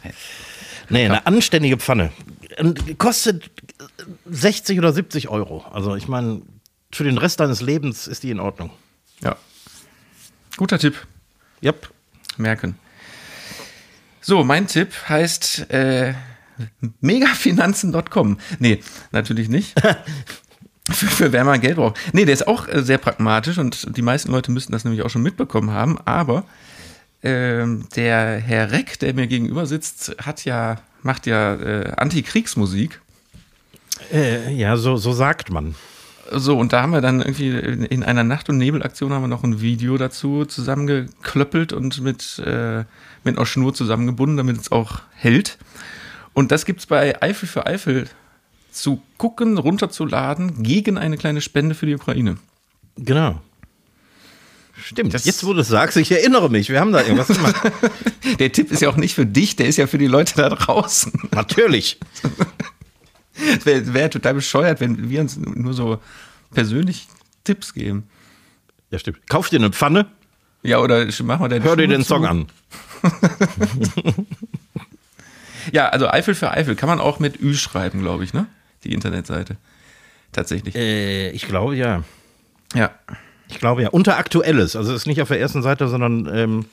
nee, 0.88 1.04
eine 1.04 1.26
anständige 1.26 1.76
Pfanne. 1.76 2.10
Und 2.58 2.98
kostet 2.98 3.50
60 4.26 4.78
oder 4.78 4.92
70 4.92 5.28
Euro. 5.28 5.64
Also 5.70 5.94
ich 5.96 6.08
meine, 6.08 6.42
für 6.92 7.04
den 7.04 7.18
Rest 7.18 7.40
deines 7.40 7.60
Lebens 7.60 8.06
ist 8.06 8.22
die 8.22 8.30
in 8.30 8.40
Ordnung. 8.40 8.70
Ja. 9.22 9.36
Guter 10.56 10.78
Tipp. 10.78 10.94
Yep. 11.62 11.90
Merken. 12.36 12.76
So, 14.20 14.44
mein 14.44 14.66
Tipp 14.66 14.92
heißt 15.08 15.70
äh, 15.70 16.14
megafinanzen.com. 17.00 18.38
Nee, 18.58 18.82
natürlich 19.12 19.48
nicht. 19.48 19.74
für, 20.90 21.06
für 21.06 21.32
wer 21.32 21.44
mal 21.44 21.58
Geld 21.58 21.76
braucht. 21.76 21.98
Nee, 22.12 22.24
der 22.24 22.34
ist 22.34 22.46
auch 22.46 22.68
äh, 22.68 22.82
sehr 22.82 22.98
pragmatisch 22.98 23.58
und 23.58 23.96
die 23.96 24.02
meisten 24.02 24.30
Leute 24.30 24.50
müssten 24.50 24.72
das 24.72 24.84
nämlich 24.84 25.02
auch 25.02 25.10
schon 25.10 25.22
mitbekommen 25.22 25.70
haben, 25.70 25.98
aber 26.04 26.44
äh, 27.22 27.66
der 27.96 28.38
Herr 28.38 28.72
Reck, 28.72 28.98
der 28.98 29.14
mir 29.14 29.26
gegenüber 29.26 29.66
sitzt, 29.66 30.16
hat 30.22 30.44
ja, 30.44 30.76
macht 31.02 31.26
ja 31.26 31.54
äh, 31.54 31.92
Antikriegsmusik. 31.96 33.00
Äh, 34.12 34.52
ja, 34.54 34.76
so, 34.76 34.96
so 34.96 35.12
sagt 35.12 35.50
man. 35.50 35.74
So, 36.32 36.56
und 36.56 36.72
da 36.72 36.82
haben 36.82 36.92
wir 36.92 37.00
dann 37.00 37.20
irgendwie 37.20 37.50
in 37.50 38.04
einer 38.04 38.22
Nacht- 38.22 38.48
und 38.48 38.58
Nebelaktion 38.58 39.12
haben 39.12 39.22
wir 39.22 39.28
noch 39.28 39.42
ein 39.42 39.60
Video 39.60 39.98
dazu 39.98 40.44
zusammengeklöppelt 40.44 41.72
und 41.72 42.00
mit, 42.02 42.38
äh, 42.38 42.84
mit 43.24 43.36
einer 43.36 43.46
Schnur 43.46 43.74
zusammengebunden, 43.74 44.36
damit 44.36 44.58
es 44.58 44.72
auch 44.72 45.00
hält. 45.14 45.58
Und 46.32 46.52
das 46.52 46.64
gibt 46.64 46.80
es 46.80 46.86
bei 46.86 47.20
Eifel 47.22 47.48
für 47.48 47.66
Eifel 47.66 48.08
zu 48.72 49.02
gucken, 49.18 49.58
runterzuladen, 49.58 50.62
gegen 50.62 50.96
eine 50.96 51.16
kleine 51.16 51.40
Spende 51.40 51.74
für 51.74 51.86
die 51.86 51.94
Ukraine. 51.94 52.36
Genau. 52.96 53.40
Stimmt. 54.82 55.12
Das 55.12 55.24
Jetzt, 55.24 55.44
wo 55.44 55.52
du 55.52 55.60
es 55.60 55.68
sagst, 55.68 55.96
ich 55.96 56.10
erinnere 56.10 56.48
mich, 56.48 56.70
wir 56.70 56.80
haben 56.80 56.92
da 56.92 57.02
irgendwas 57.02 57.28
gemacht. 57.36 57.56
der 58.38 58.52
Tipp 58.52 58.70
ist 58.70 58.80
ja 58.80 58.88
auch 58.88 58.96
nicht 58.96 59.14
für 59.14 59.26
dich, 59.26 59.56
der 59.56 59.66
ist 59.66 59.76
ja 59.76 59.86
für 59.86 59.98
die 59.98 60.06
Leute 60.06 60.34
da 60.36 60.48
draußen. 60.48 61.12
Natürlich. 61.32 61.98
Es 63.56 63.64
wäre 63.64 63.94
wär 63.94 64.10
total 64.10 64.34
bescheuert, 64.34 64.80
wenn 64.80 65.08
wir 65.08 65.22
uns 65.22 65.38
nur 65.38 65.72
so 65.72 65.98
persönlich 66.52 67.08
Tipps 67.42 67.72
geben. 67.72 68.04
Ja, 68.90 68.98
stimmt. 68.98 69.26
Kauf 69.30 69.48
dir 69.48 69.58
eine 69.58 69.70
Pfanne. 69.70 70.08
Ja, 70.62 70.78
oder 70.78 71.06
mach 71.22 71.40
mal 71.40 71.48
deine 71.48 71.64
Hör 71.64 71.76
dir 71.76 71.88
den 71.88 72.04
Song 72.04 72.26
an. 72.26 72.46
ja, 75.72 75.88
also 75.88 76.08
Eifel 76.08 76.34
für 76.34 76.50
Eifel 76.50 76.76
kann 76.76 76.88
man 76.88 77.00
auch 77.00 77.18
mit 77.18 77.40
Ü 77.40 77.54
schreiben, 77.54 78.00
glaube 78.00 78.24
ich, 78.24 78.34
ne? 78.34 78.46
Die 78.84 78.92
Internetseite. 78.92 79.56
Tatsächlich. 80.32 80.74
Äh, 80.74 81.30
ich 81.30 81.46
glaube 81.46 81.76
ja. 81.76 82.04
Ja. 82.74 82.90
Ich 83.48 83.58
glaube 83.58 83.82
ja. 83.82 83.88
Unter 83.88 84.18
Aktuelles. 84.18 84.76
Also 84.76 84.92
es 84.92 85.02
ist 85.02 85.06
nicht 85.06 85.22
auf 85.22 85.28
der 85.28 85.40
ersten 85.40 85.62
Seite, 85.62 85.88
sondern 85.88 86.28
ähm, 86.32 86.66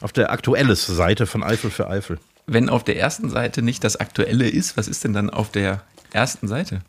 auf 0.00 0.12
der 0.12 0.30
Aktuelles-Seite 0.32 1.26
von 1.26 1.42
Eifel 1.42 1.70
für 1.70 1.88
Eifel. 1.88 2.18
Wenn 2.46 2.68
auf 2.68 2.84
der 2.84 2.98
ersten 2.98 3.30
Seite 3.30 3.62
nicht 3.62 3.84
das 3.84 3.96
Aktuelle 3.96 4.48
ist, 4.48 4.76
was 4.76 4.88
ist 4.88 5.04
denn 5.04 5.12
dann 5.12 5.30
auf 5.30 5.50
der 5.50 5.82
ersten 6.12 6.48
Seite. 6.48 6.80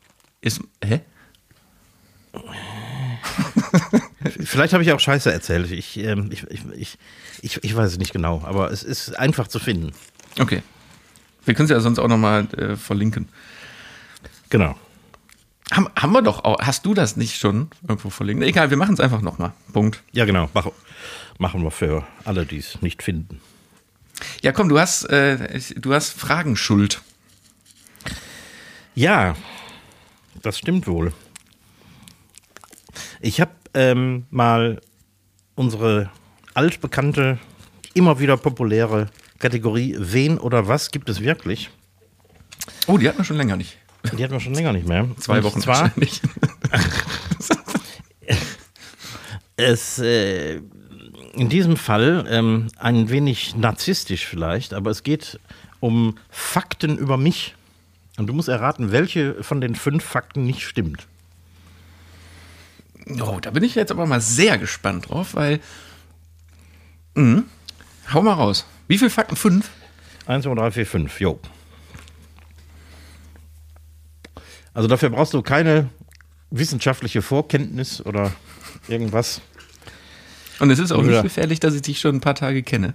Ist, 0.41 0.61
hä? 0.83 1.01
Vielleicht 4.29 4.73
habe 4.73 4.83
ich 4.83 4.91
auch 4.91 4.99
Scheiße 4.99 5.31
erzählt. 5.31 5.71
Ich, 5.71 5.97
ähm, 5.97 6.29
ich, 6.31 6.45
ich, 6.49 6.97
ich, 7.41 7.63
ich, 7.63 7.75
weiß 7.75 7.91
es 7.91 7.97
nicht 7.97 8.13
genau, 8.13 8.41
aber 8.43 8.71
es 8.71 8.83
ist 8.83 9.17
einfach 9.17 9.47
zu 9.47 9.59
finden. 9.59 9.91
Okay. 10.39 10.63
Wir 11.45 11.53
können 11.53 11.65
es 11.65 11.71
ja 11.71 11.79
sonst 11.79 11.99
auch 11.99 12.07
nochmal 12.07 12.47
äh, 12.53 12.75
verlinken. 12.75 13.29
Genau. 14.49 14.75
Haben, 15.71 15.89
haben 15.95 16.11
wir 16.11 16.21
doch 16.21 16.43
auch. 16.43 16.59
Hast 16.59 16.85
du 16.85 16.93
das 16.93 17.17
nicht 17.17 17.37
schon 17.37 17.69
irgendwo 17.87 18.09
verlinkt? 18.09 18.43
Egal, 18.43 18.69
wir 18.69 18.77
machen 18.77 18.93
es 18.93 18.99
einfach 18.99 19.21
nochmal. 19.21 19.53
Punkt. 19.73 20.01
Ja, 20.11 20.25
genau. 20.25 20.49
Mach, 20.53 20.67
machen 21.37 21.63
wir 21.63 21.71
für 21.71 22.05
alle, 22.23 22.45
die 22.45 22.57
es 22.57 22.81
nicht 22.81 23.03
finden. 23.03 23.41
Ja, 24.41 24.51
komm, 24.51 24.69
du 24.69 24.79
hast, 24.79 25.05
äh, 25.05 25.59
du 25.75 25.93
hast 25.93 26.17
Fragenschuld. 26.17 27.01
Ja, 28.93 29.35
das 30.41 30.57
stimmt 30.57 30.87
wohl. 30.87 31.13
Ich 33.19 33.41
habe 33.41 33.51
ähm, 33.75 34.25
mal 34.31 34.81
unsere 35.53 36.09
altbekannte, 36.55 37.37
immer 37.93 38.19
wieder 38.19 38.37
populäre 38.37 39.09
Kategorie 39.37 39.95
Wen 39.99 40.39
oder 40.39 40.67
was 40.67 40.91
gibt 40.91 41.09
es 41.09 41.21
wirklich? 41.21 41.69
Oh, 42.87 42.97
die 42.97 43.07
hatten 43.07 43.19
wir 43.19 43.25
schon 43.25 43.37
länger 43.37 43.57
nicht. 43.57 43.77
Die 44.17 44.23
hatten 44.23 44.33
wir 44.33 44.39
schon 44.39 44.53
länger 44.53 44.73
nicht 44.73 44.87
mehr. 44.87 45.07
Zwei 45.19 45.43
Wochen 45.43 45.61
zwar 45.61 45.91
nicht. 45.95 46.21
es 49.57 49.99
äh, 49.99 50.61
in 51.33 51.49
diesem 51.49 51.77
Fall 51.77 52.25
ähm, 52.29 52.67
ein 52.77 53.09
wenig 53.09 53.55
narzisstisch 53.55 54.25
vielleicht, 54.25 54.73
aber 54.73 54.91
es 54.91 55.03
geht 55.03 55.39
um 55.79 56.17
Fakten 56.29 56.97
über 56.97 57.17
mich. 57.17 57.55
Und 58.17 58.27
du 58.27 58.33
musst 58.33 58.47
erraten, 58.47 58.91
welche 58.91 59.43
von 59.43 59.59
den 59.59 59.75
fünf 59.75 60.03
Fakten 60.03 60.45
nicht 60.45 60.61
stimmt. 60.61 61.07
Oh, 63.21 63.39
da 63.39 63.51
bin 63.51 63.63
ich 63.63 63.75
jetzt 63.75 63.91
aber 63.91 64.05
mal 64.05 64.21
sehr 64.21 64.57
gespannt 64.57 65.09
drauf, 65.09 65.35
weil. 65.35 65.59
Mh, 67.15 67.43
hau 68.13 68.21
mal 68.21 68.33
raus. 68.33 68.65
Wie 68.87 68.97
viele 68.97 69.09
Fakten? 69.09 69.35
Fünf? 69.35 69.69
Eins, 70.25 70.43
zwei, 70.43 70.55
drei, 70.55 70.71
vier, 70.71 70.85
fünf. 70.85 71.19
Jo. 71.19 71.39
Also 74.73 74.87
dafür 74.87 75.09
brauchst 75.09 75.33
du 75.33 75.41
keine 75.41 75.89
wissenschaftliche 76.49 77.21
Vorkenntnis 77.21 78.05
oder 78.05 78.33
irgendwas. 78.87 79.41
Und 80.59 80.69
es 80.69 80.79
ist 80.79 80.91
auch 80.91 81.01
nicht 81.01 81.21
gefährlich, 81.21 81.59
dass 81.59 81.75
ich 81.75 81.81
dich 81.81 81.99
schon 81.99 82.15
ein 82.15 82.21
paar 82.21 82.35
Tage 82.35 82.63
kenne. 82.63 82.93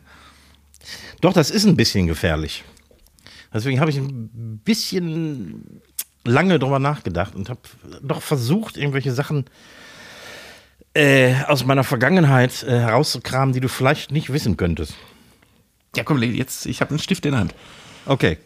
Doch, 1.21 1.33
das 1.33 1.51
ist 1.51 1.67
ein 1.67 1.77
bisschen 1.77 2.07
gefährlich. 2.07 2.65
Deswegen 3.53 3.81
habe 3.81 3.91
ich 3.91 3.99
ein 3.99 4.61
bisschen 4.65 5.81
lange 6.25 6.59
drüber 6.59 6.79
nachgedacht 6.79 7.35
und 7.35 7.49
habe 7.49 7.61
doch 8.03 8.23
versucht, 8.23 8.77
irgendwelche 8.77 9.13
Sachen 9.13 9.47
äh, 10.95 11.35
aus 11.47 11.65
meiner 11.65 11.85
Vergangenheit 11.85 12.63
äh, 12.63 12.81
herauszukramen, 12.81 13.53
die 13.53 13.61
du 13.61 13.69
vielleicht 13.69 14.11
nicht 14.11 14.33
wissen 14.33 14.57
könntest. 14.57 14.95
Ja, 15.97 16.05
komm, 16.05 16.23
jetzt, 16.23 16.67
ich 16.67 16.81
habe 16.81 16.91
einen 16.91 16.99
Stift 16.99 17.25
in 17.27 17.33
der 17.33 17.41
Hand. 17.41 17.55
Okay. 18.07 18.39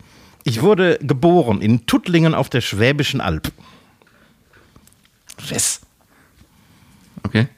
Ich 0.44 0.60
wurde 0.60 0.98
geboren 1.00 1.62
in 1.62 1.86
Tuttlingen 1.86 2.34
auf 2.34 2.50
der 2.50 2.60
Schwäbischen 2.60 3.20
Alb. 3.20 3.50
Was? 5.48 5.80
Okay. 7.22 7.48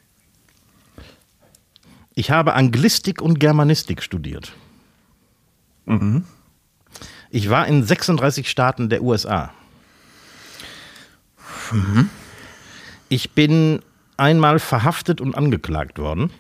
Ich 2.15 2.31
habe 2.31 2.55
Anglistik 2.55 3.21
und 3.21 3.41
Germanistik 3.41 4.03
studiert. 4.03 4.53
Mhm. 5.85 6.25
Ich 7.31 7.51
war 7.51 7.67
in 7.67 7.85
36 7.85 8.49
Staaten 8.49 8.89
der 8.89 9.03
USA. 9.03 9.53
Mhm. 11.73 12.09
Ich 13.09 13.33
bin 13.33 13.83
einmal 14.17 14.59
verhaftet 14.59 15.21
und 15.21 15.35
angeklagt 15.35 15.99
worden. 15.99 16.31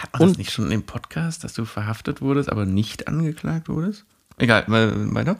Hat 0.00 0.12
man 0.14 0.22
und, 0.22 0.30
das 0.30 0.38
nicht 0.38 0.52
schon 0.52 0.70
im 0.70 0.82
Podcast, 0.82 1.44
dass 1.44 1.54
du 1.54 1.64
verhaftet 1.64 2.20
wurdest, 2.20 2.50
aber 2.50 2.66
nicht 2.66 3.08
angeklagt 3.08 3.68
wurdest? 3.68 4.04
Egal, 4.38 4.64
weiter. 4.66 5.36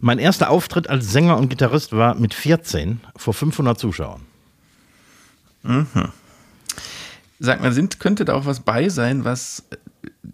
Mein 0.00 0.18
erster 0.18 0.50
Auftritt 0.50 0.88
als 0.88 1.10
Sänger 1.10 1.36
und 1.36 1.48
Gitarrist 1.48 1.92
war 1.92 2.14
mit 2.14 2.34
14 2.34 3.00
vor 3.16 3.34
500 3.34 3.78
Zuschauern. 3.78 4.22
Mhm. 5.62 5.86
Sag 7.40 7.60
mal, 7.60 7.72
sind, 7.72 8.00
könnte 8.00 8.24
da 8.24 8.34
auch 8.34 8.46
was 8.46 8.60
bei 8.60 8.88
sein, 8.88 9.24
was 9.24 9.64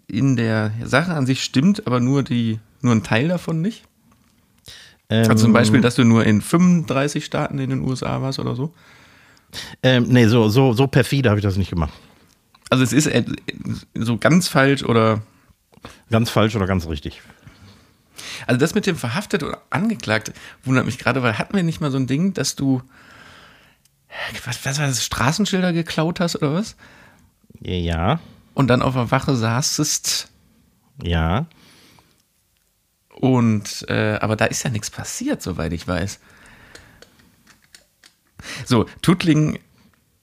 in 0.07 0.35
der 0.35 0.71
Sache 0.83 1.13
an 1.13 1.25
sich 1.25 1.43
stimmt, 1.43 1.87
aber 1.87 1.99
nur, 1.99 2.23
die, 2.23 2.59
nur 2.81 2.93
ein 2.93 3.03
Teil 3.03 3.27
davon 3.27 3.61
nicht? 3.61 3.83
Ähm, 5.09 5.29
also 5.29 5.45
zum 5.45 5.53
Beispiel, 5.53 5.81
dass 5.81 5.95
du 5.95 6.03
nur 6.03 6.25
in 6.25 6.41
35 6.41 7.25
Staaten 7.25 7.59
in 7.59 7.69
den 7.69 7.81
USA 7.81 8.21
warst 8.21 8.39
oder 8.39 8.55
so? 8.55 8.73
Ähm, 9.83 10.07
nee, 10.09 10.27
so, 10.27 10.49
so, 10.49 10.73
so 10.73 10.87
perfide 10.87 11.29
habe 11.29 11.39
ich 11.39 11.43
das 11.43 11.57
nicht 11.57 11.69
gemacht. 11.69 11.93
Also 12.69 12.83
es 12.83 12.93
ist 12.93 13.07
äh, 13.07 13.25
so 13.95 14.17
ganz 14.17 14.47
falsch 14.47 14.83
oder. 14.83 15.21
Ganz 16.09 16.29
falsch 16.29 16.55
oder 16.55 16.67
ganz 16.67 16.87
richtig. 16.87 17.21
Also 18.45 18.59
das 18.59 18.75
mit 18.75 18.85
dem 18.85 18.95
verhaftet 18.95 19.43
oder 19.43 19.61
angeklagt 19.69 20.31
wundert 20.63 20.85
mich 20.85 20.97
gerade, 20.97 21.23
weil 21.23 21.37
hatten 21.37 21.55
wir 21.55 21.63
nicht 21.63 21.81
mal 21.81 21.91
so 21.91 21.97
ein 21.97 22.07
Ding, 22.07 22.33
dass 22.33 22.55
du 22.55 22.81
was, 24.45 24.65
was 24.65 24.79
war 24.79 24.87
das, 24.87 25.03
Straßenschilder 25.03 25.73
geklaut 25.73 26.19
hast 26.19 26.35
oder 26.35 26.53
was? 26.53 26.75
Ja. 27.61 28.19
Und 28.53 28.67
dann 28.67 28.81
auf 28.81 28.93
der 28.93 29.11
Wache 29.11 29.35
saßest. 29.35 30.29
Ja. 31.03 31.47
Und, 33.09 33.85
äh, 33.87 34.17
aber 34.21 34.35
da 34.35 34.45
ist 34.45 34.63
ja 34.63 34.69
nichts 34.69 34.89
passiert, 34.89 35.41
soweit 35.41 35.73
ich 35.73 35.87
weiß. 35.87 36.19
So, 38.65 38.85
Tuttlingen 39.01 39.59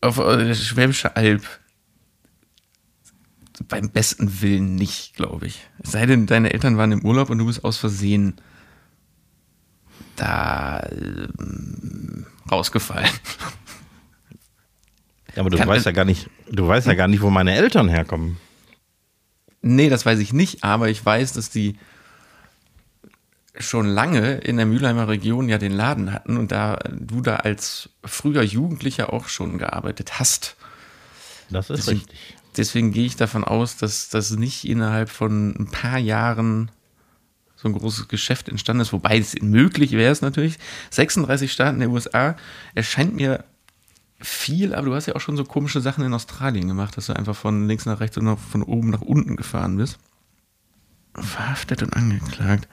auf 0.01 0.17
der 0.17 0.55
Schwäbische 0.55 1.17
Alb. 1.17 1.43
Beim 3.67 3.91
besten 3.91 4.41
Willen 4.41 4.77
nicht, 4.77 5.15
glaube 5.15 5.47
ich. 5.47 5.69
Es 5.83 5.91
sei 5.93 6.07
denn, 6.07 6.27
deine 6.27 6.53
Eltern 6.53 6.77
waren 6.77 6.93
im 6.93 7.05
Urlaub 7.05 7.29
und 7.31 7.39
du 7.39 7.47
bist 7.47 7.65
aus 7.65 7.77
Versehen 7.77 8.41
da 10.15 10.81
äh, 10.81 11.29
rausgefallen. 12.51 13.11
Ja, 15.35 15.43
aber 15.43 15.51
du 15.51 15.59
Kann, 15.59 15.69
weißt 15.69 15.87
ja 15.87 15.93
gar 15.93 16.05
nicht, 16.05 16.31
du 16.51 16.67
weißt 16.67 16.87
ja 16.87 16.95
gar 16.95 17.09
nicht, 17.09 17.21
wo 17.21 17.31
meine 17.31 17.55
Eltern 17.55 17.89
herkommen. 17.89 18.39
Nee, 19.61 19.89
das 19.89 20.07
weiß 20.07 20.19
ich 20.21 20.33
nicht, 20.33 20.65
aber 20.65 20.89
ich 20.89 21.05
weiß, 21.05 21.33
dass 21.33 21.51
die 21.51 21.79
schon 23.59 23.87
lange 23.87 24.39
in 24.39 24.57
der 24.57 24.67
Mülheimer 24.67 25.09
Region 25.09 25.49
ja 25.49 25.59
den 25.59 25.73
Laden 25.73 26.13
hatten 26.13 26.37
und 26.37 26.53
da 26.53 26.79
du 26.93 27.21
da 27.21 27.37
als 27.37 27.91
früher 28.05 28.43
Jugendlicher 28.43 29.13
auch 29.13 29.29
schon 29.29 29.59
gearbeitet 29.59 30.19
hast. 30.21 30.57
Das 31.51 31.71
ist 31.71 31.79
deswegen, 31.79 31.99
richtig. 32.01 32.19
Deswegen 32.57 32.93
gehe 32.93 33.07
ich 33.07 33.17
davon 33.17 33.45
aus, 33.45 33.77
dass 33.77 34.09
das 34.09 34.31
nicht 34.31 34.67
innerhalb 34.67 35.11
von 35.11 35.55
ein 35.59 35.71
paar 35.71 35.99
Jahren 35.99 36.71
so 37.57 37.69
ein 37.69 37.75
großes 37.75 38.09
Geschäft 38.09 38.49
entstanden 38.49 38.83
ist, 38.83 38.93
wobei 38.93 39.19
es 39.19 39.35
möglich 39.41 39.93
wäre 39.93 40.13
es 40.13 40.23
natürlich. 40.23 40.59
36 40.91 41.51
Staaten 41.51 41.81
der 41.81 41.91
USA 41.91 42.37
erscheint 42.75 43.17
mir 43.17 43.45
viel, 44.21 44.75
aber 44.75 44.87
du 44.87 44.95
hast 44.95 45.07
ja 45.07 45.17
auch 45.17 45.21
schon 45.21 45.37
so 45.37 45.45
komische 45.45 45.81
Sachen 45.81 46.05
in 46.05 46.15
Australien 46.15 46.69
gemacht, 46.69 46.97
dass 46.97 47.07
du 47.07 47.15
einfach 47.15 47.37
von 47.37 47.67
links 47.67 47.87
nach 47.87 48.01
rechts 48.01 48.17
und 48.17 48.37
von 48.37 48.63
oben 48.63 48.91
nach 48.91 49.01
unten 49.01 49.37
gefahren 49.37 49.77
bist. 49.77 49.99
Verhaftet 51.15 51.83
und 51.83 51.95
angeklagt. 51.95 52.69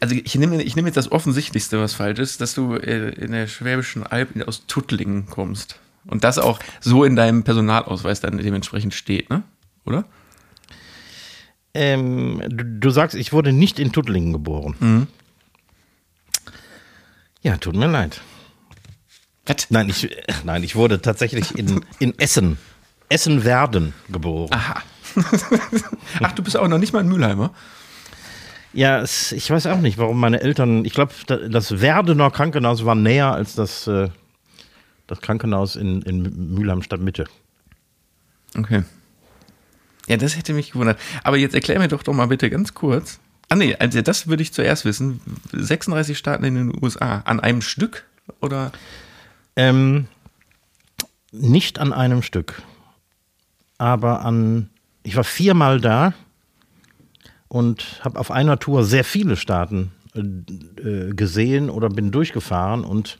Also 0.00 0.14
ich 0.14 0.34
nehme, 0.34 0.62
ich 0.62 0.76
nehme 0.76 0.88
jetzt 0.88 0.96
das 0.96 1.10
Offensichtlichste, 1.10 1.80
was 1.80 1.94
falsch 1.94 2.18
ist, 2.18 2.40
dass 2.40 2.54
du 2.54 2.74
äh, 2.74 3.10
in 3.10 3.32
der 3.32 3.46
Schwäbischen 3.46 4.06
Alb 4.06 4.30
aus 4.46 4.66
Tuttlingen 4.66 5.26
kommst. 5.26 5.78
Und 6.06 6.24
das 6.24 6.38
auch 6.38 6.58
so 6.80 7.04
in 7.04 7.16
deinem 7.16 7.44
Personalausweis 7.44 8.20
dann 8.20 8.38
dementsprechend 8.38 8.94
steht, 8.94 9.30
ne? 9.30 9.42
Oder? 9.84 10.04
Ähm, 11.74 12.42
du, 12.48 12.64
du, 12.64 12.90
sagst, 12.90 13.16
ich 13.16 13.32
wurde 13.32 13.52
nicht 13.52 13.78
in 13.78 13.92
Tuttlingen 13.92 14.32
geboren. 14.32 14.74
Mhm. 14.80 15.06
Ja, 17.42 17.56
tut 17.56 17.76
mir 17.76 17.86
leid. 17.86 18.20
Was? 19.46 19.70
Nein, 19.70 19.88
ich, 19.88 20.08
nein, 20.44 20.62
ich 20.62 20.76
wurde 20.76 21.00
tatsächlich 21.00 21.56
in, 21.58 21.84
in 21.98 22.16
Essen, 22.18 22.58
Essen-Werden 23.08 23.92
geboren. 24.08 24.52
Aha. 24.52 24.82
Ach, 26.20 26.32
du 26.32 26.42
bist 26.42 26.56
auch 26.56 26.68
noch 26.68 26.78
nicht 26.78 26.92
mal 26.92 27.00
in 27.00 27.08
Mülheimer? 27.08 27.52
Ja, 28.72 29.00
es, 29.00 29.32
ich 29.32 29.50
weiß 29.50 29.66
auch 29.66 29.80
nicht, 29.80 29.98
warum 29.98 30.18
meine 30.18 30.40
Eltern. 30.40 30.84
Ich 30.84 30.94
glaube, 30.94 31.12
das 31.26 31.80
Werdener 31.80 32.30
Krankenhaus 32.30 32.84
war 32.84 32.94
näher 32.94 33.32
als 33.32 33.54
das, 33.54 33.86
äh, 33.86 34.08
das 35.06 35.20
Krankenhaus 35.20 35.76
in, 35.76 36.02
in 36.02 36.54
Mülheim 36.54 36.82
Stadtmitte. 36.82 37.26
Okay. 38.56 38.82
Ja, 40.08 40.16
das 40.16 40.36
hätte 40.36 40.54
mich 40.54 40.72
gewundert. 40.72 40.98
Aber 41.22 41.36
jetzt 41.36 41.54
erklär 41.54 41.78
mir 41.78 41.88
doch 41.88 42.02
doch 42.02 42.14
mal 42.14 42.26
bitte 42.26 42.50
ganz 42.50 42.74
kurz. 42.74 43.20
Ah, 43.48 43.54
nee, 43.54 43.76
also 43.76 44.00
das 44.00 44.28
würde 44.28 44.42
ich 44.42 44.52
zuerst 44.52 44.84
wissen. 44.84 45.20
36 45.52 46.16
Staaten 46.16 46.44
in 46.44 46.54
den 46.54 46.82
USA. 46.82 47.18
An 47.24 47.40
einem 47.40 47.60
Stück? 47.60 48.04
Oder? 48.40 48.72
Ähm, 49.56 50.08
nicht 51.30 51.78
an 51.78 51.92
einem 51.92 52.22
Stück. 52.22 52.62
Aber 53.76 54.24
an. 54.24 54.70
Ich 55.02 55.16
war 55.16 55.24
viermal 55.24 55.80
da 55.80 56.14
und 57.52 58.00
habe 58.02 58.18
auf 58.18 58.30
einer 58.30 58.58
Tour 58.58 58.82
sehr 58.82 59.04
viele 59.04 59.36
Staaten 59.36 59.92
äh, 60.14 61.12
gesehen 61.12 61.68
oder 61.68 61.90
bin 61.90 62.10
durchgefahren 62.10 62.82
und 62.82 63.18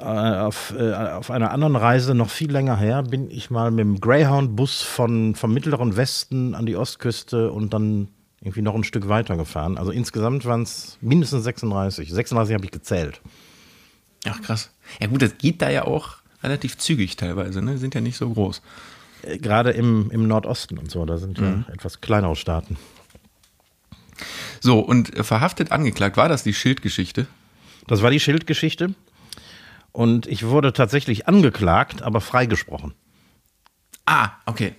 äh, 0.00 0.02
auf, 0.02 0.74
äh, 0.76 0.92
auf 0.92 1.30
einer 1.30 1.52
anderen 1.52 1.76
Reise 1.76 2.16
noch 2.16 2.28
viel 2.28 2.50
länger 2.50 2.76
her 2.76 3.04
bin 3.04 3.30
ich 3.30 3.48
mal 3.48 3.70
mit 3.70 3.84
dem 3.84 4.00
Greyhound-Bus 4.00 4.82
von, 4.82 5.36
vom 5.36 5.54
mittleren 5.54 5.96
Westen 5.96 6.56
an 6.56 6.66
die 6.66 6.74
Ostküste 6.74 7.52
und 7.52 7.72
dann 7.72 8.08
irgendwie 8.40 8.62
noch 8.62 8.74
ein 8.74 8.82
Stück 8.82 9.08
weiter 9.08 9.36
gefahren. 9.36 9.78
Also 9.78 9.92
insgesamt 9.92 10.44
waren 10.44 10.62
es 10.62 10.98
mindestens 11.00 11.44
36. 11.44 12.10
36 12.12 12.52
habe 12.52 12.64
ich 12.64 12.72
gezählt. 12.72 13.20
Ach 14.26 14.42
krass. 14.42 14.72
Ja 15.00 15.06
gut, 15.06 15.22
das 15.22 15.38
geht 15.38 15.62
da 15.62 15.70
ja 15.70 15.84
auch 15.84 16.16
relativ 16.42 16.78
zügig 16.78 17.14
teilweise, 17.14 17.62
ne? 17.62 17.78
Sind 17.78 17.94
ja 17.94 18.00
nicht 18.00 18.16
so 18.16 18.28
groß. 18.28 18.60
Äh, 19.22 19.38
gerade 19.38 19.70
im, 19.70 20.10
im 20.10 20.26
Nordosten 20.26 20.78
und 20.78 20.90
so, 20.90 21.04
da 21.04 21.16
sind 21.16 21.40
mhm. 21.40 21.64
ja 21.68 21.72
etwas 21.72 22.00
kleinere 22.00 22.34
Staaten. 22.34 22.76
So, 24.60 24.80
und 24.80 25.12
verhaftet 25.24 25.72
angeklagt, 25.72 26.16
war 26.16 26.28
das 26.28 26.42
die 26.42 26.54
Schildgeschichte? 26.54 27.26
Das 27.86 28.02
war 28.02 28.10
die 28.10 28.20
Schildgeschichte. 28.20 28.94
Und 29.92 30.26
ich 30.26 30.46
wurde 30.46 30.72
tatsächlich 30.72 31.26
angeklagt, 31.26 32.02
aber 32.02 32.20
freigesprochen. 32.20 32.94
Ah, 34.06 34.30
okay. 34.46 34.74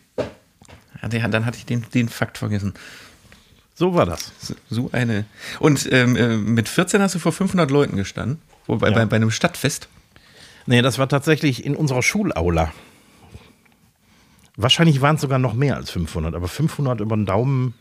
Ja, 1.01 1.27
dann 1.27 1.45
hatte 1.45 1.57
ich 1.57 1.65
den, 1.65 1.85
den 1.93 2.09
Fakt 2.09 2.37
vergessen. 2.37 2.73
So 3.73 3.95
war 3.95 4.05
das. 4.05 4.31
So 4.69 4.89
eine. 4.91 5.25
Und 5.59 5.91
ähm, 5.91 6.15
äh, 6.15 6.37
mit 6.37 6.69
14 6.69 7.01
hast 7.01 7.15
du 7.15 7.19
vor 7.19 7.31
500 7.31 7.71
Leuten 7.71 7.95
gestanden? 7.95 8.39
Wobei, 8.67 8.89
ja. 8.89 8.93
bei, 8.93 9.05
bei 9.05 9.15
einem 9.15 9.31
Stadtfest? 9.31 9.89
Nee, 10.67 10.81
das 10.81 10.99
war 10.99 11.09
tatsächlich 11.09 11.65
in 11.65 11.75
unserer 11.75 12.03
Schulaula. 12.03 12.71
Wahrscheinlich 14.55 15.01
waren 15.01 15.15
es 15.15 15.21
sogar 15.21 15.39
noch 15.39 15.53
mehr 15.53 15.77
als 15.77 15.89
500, 15.89 16.35
aber 16.35 16.47
500 16.47 16.99
über 16.99 17.15
den 17.15 17.25
Daumen 17.25 17.73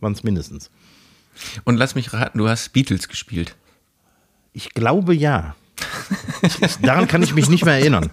waren 0.00 0.12
es 0.12 0.24
mindestens. 0.24 0.70
Und 1.64 1.76
lass 1.76 1.94
mich 1.94 2.12
raten, 2.12 2.38
du 2.38 2.48
hast 2.48 2.72
Beatles 2.72 3.08
gespielt. 3.08 3.56
Ich 4.52 4.70
glaube 4.70 5.14
ja. 5.14 5.56
Daran 6.82 7.08
kann 7.08 7.22
ich 7.22 7.34
mich 7.34 7.48
nicht 7.48 7.64
mehr 7.64 7.74
erinnern. 7.74 8.10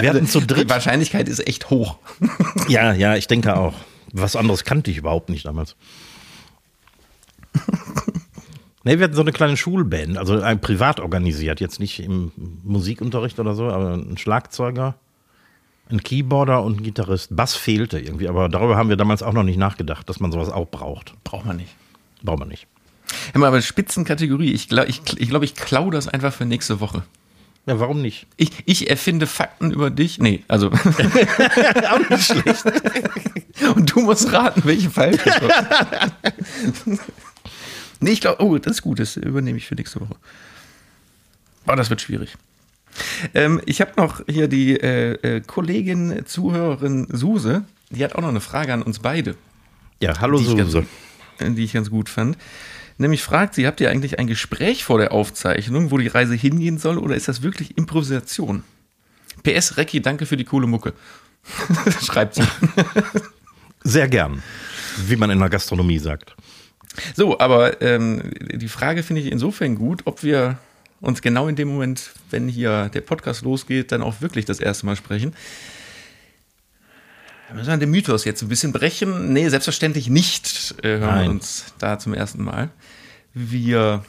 Wir 0.00 0.10
hatten 0.10 0.26
zu 0.26 0.40
dritt. 0.40 0.64
Die 0.64 0.70
Wahrscheinlichkeit 0.70 1.28
ist 1.28 1.46
echt 1.46 1.70
hoch. 1.70 1.98
ja, 2.68 2.92
ja, 2.92 3.16
ich 3.16 3.26
denke 3.26 3.56
auch. 3.56 3.74
Was 4.12 4.36
anderes 4.36 4.64
kannte 4.64 4.90
ich 4.90 4.98
überhaupt 4.98 5.28
nicht 5.28 5.44
damals. 5.44 5.76
Nee, 8.86 8.98
wir 8.98 9.04
hatten 9.04 9.16
so 9.16 9.22
eine 9.22 9.32
kleine 9.32 9.56
Schulband, 9.56 10.16
also 10.16 10.40
ein 10.40 10.60
privat 10.60 11.00
organisiert, 11.00 11.60
jetzt 11.60 11.80
nicht 11.80 11.98
im 11.98 12.30
Musikunterricht 12.62 13.40
oder 13.40 13.54
so, 13.54 13.64
aber 13.64 13.94
ein 13.94 14.16
Schlagzeuger 14.16 14.94
Ein 15.88 16.04
Keyboarder 16.04 16.62
und 16.62 16.78
ein 16.78 16.82
Gitarrist. 16.84 17.34
Bass 17.34 17.56
fehlte 17.56 17.98
irgendwie, 17.98 18.28
aber 18.28 18.48
darüber 18.48 18.76
haben 18.76 18.88
wir 18.88 18.96
damals 18.96 19.24
auch 19.24 19.32
noch 19.32 19.42
nicht 19.42 19.58
nachgedacht, 19.58 20.08
dass 20.08 20.20
man 20.20 20.30
sowas 20.30 20.50
auch 20.50 20.68
braucht. 20.68 21.14
Braucht 21.24 21.46
man 21.46 21.56
nicht. 21.56 21.74
Braucht 22.26 22.40
man 22.40 22.48
nicht. 22.48 22.66
Hör 23.32 23.40
mal, 23.40 23.46
aber 23.46 23.62
Spitzenkategorie, 23.62 24.52
ich 24.52 24.68
glaube, 24.68 24.88
ich, 24.88 25.00
ich, 25.16 25.28
glaub, 25.28 25.42
ich 25.42 25.54
klau 25.54 25.90
das 25.90 26.08
einfach 26.08 26.34
für 26.34 26.44
nächste 26.44 26.80
Woche. 26.80 27.04
Ja, 27.66 27.80
warum 27.80 28.02
nicht? 28.02 28.26
Ich, 28.36 28.50
ich 28.66 28.90
erfinde 28.90 29.26
Fakten 29.26 29.70
über 29.70 29.90
dich. 29.90 30.18
Nee, 30.18 30.44
also. 30.46 30.70
auch 30.70 32.10
nicht 32.10 32.26
schlecht. 32.26 32.64
Und 33.74 33.94
du 33.94 34.00
musst 34.00 34.32
raten, 34.32 34.62
welche 34.64 34.90
falsch 34.90 35.24
ist. 35.24 35.40
nee, 38.00 38.10
ich 38.10 38.20
glaube, 38.20 38.42
oh, 38.42 38.58
das 38.58 38.74
ist 38.74 38.82
gut, 38.82 39.00
das 39.00 39.16
übernehme 39.16 39.58
ich 39.58 39.66
für 39.66 39.74
nächste 39.74 40.00
Woche. 40.00 40.14
Aber 41.64 41.72
oh, 41.72 41.76
das 41.76 41.90
wird 41.90 42.00
schwierig. 42.00 42.36
Ähm, 43.34 43.60
ich 43.66 43.80
habe 43.80 43.92
noch 43.96 44.22
hier 44.28 44.46
die 44.46 44.78
äh, 44.78 45.36
äh, 45.36 45.40
Kollegin, 45.40 46.22
Zuhörerin 46.24 47.08
Suse, 47.10 47.64
die 47.90 48.04
hat 48.04 48.14
auch 48.14 48.20
noch 48.20 48.28
eine 48.28 48.40
Frage 48.40 48.72
an 48.72 48.82
uns 48.82 49.00
beide. 49.00 49.36
Ja, 50.00 50.20
hallo 50.20 50.38
Suse. 50.38 50.86
Die 51.40 51.64
ich 51.64 51.72
ganz 51.72 51.90
gut 51.90 52.08
fand. 52.08 52.36
Nämlich 52.98 53.22
fragt 53.22 53.54
sie, 53.54 53.66
habt 53.66 53.80
ihr 53.80 53.90
eigentlich 53.90 54.18
ein 54.18 54.26
Gespräch 54.26 54.84
vor 54.84 54.98
der 54.98 55.12
Aufzeichnung, 55.12 55.90
wo 55.90 55.98
die 55.98 56.06
Reise 56.06 56.34
hingehen 56.34 56.78
soll, 56.78 56.96
oder 56.96 57.14
ist 57.14 57.28
das 57.28 57.42
wirklich 57.42 57.76
Improvisation? 57.76 58.64
PS, 59.42 59.76
Recki, 59.76 60.00
danke 60.00 60.24
für 60.24 60.36
die 60.36 60.44
coole 60.44 60.66
Mucke. 60.66 60.94
Schreibt 62.02 62.36
sie. 62.36 62.42
Sehr 63.84 64.08
gern, 64.08 64.42
wie 65.06 65.16
man 65.16 65.30
in 65.30 65.38
der 65.38 65.50
Gastronomie 65.50 65.98
sagt. 65.98 66.34
So, 67.14 67.38
aber 67.38 67.82
ähm, 67.82 68.30
die 68.40 68.68
Frage 68.68 69.02
finde 69.02 69.20
ich 69.22 69.30
insofern 69.30 69.74
gut, 69.74 70.02
ob 70.06 70.22
wir 70.22 70.58
uns 71.00 71.20
genau 71.20 71.48
in 71.48 71.56
dem 71.56 71.68
Moment, 71.68 72.12
wenn 72.30 72.48
hier 72.48 72.88
der 72.88 73.02
Podcast 73.02 73.42
losgeht, 73.42 73.92
dann 73.92 74.02
auch 74.02 74.20
wirklich 74.20 74.46
das 74.46 74.60
erste 74.60 74.86
Mal 74.86 74.96
sprechen. 74.96 75.34
Müssen 77.54 77.68
wir 77.68 77.76
den 77.76 77.90
Mythos 77.90 78.24
jetzt 78.24 78.42
ein 78.42 78.48
bisschen 78.48 78.72
brechen? 78.72 79.32
Nee, 79.32 79.48
selbstverständlich 79.48 80.08
nicht 80.08 80.74
äh, 80.82 80.98
hören 80.98 81.00
Nein. 81.00 81.24
wir 81.24 81.30
uns 81.30 81.74
da 81.78 81.98
zum 81.98 82.12
ersten 82.12 82.42
Mal. 82.42 82.70
Wir 83.34 84.04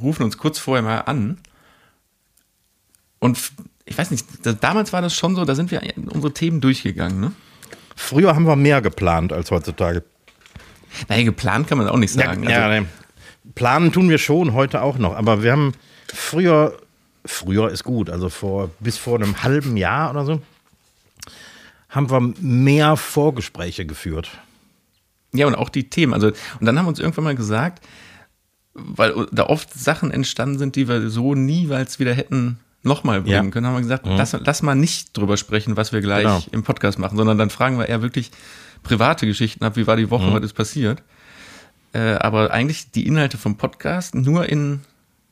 rufen 0.00 0.24
uns 0.24 0.38
kurz 0.38 0.58
vorher 0.58 0.82
mal 0.82 1.00
an. 1.00 1.38
Und 3.20 3.38
ich 3.84 3.96
weiß 3.96 4.10
nicht, 4.10 4.26
damals 4.60 4.92
war 4.92 5.02
das 5.02 5.14
schon 5.14 5.36
so, 5.36 5.44
da 5.44 5.54
sind 5.54 5.70
wir 5.70 5.82
unsere 6.10 6.32
Themen 6.32 6.60
durchgegangen, 6.60 7.20
ne? 7.20 7.32
Früher 7.96 8.34
haben 8.34 8.46
wir 8.46 8.56
mehr 8.56 8.82
geplant 8.82 9.32
als 9.32 9.50
heutzutage. 9.50 10.02
Naja, 11.08 11.24
geplant 11.24 11.68
kann 11.68 11.78
man 11.78 11.88
auch 11.88 11.96
nicht 11.96 12.12
sagen. 12.12 12.42
Ja, 12.42 12.66
also, 12.66 12.82
nee. 12.82 12.88
Planen 13.54 13.92
tun 13.92 14.08
wir 14.08 14.18
schon, 14.18 14.52
heute 14.52 14.82
auch 14.82 14.98
noch. 14.98 15.14
Aber 15.14 15.42
wir 15.42 15.52
haben 15.52 15.74
früher, 16.12 16.76
früher 17.24 17.70
ist 17.70 17.84
gut, 17.84 18.10
also 18.10 18.28
vor, 18.28 18.70
bis 18.80 18.98
vor 18.98 19.16
einem 19.16 19.42
halben 19.42 19.76
Jahr 19.76 20.10
oder 20.10 20.24
so, 20.24 20.42
haben 21.94 22.10
wir 22.10 22.20
mehr 22.40 22.96
Vorgespräche 22.96 23.86
geführt. 23.86 24.30
Ja, 25.32 25.46
und 25.46 25.54
auch 25.54 25.68
die 25.68 25.90
Themen. 25.90 26.12
Also, 26.12 26.28
und 26.28 26.66
dann 26.66 26.78
haben 26.78 26.86
wir 26.86 26.90
uns 26.90 26.98
irgendwann 26.98 27.24
mal 27.24 27.34
gesagt, 27.34 27.84
weil 28.74 29.26
da 29.30 29.44
oft 29.44 29.72
Sachen 29.72 30.10
entstanden 30.10 30.58
sind, 30.58 30.76
die 30.76 30.88
wir 30.88 31.08
so 31.08 31.34
niemals 31.34 31.98
wieder 31.98 32.12
hätten 32.12 32.58
nochmal 32.82 33.22
bringen 33.22 33.46
ja. 33.46 33.50
können, 33.50 33.66
haben 33.66 33.74
wir 33.74 33.80
gesagt, 33.80 34.06
mhm. 34.06 34.16
lass, 34.16 34.36
lass 34.38 34.62
mal 34.62 34.74
nicht 34.74 35.16
drüber 35.16 35.36
sprechen, 35.36 35.76
was 35.76 35.92
wir 35.92 36.00
gleich 36.00 36.24
genau. 36.24 36.42
im 36.52 36.62
Podcast 36.64 36.98
machen, 36.98 37.16
sondern 37.16 37.38
dann 37.38 37.50
fragen 37.50 37.78
wir 37.78 37.88
eher 37.88 38.02
wirklich 38.02 38.30
private 38.82 39.26
Geschichten 39.26 39.64
ab, 39.64 39.76
wie 39.76 39.86
war 39.86 39.96
die 39.96 40.10
Woche, 40.10 40.26
mhm. 40.26 40.34
was 40.34 40.44
ist 40.44 40.52
passiert. 40.52 41.02
Äh, 41.92 42.14
aber 42.14 42.50
eigentlich 42.50 42.90
die 42.90 43.06
Inhalte 43.06 43.38
vom 43.38 43.56
Podcast 43.56 44.14
nur 44.14 44.48
in, 44.48 44.80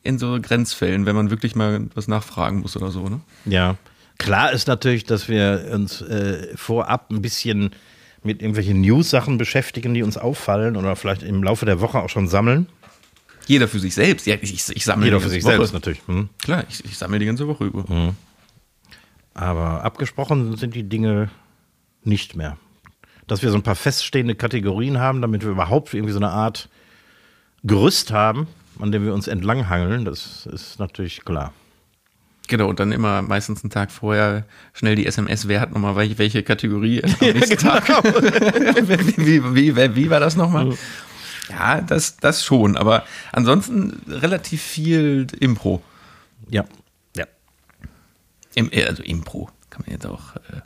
in 0.01 0.17
so 0.17 0.39
Grenzfällen, 0.41 1.05
wenn 1.05 1.15
man 1.15 1.29
wirklich 1.29 1.55
mal 1.55 1.87
was 1.93 2.07
nachfragen 2.07 2.61
muss 2.61 2.75
oder 2.75 2.89
so, 2.89 3.07
ne? 3.07 3.19
Ja. 3.45 3.75
Klar 4.17 4.51
ist 4.51 4.67
natürlich, 4.67 5.03
dass 5.03 5.27
wir 5.27 5.69
uns 5.73 6.01
äh, 6.01 6.55
vorab 6.55 7.09
ein 7.11 7.21
bisschen 7.21 7.71
mit 8.23 8.41
irgendwelchen 8.41 8.81
News-Sachen 8.81 9.37
beschäftigen, 9.37 9.93
die 9.93 10.03
uns 10.03 10.17
auffallen 10.17 10.77
oder 10.77 10.95
vielleicht 10.95 11.23
im 11.23 11.43
Laufe 11.43 11.65
der 11.65 11.81
Woche 11.81 11.99
auch 11.99 12.09
schon 12.09 12.27
sammeln. 12.27 12.67
Jeder 13.45 13.67
für 13.67 13.79
sich 13.79 13.93
selbst. 13.93 14.25
Ja, 14.25 14.35
ich, 14.39 14.53
ich 14.53 14.85
sammle 14.85 15.07
Jeder 15.07 15.19
für 15.19 15.29
sich 15.29 15.43
Woche. 15.43 15.57
selbst 15.57 15.73
natürlich. 15.73 16.01
Hm. 16.07 16.29
Klar, 16.41 16.63
ich, 16.69 16.85
ich 16.85 16.97
sammle 16.97 17.19
die 17.19 17.25
ganze 17.25 17.47
Woche 17.47 17.65
über. 17.65 17.87
Hm. 17.87 18.15
Aber 19.33 19.83
abgesprochen 19.83 20.55
sind 20.55 20.75
die 20.75 20.83
Dinge 20.83 21.29
nicht 22.03 22.35
mehr. 22.35 22.57
Dass 23.27 23.41
wir 23.41 23.49
so 23.49 23.57
ein 23.57 23.63
paar 23.63 23.75
feststehende 23.75 24.35
Kategorien 24.35 24.99
haben, 24.99 25.21
damit 25.21 25.43
wir 25.43 25.49
überhaupt 25.49 25.93
irgendwie 25.93 26.13
so 26.13 26.19
eine 26.19 26.29
Art 26.29 26.69
Gerüst 27.63 28.11
haben, 28.11 28.47
an 28.79 28.91
dem 28.91 29.05
wir 29.05 29.13
uns 29.13 29.27
entlanghangeln, 29.27 30.05
das 30.05 30.45
ist 30.45 30.79
natürlich 30.79 31.23
klar. 31.25 31.53
Genau, 32.47 32.67
und 32.67 32.79
dann 32.79 32.91
immer 32.91 33.21
meistens 33.21 33.63
einen 33.63 33.71
Tag 33.71 33.91
vorher 33.91 34.45
schnell 34.73 34.95
die 34.95 35.05
SMS, 35.05 35.47
wer 35.47 35.61
hat 35.61 35.71
nochmal 35.71 35.95
welche, 35.95 36.17
welche 36.17 36.43
Kategorie 36.43 37.01
am 37.03 37.11
nächsten 37.19 37.55
genau. 37.55 37.79
Tag. 37.79 38.03
wie, 39.17 39.55
wie, 39.55 39.75
wie, 39.75 39.95
wie, 39.95 40.09
war 40.09 40.19
das 40.19 40.35
nochmal? 40.35 40.77
Ja, 41.49 41.81
das, 41.81 42.17
das 42.17 42.43
schon, 42.43 42.77
aber 42.77 43.05
ansonsten 43.31 44.01
relativ 44.07 44.61
viel 44.61 45.27
Impro. 45.39 45.81
Ja, 46.49 46.65
ja. 47.15 47.25
Im, 48.55 48.69
äh, 48.71 48.85
also 48.85 49.03
Impro 49.03 49.49
kann 49.69 49.83
man 49.85 49.93
jetzt 49.93 50.05
auch. 50.05 50.35
Äh 50.35 50.61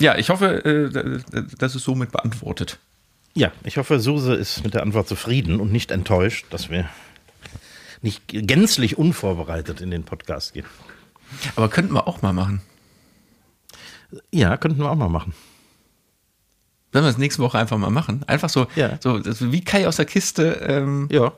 ja, 0.00 0.16
ich 0.16 0.30
hoffe, 0.30 0.64
äh, 0.64 1.44
das 1.58 1.74
ist 1.74 1.84
somit 1.84 2.10
beantwortet. 2.10 2.78
Ja, 3.34 3.52
ich 3.62 3.76
hoffe, 3.76 4.00
Suse 4.00 4.34
ist 4.34 4.64
mit 4.64 4.74
der 4.74 4.82
Antwort 4.82 5.06
zufrieden 5.06 5.60
und 5.60 5.70
nicht 5.70 5.90
enttäuscht, 5.92 6.46
dass 6.50 6.68
wir 6.68 6.88
nicht 8.02 8.22
gänzlich 8.28 8.98
unvorbereitet 8.98 9.80
in 9.80 9.90
den 9.90 10.04
Podcast 10.04 10.54
gehen. 10.54 10.66
Aber 11.56 11.68
könnten 11.68 11.94
wir 11.94 12.06
auch 12.06 12.22
mal 12.22 12.32
machen. 12.32 12.62
Ja, 14.32 14.56
könnten 14.56 14.78
wir 14.78 14.90
auch 14.90 14.96
mal 14.96 15.08
machen. 15.08 15.34
Sollen 16.92 17.04
wir 17.04 17.10
das 17.10 17.18
nächste 17.18 17.42
Woche 17.42 17.58
einfach 17.58 17.78
mal 17.78 17.90
machen? 17.90 18.24
Einfach 18.26 18.48
so, 18.48 18.66
ja. 18.74 18.98
so 19.00 19.22
wie 19.52 19.62
Kai 19.62 19.86
aus 19.86 19.96
der 19.96 20.06
Kiste. 20.06 20.60
Ähm, 20.66 21.08
ja. 21.10 21.32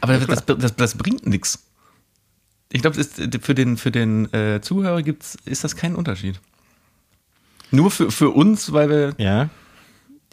Aber 0.00 0.18
das, 0.18 0.44
das, 0.44 0.58
das, 0.58 0.76
das 0.76 0.94
bringt 0.96 1.26
nichts. 1.26 1.66
Ich 2.70 2.80
glaube, 2.80 3.04
für 3.04 3.54
den, 3.54 3.76
für 3.76 3.90
den 3.90 4.32
äh, 4.32 4.60
Zuhörer 4.62 5.02
gibt's, 5.02 5.36
ist 5.44 5.62
das 5.62 5.76
kein 5.76 5.94
Unterschied. 5.94 6.40
Nur 7.70 7.90
für, 7.90 8.10
für 8.10 8.30
uns, 8.30 8.72
weil 8.72 8.88
wir. 8.88 9.14
Ja. 9.18 9.50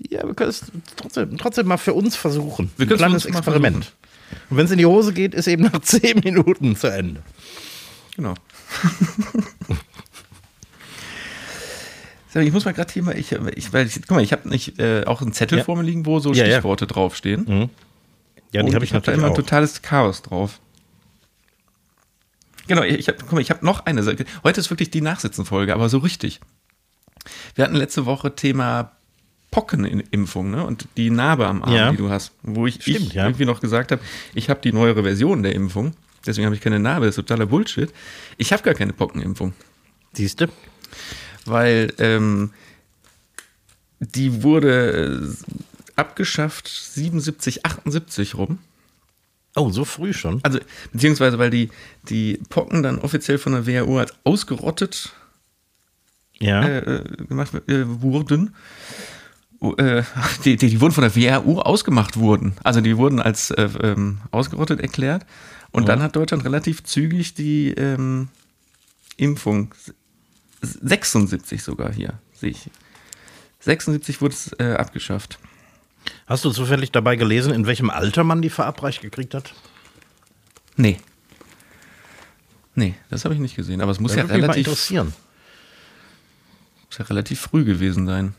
Ja, 0.09 0.25
wir 0.25 0.33
können 0.33 0.49
es 0.49 0.71
trotzdem, 0.95 1.37
trotzdem 1.37 1.67
mal 1.67 1.77
für 1.77 1.93
uns 1.93 2.15
versuchen. 2.15 2.71
Wir 2.77 2.87
können 2.87 3.01
ein 3.01 3.07
kleines 3.09 3.25
Experiment. 3.25 3.91
Und 4.49 4.57
wenn 4.57 4.65
es 4.65 4.71
in 4.71 4.77
die 4.77 4.85
Hose 4.85 5.13
geht, 5.13 5.33
ist 5.33 5.47
eben 5.47 5.63
nach 5.63 5.79
zehn 5.83 6.19
Minuten 6.19 6.75
zu 6.75 6.87
Ende. 6.87 7.21
Genau. 8.15 8.33
so, 12.33 12.39
ich 12.39 12.51
muss 12.51 12.65
mal 12.65 12.73
gerade 12.73 12.91
hier 12.91 13.03
mal, 13.03 13.17
ich, 13.17 13.31
ich, 13.31 13.71
weil 13.73 13.87
ich, 13.87 13.95
guck 13.95 14.11
mal, 14.11 14.23
ich 14.23 14.31
habe 14.31 14.49
nicht 14.49 14.79
äh, 14.79 15.05
auch 15.05 15.21
einen 15.21 15.33
Zettel 15.33 15.59
ja. 15.59 15.63
vor 15.63 15.75
mir 15.77 15.83
liegen, 15.83 16.05
wo 16.05 16.19
so 16.19 16.33
ja, 16.33 16.45
Stichworte 16.45 16.85
ja. 16.85 16.89
draufstehen. 16.89 17.45
Mhm. 17.47 17.69
Ja, 18.51 18.63
die 18.63 18.73
habe 18.73 18.83
ich, 18.83 18.91
ich 18.91 18.95
hab 18.95 19.01
natürlich 19.01 19.21
da 19.21 19.27
immer 19.27 19.27
ein 19.27 19.35
totales 19.35 19.81
Chaos 19.81 20.21
drauf. 20.21 20.59
Genau, 22.67 22.83
ich 22.83 23.07
habe, 23.07 23.17
guck 23.19 23.31
mal, 23.31 23.41
ich 23.41 23.49
habe 23.49 23.65
noch 23.65 23.85
eine 23.85 24.03
Sache. 24.03 24.25
Heute 24.43 24.59
ist 24.59 24.69
wirklich 24.69 24.91
die 24.91 25.01
Nachsitzenfolge, 25.01 25.73
aber 25.73 25.89
so 25.89 25.97
richtig. 25.99 26.39
Wir 27.55 27.63
hatten 27.63 27.75
letzte 27.75 28.05
Woche 28.05 28.35
Thema 28.35 28.91
Pockenimpfung 29.51 30.51
ne? 30.51 30.65
und 30.65 30.87
die 30.97 31.09
Narbe 31.09 31.47
am 31.47 31.63
Arm, 31.63 31.73
ja. 31.73 31.91
die 31.91 31.97
du 31.97 32.09
hast. 32.09 32.33
Wo 32.43 32.67
ich, 32.67 32.75
Stimmt, 32.75 32.99
ich 32.99 33.13
ja. 33.13 33.25
irgendwie 33.25 33.45
noch 33.45 33.61
gesagt 33.61 33.91
habe, 33.91 34.01
ich 34.33 34.49
habe 34.49 34.61
die 34.61 34.71
neuere 34.71 35.03
Version 35.03 35.43
der 35.43 35.55
Impfung, 35.55 35.93
deswegen 36.25 36.45
habe 36.45 36.55
ich 36.55 36.61
keine 36.61 36.79
Narbe, 36.79 37.05
das 37.05 37.17
ist 37.17 37.27
totaler 37.27 37.47
Bullshit. 37.47 37.91
Ich 38.37 38.53
habe 38.53 38.63
gar 38.63 38.75
keine 38.75 38.93
Pockenimpfung. 38.93 39.53
Siehst 40.13 40.41
du? 40.41 40.47
Weil 41.45 41.93
ähm, 41.97 42.51
die 43.99 44.43
wurde 44.43 45.21
äh, 45.21 45.55
abgeschafft 45.95 46.67
77, 46.67 47.65
78 47.65 48.35
rum. 48.35 48.59
Oh, 49.55 49.71
so 49.71 49.83
früh 49.83 50.13
schon? 50.13 50.39
Also, 50.43 50.59
beziehungsweise, 50.93 51.39
weil 51.39 51.49
die, 51.49 51.69
die 52.07 52.39
Pocken 52.49 52.83
dann 52.83 52.99
offiziell 52.99 53.37
von 53.37 53.53
der 53.53 53.67
WHO 53.67 53.99
als 53.99 54.13
ausgerottet 54.23 55.11
ja. 56.39 56.63
äh, 56.63 56.77
äh 56.77 57.25
gemacht 57.25 57.53
äh, 57.67 57.83
wurden. 58.01 58.55
Äh, 59.61 60.03
die, 60.45 60.55
die, 60.57 60.69
die, 60.69 60.81
wurden 60.81 60.93
von 60.93 61.03
der 61.03 61.15
WHO 61.15 61.61
ausgemacht 61.61 62.17
wurden. 62.17 62.53
Also 62.63 62.81
die 62.81 62.97
wurden 62.97 63.21
als 63.21 63.51
äh, 63.51 63.69
ähm, 63.81 64.19
ausgerottet 64.31 64.79
erklärt. 64.79 65.25
Und 65.71 65.83
oh. 65.83 65.85
dann 65.85 66.01
hat 66.01 66.15
Deutschland 66.15 66.45
relativ 66.45 66.83
zügig 66.83 67.33
die 67.33 67.69
ähm, 67.71 68.29
Impfung 69.17 69.73
76 70.61 71.61
sogar 71.63 71.93
hier, 71.93 72.19
sehe 72.33 72.51
ich. 72.51 72.69
76 73.61 74.21
wurde 74.21 74.33
es 74.33 74.51
äh, 74.59 74.73
abgeschafft. 74.73 75.37
Hast 76.25 76.45
du 76.45 76.51
zufällig 76.51 76.91
dabei 76.91 77.15
gelesen, 77.17 77.53
in 77.53 77.65
welchem 77.65 77.89
Alter 77.89 78.23
man 78.23 78.41
die 78.41 78.49
verabreicht 78.49 79.01
gekriegt 79.01 79.33
hat? 79.33 79.53
Nee. 80.75 80.97
Nee, 82.75 82.95
das 83.09 83.25
habe 83.25 83.33
ich 83.33 83.41
nicht 83.41 83.55
gesehen. 83.55 83.81
Aber 83.81 83.91
es 83.91 83.99
muss 83.99 84.13
das 84.13 84.29
ja 84.29 84.33
relativ. 84.33 84.67
interessieren. 84.67 85.13
Muss 86.87 86.97
ja 86.97 87.05
relativ 87.05 87.41
früh 87.41 87.65
gewesen 87.65 88.05
sein. 88.05 88.33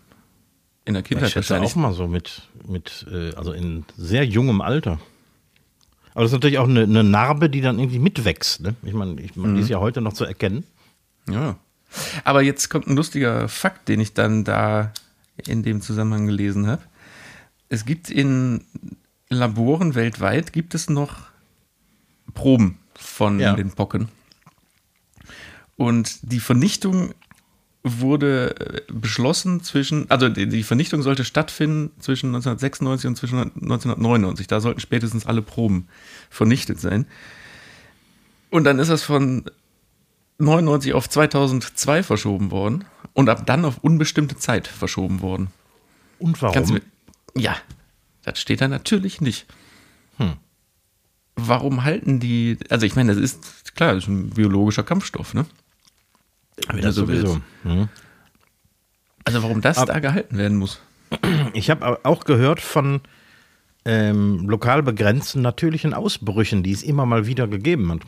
In 0.84 0.94
der 0.94 1.02
Kindheit 1.02 1.28
ich 1.28 1.36
wahrscheinlich. 1.36 1.72
auch 1.72 1.76
mal 1.76 1.92
so 1.92 2.08
mit, 2.08 2.42
mit 2.66 3.06
äh, 3.10 3.34
also 3.34 3.52
in 3.52 3.84
sehr 3.96 4.24
jungem 4.24 4.60
Alter. 4.60 4.98
Aber 6.14 6.22
das 6.22 6.32
ist 6.32 6.36
natürlich 6.36 6.58
auch 6.58 6.68
eine, 6.68 6.82
eine 6.82 7.04
Narbe, 7.04 7.48
die 7.50 7.60
dann 7.60 7.78
irgendwie 7.78 7.98
mitwächst. 7.98 8.60
Ne? 8.62 8.74
Ich 8.82 8.94
meine, 8.94 9.20
ich 9.20 9.36
mein, 9.36 9.52
mhm. 9.52 9.56
die 9.56 9.62
ist 9.62 9.68
ja 9.68 9.78
heute 9.78 10.00
noch 10.00 10.12
zu 10.12 10.24
erkennen. 10.24 10.64
Ja. 11.28 11.56
Aber 12.24 12.42
jetzt 12.42 12.70
kommt 12.70 12.86
ein 12.86 12.96
lustiger 12.96 13.48
Fakt, 13.48 13.88
den 13.88 14.00
ich 14.00 14.14
dann 14.14 14.44
da 14.44 14.92
in 15.46 15.62
dem 15.62 15.80
Zusammenhang 15.80 16.26
gelesen 16.26 16.66
habe. 16.66 16.82
Es 17.68 17.84
gibt 17.84 18.10
in 18.10 18.64
Laboren 19.28 19.94
weltweit 19.94 20.52
gibt 20.52 20.74
es 20.74 20.90
noch 20.90 21.28
Proben 22.34 22.78
von 22.96 23.38
Ja. 23.38 23.54
den 23.54 23.70
Pocken. 23.70 24.08
Und 25.76 26.18
die 26.22 26.40
Vernichtung 26.40 27.14
wurde 27.82 28.84
beschlossen 28.88 29.62
zwischen, 29.62 30.10
also 30.10 30.28
die, 30.28 30.62
Vernichtung 30.62 31.02
sollte 31.02 31.24
stattfinden 31.24 31.90
zwischen 31.98 32.26
1996 32.26 33.08
und 33.08 33.16
zwischen 33.16 33.38
1999. 33.38 34.46
Da 34.46 34.60
sollten 34.60 34.80
spätestens 34.80 35.26
alle 35.26 35.40
Proben 35.40 35.88
vernichtet 36.28 36.78
sein. 36.78 37.06
Und 38.50 38.64
dann 38.64 38.78
ist 38.78 38.88
das 38.88 39.02
von 39.02 39.44
99 40.38 40.92
auf 40.92 41.08
2002 41.08 42.02
verschoben 42.02 42.50
worden 42.50 42.84
und 43.14 43.28
ab 43.28 43.46
dann 43.46 43.64
auf 43.64 43.78
unbestimmte 43.78 44.36
Zeit 44.36 44.66
verschoben 44.66 45.22
worden. 45.22 45.48
Und 46.18 46.42
warum? 46.42 46.54
Kannst 46.54 46.70
du 46.72 46.80
ja, 47.34 47.56
das 48.24 48.40
steht 48.40 48.60
da 48.60 48.68
natürlich 48.68 49.20
nicht. 49.20 49.46
Hm. 50.16 50.34
Warum 51.36 51.84
halten 51.84 52.20
die, 52.20 52.58
also 52.68 52.84
ich 52.84 52.96
meine, 52.96 53.14
das 53.14 53.22
ist, 53.22 53.74
klar, 53.74 53.94
das 53.94 54.04
ist 54.04 54.08
ein 54.08 54.30
biologischer 54.30 54.82
Kampfstoff, 54.82 55.32
ne? 55.32 55.46
Wenn 56.68 56.82
du 56.82 56.92
so 56.92 57.09
willst. 57.09 57.38
Hm. 57.62 57.88
Also 59.24 59.42
warum 59.42 59.61
das 59.61 59.78
Ab- 59.78 59.88
da 59.88 59.98
gehalten 60.01 60.36
werden 60.38 60.57
muss. 60.59 60.80
Ich 61.55 61.70
habe 61.70 62.05
auch 62.05 62.24
gehört 62.24 62.61
von 62.61 63.01
ähm, 63.84 64.48
lokal 64.48 64.82
begrenzten 64.82 65.42
natürlichen 65.42 65.94
Ausbrüchen, 65.94 66.62
die 66.62 66.72
es 66.72 66.82
immer 66.82 67.07
mal 67.07 67.26
wieder 67.26 67.48
gegeben 67.48 67.90
hat. 67.92 68.01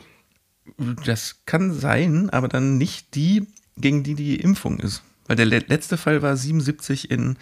Das 1.05 1.41
kann 1.45 1.73
sein, 1.73 2.29
aber 2.29 2.47
dann 2.47 2.77
nicht 2.77 3.15
die, 3.15 3.47
gegen 3.75 4.03
die 4.03 4.15
die 4.15 4.39
Impfung 4.39 4.79
ist. 4.79 5.03
Weil 5.27 5.35
der 5.35 5.45
le- 5.45 5.63
letzte 5.67 5.97
Fall 5.97 6.21
war 6.21 6.37
77 6.37 7.11
in 7.11 7.37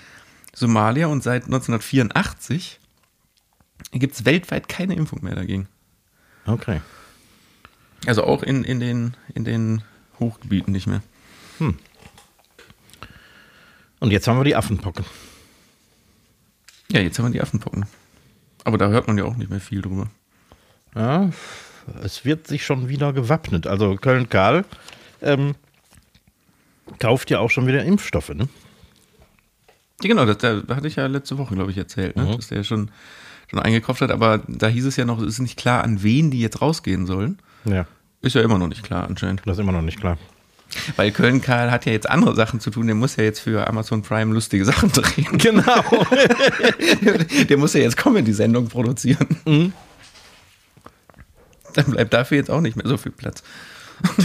Somalia 0.54 1.08
und 1.08 1.22
seit 1.24 1.43
1984 1.45 2.80
gibt 3.91 4.16
es 4.16 4.26
weltweit 4.26 4.68
keine 4.70 4.95
Impfung 4.95 5.24
mehr 5.24 5.36
dagegen. 5.36 5.68
Okay. 6.45 6.82
Also 8.08 8.24
auch 8.24 8.41
in, 8.43 8.64
in, 8.64 8.80
den, 8.80 9.16
in 9.36 9.45
den 9.45 9.84
Hochgebieten 10.22 10.72
nicht 10.72 10.88
mehr. 10.88 11.01
Und 13.99 14.11
jetzt 14.11 14.28
haben 14.28 14.39
wir 14.39 14.43
die 14.45 14.55
Affenpocken. 14.55 15.05
Ja, 16.91 17.01
jetzt 17.01 17.19
haben 17.19 17.26
wir 17.26 17.32
die 17.32 17.41
Affenpocken. 17.41 17.86
Aber 18.63 18.78
da 18.78 18.89
hört 18.89 19.07
man 19.07 19.17
ja 19.17 19.26
auch 19.26 19.36
nicht 19.36 19.49
mehr 19.49 19.59
viel 19.59 19.82
drüber. 19.82 20.07
Ja, 20.95 21.30
es 22.03 22.26
wird 22.26 22.47
sich 22.47 22.65
schon 22.65 22.89
wieder 22.89 23.13
gewappnet. 23.13 23.67
Also 23.67 23.95
Köln-Karl 23.95 24.65
ähm, 25.22 25.55
kauft 26.99 27.30
ja 27.30 27.39
auch 27.39 27.49
schon 27.49 27.67
wieder 27.67 27.84
Impfstoffe, 27.84 28.30
ne? 28.30 28.47
Ja, 30.01 30.07
genau, 30.07 30.26
das, 30.26 30.38
da 30.39 30.76
hatte 30.76 30.88
ich 30.88 30.95
ja 30.95 31.05
letzte 31.05 31.38
Woche, 31.38 31.55
glaube 31.55 31.72
ich, 31.72 31.78
erzählt, 31.78 32.15
ne? 32.15 32.24
Mhm. 32.24 32.36
dass 32.38 32.47
der 32.47 32.63
schon, 32.63 32.89
schon 33.49 33.59
eingekauft 33.59 34.01
hat. 34.01 34.11
Aber 34.11 34.39
da 34.47 34.67
hieß 34.67 34.86
es 34.86 34.95
ja 34.95 35.05
noch, 35.05 35.19
es 35.19 35.28
ist 35.28 35.39
nicht 35.39 35.57
klar, 35.57 35.84
an 35.84 36.01
wen 36.03 36.32
die 36.32 36.39
jetzt 36.39 36.61
rausgehen 36.61 37.05
sollen. 37.05 37.39
Ja, 37.65 37.86
Ist 38.22 38.36
ja 38.36 38.41
immer 38.41 38.57
noch 38.57 38.67
nicht 38.67 38.84
klar 38.84 39.07
anscheinend. 39.07 39.41
das 39.45 39.57
ist 39.57 39.61
immer 39.61 39.72
noch 39.72 39.82
nicht 39.82 39.99
klar. 39.99 40.17
Weil 40.95 41.11
Köln 41.11 41.41
Karl 41.41 41.69
hat 41.72 41.86
ja 41.86 41.91
jetzt 41.91 42.09
andere 42.09 42.36
Sachen 42.36 42.59
zu 42.59 42.69
tun. 42.69 42.88
Der 42.88 42.95
muss 42.95 43.15
ja 43.15 43.24
jetzt 43.24 43.39
für 43.39 43.67
Amazon 43.67 44.01
Prime 44.03 44.34
lustige 44.34 44.63
Sachen 44.63 44.91
drehen. 44.93 45.38
Genau. 45.38 45.84
Der 47.49 47.57
muss 47.57 47.74
ja 47.74 47.82
jetzt 47.82 47.97
Comedy-Sendung 47.97 48.69
produzieren. 48.69 49.28
Mhm. 49.45 49.74
Dann 51.74 51.86
bleibt 51.86 52.13
dafür 52.13 52.38
jetzt 52.38 52.49
auch 52.51 52.61
nicht 52.61 52.76
mehr 52.78 52.88
so 52.88 52.97
viel 52.97 53.11
Platz. 53.11 53.43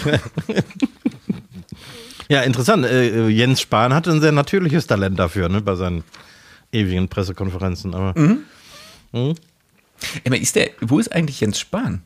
ja, 2.29 2.43
interessant. 2.43 2.85
Äh, 2.85 3.29
Jens 3.29 3.61
Spahn 3.61 3.95
hatte 3.95 4.11
ein 4.11 4.21
sehr 4.21 4.33
natürliches 4.33 4.87
Talent 4.87 5.19
dafür, 5.19 5.49
ne, 5.49 5.61
bei 5.61 5.75
seinen 5.75 6.03
ewigen 6.73 7.09
Pressekonferenzen. 7.09 7.95
Aber 7.95 8.15
Ey, 9.13 9.35
aber 10.27 10.39
ist 10.39 10.57
der, 10.57 10.71
wo 10.81 10.99
ist 10.99 11.13
eigentlich 11.13 11.41
Jens 11.41 11.59
Spahn? 11.59 12.03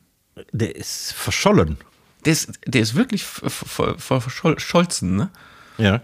Der 0.53 0.77
ist 0.77 1.13
verschollen. 1.13 1.77
Der 2.25 2.33
ist, 2.33 2.51
der 2.67 2.83
ist 2.83 2.95
wirklich 2.95 3.25
ver- 3.25 3.49
ver- 3.51 3.99
ver- 3.99 4.21
verscholzen, 4.21 5.17
ne? 5.17 5.31
Ja. 5.79 6.01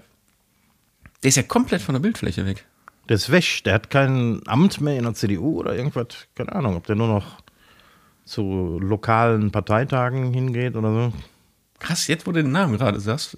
Der 1.23 1.29
ist 1.29 1.37
ja 1.37 1.43
komplett 1.43 1.83
von 1.83 1.95
der 1.95 2.01
Bildfläche 2.01 2.47
weg. 2.47 2.65
Der 3.09 3.17
ist 3.17 3.31
weg. 3.31 3.63
Der 3.65 3.75
hat 3.75 3.91
kein 3.91 4.41
Amt 4.47 4.81
mehr 4.81 4.97
in 4.97 5.05
der 5.05 5.15
CDU 5.15 5.59
oder 5.59 5.75
irgendwas. 5.77 6.07
Keine 6.35 6.53
Ahnung, 6.53 6.77
ob 6.77 6.87
der 6.87 6.97
nur 6.97 7.09
noch 7.09 7.39
zu 8.25 8.79
lokalen 8.81 9.51
Parteitagen 9.53 10.33
hingeht 10.33 10.75
oder 10.75 10.93
so. 10.93 11.13
Krass, 11.79 12.07
jetzt 12.09 12.27
wo 12.27 12.33
du 12.33 12.43
den 12.43 12.53
Namen 12.53 12.79
gerade 12.79 12.99
sagst, 12.99 13.37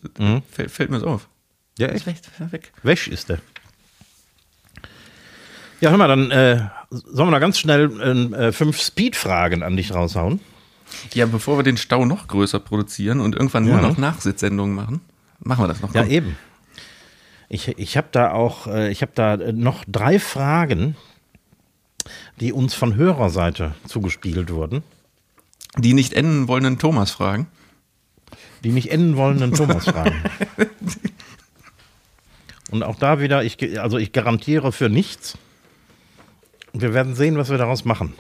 fällt, 0.51 0.71
fällt 0.71 0.91
mir 0.91 0.99
das 0.99 1.07
auf. 1.07 1.29
Ja, 1.79 1.89
Ist 1.89 2.07
weg, 2.07 2.17
weg. 2.51 2.73
Wäsch 2.83 3.09
ist 3.09 3.29
der. 3.29 3.39
Ja, 5.81 5.91
hör 5.91 5.97
mal, 5.97 6.09
dann 6.09 6.31
äh, 6.31 6.69
sollen 6.91 7.29
wir 7.29 7.33
da 7.33 7.39
ganz 7.39 7.59
schnell 7.59 8.33
äh, 8.35 8.53
fünf 8.53 8.81
Speed-Fragen 8.81 9.63
an 9.63 9.77
dich 9.77 9.95
raushauen. 9.95 10.41
Ja, 11.15 11.27
bevor 11.27 11.59
wir 11.59 11.63
den 11.63 11.77
Stau 11.77 12.05
noch 12.05 12.27
größer 12.29 12.59
produzieren 12.61 13.21
und 13.21 13.35
irgendwann 13.35 13.65
nur 13.65 13.77
Ja. 13.77 13.83
noch 13.83 13.97
Nachsitzsendungen 13.99 14.75
machen, 14.75 15.01
machen 15.41 15.65
wir 15.65 15.69
das 15.69 15.81
noch. 15.81 15.95
Ja, 15.95 16.03
Komm. 16.03 16.11
eben. 16.11 16.37
Ich, 17.49 17.69
ich 17.79 17.97
habe 17.97 18.09
da 18.13 18.33
auch, 18.33 18.67
äh, 18.67 18.91
ich 18.91 19.01
habe 19.03 19.13
da 19.15 19.35
äh, 19.35 19.53
noch 19.53 19.85
drei 19.89 20.19
Fragen, 20.19 20.97
die 22.41 22.53
uns 22.53 22.75
von 22.75 22.95
Hörerseite 22.97 23.75
zugespielt 23.87 24.51
wurden, 24.53 24.83
Die 25.77 25.95
nicht 25.95 26.13
enden 26.15 26.49
wollenden 26.49 26.79
Thomas 26.79 27.11
fragen. 27.11 27.47
die 28.65 28.71
nicht 28.73 28.91
enden 28.91 29.17
wollenden 29.17 29.53
Thomas 29.53 29.85
fragen. 29.85 30.15
Und 32.71 32.83
auch 32.83 32.97
da 32.97 33.21
wieder, 33.21 33.45
ich, 33.45 33.81
also 33.81 33.97
ich 33.99 34.13
garantiere 34.13 34.73
für 34.73 34.89
nichts. 34.91 35.39
Wir 36.75 36.93
werden 36.93 37.15
sehen, 37.15 37.39
was 37.39 37.49
wir 37.51 37.57
daraus 37.59 37.85
machen. 37.87 38.13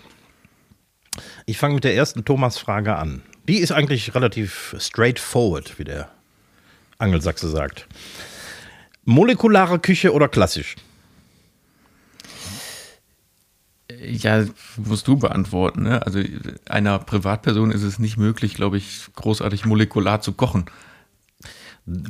Ich 1.48 1.56
fange 1.56 1.76
mit 1.76 1.84
der 1.84 1.94
ersten 1.96 2.26
Thomas-Frage 2.26 2.96
an. 2.96 3.22
Die 3.48 3.56
ist 3.56 3.72
eigentlich 3.72 4.14
relativ 4.14 4.76
straightforward, 4.78 5.78
wie 5.78 5.84
der 5.84 6.10
Angelsachse 6.98 7.48
sagt. 7.48 7.86
Molekulare 9.06 9.78
Küche 9.78 10.12
oder 10.12 10.28
klassisch? 10.28 10.76
Ja, 13.98 14.44
musst 14.76 15.08
du 15.08 15.16
beantworten. 15.16 15.84
Ne? 15.84 16.04
Also 16.04 16.20
einer 16.68 16.98
Privatperson 16.98 17.70
ist 17.70 17.82
es 17.82 17.98
nicht 17.98 18.18
möglich, 18.18 18.52
glaube 18.52 18.76
ich, 18.76 19.06
großartig 19.16 19.64
molekular 19.64 20.20
zu 20.20 20.32
kochen. 20.34 20.66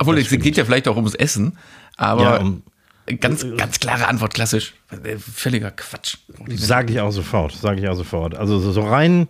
Obwohl, 0.00 0.16
Das 0.16 0.22
es 0.22 0.26
stimmt. 0.26 0.42
geht 0.42 0.56
ja 0.56 0.64
vielleicht 0.64 0.88
auch 0.88 0.96
ums 0.96 1.14
Essen, 1.14 1.56
aber 1.96 2.22
Ja, 2.22 2.36
um- 2.38 2.64
ganz, 3.20 3.44
ganz 3.56 3.80
klare 3.80 4.06
Antwort, 4.08 4.34
klassisch. 4.34 4.74
Äh, 5.02 5.16
Völliger 5.18 5.70
Quatsch. 5.70 6.16
Sage 6.48 6.92
ich 6.92 7.00
auch 7.00 7.10
sofort, 7.10 7.52
sage 7.52 7.80
ich 7.80 7.88
auch 7.88 7.94
sofort. 7.94 8.34
Also 8.34 8.58
so- 8.58 8.80
rein 8.82 9.28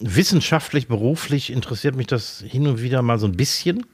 wissenschaftlich, 0.00 0.86
beruflich 0.86 1.50
interessiert 1.52 1.96
mich 1.96 2.06
das 2.06 2.42
hin 2.46 2.66
und 2.68 2.80
wieder 2.80 3.02
mal 3.02 3.18
so 3.18 3.26
ein 3.26 3.32
bisschen. 3.36 3.84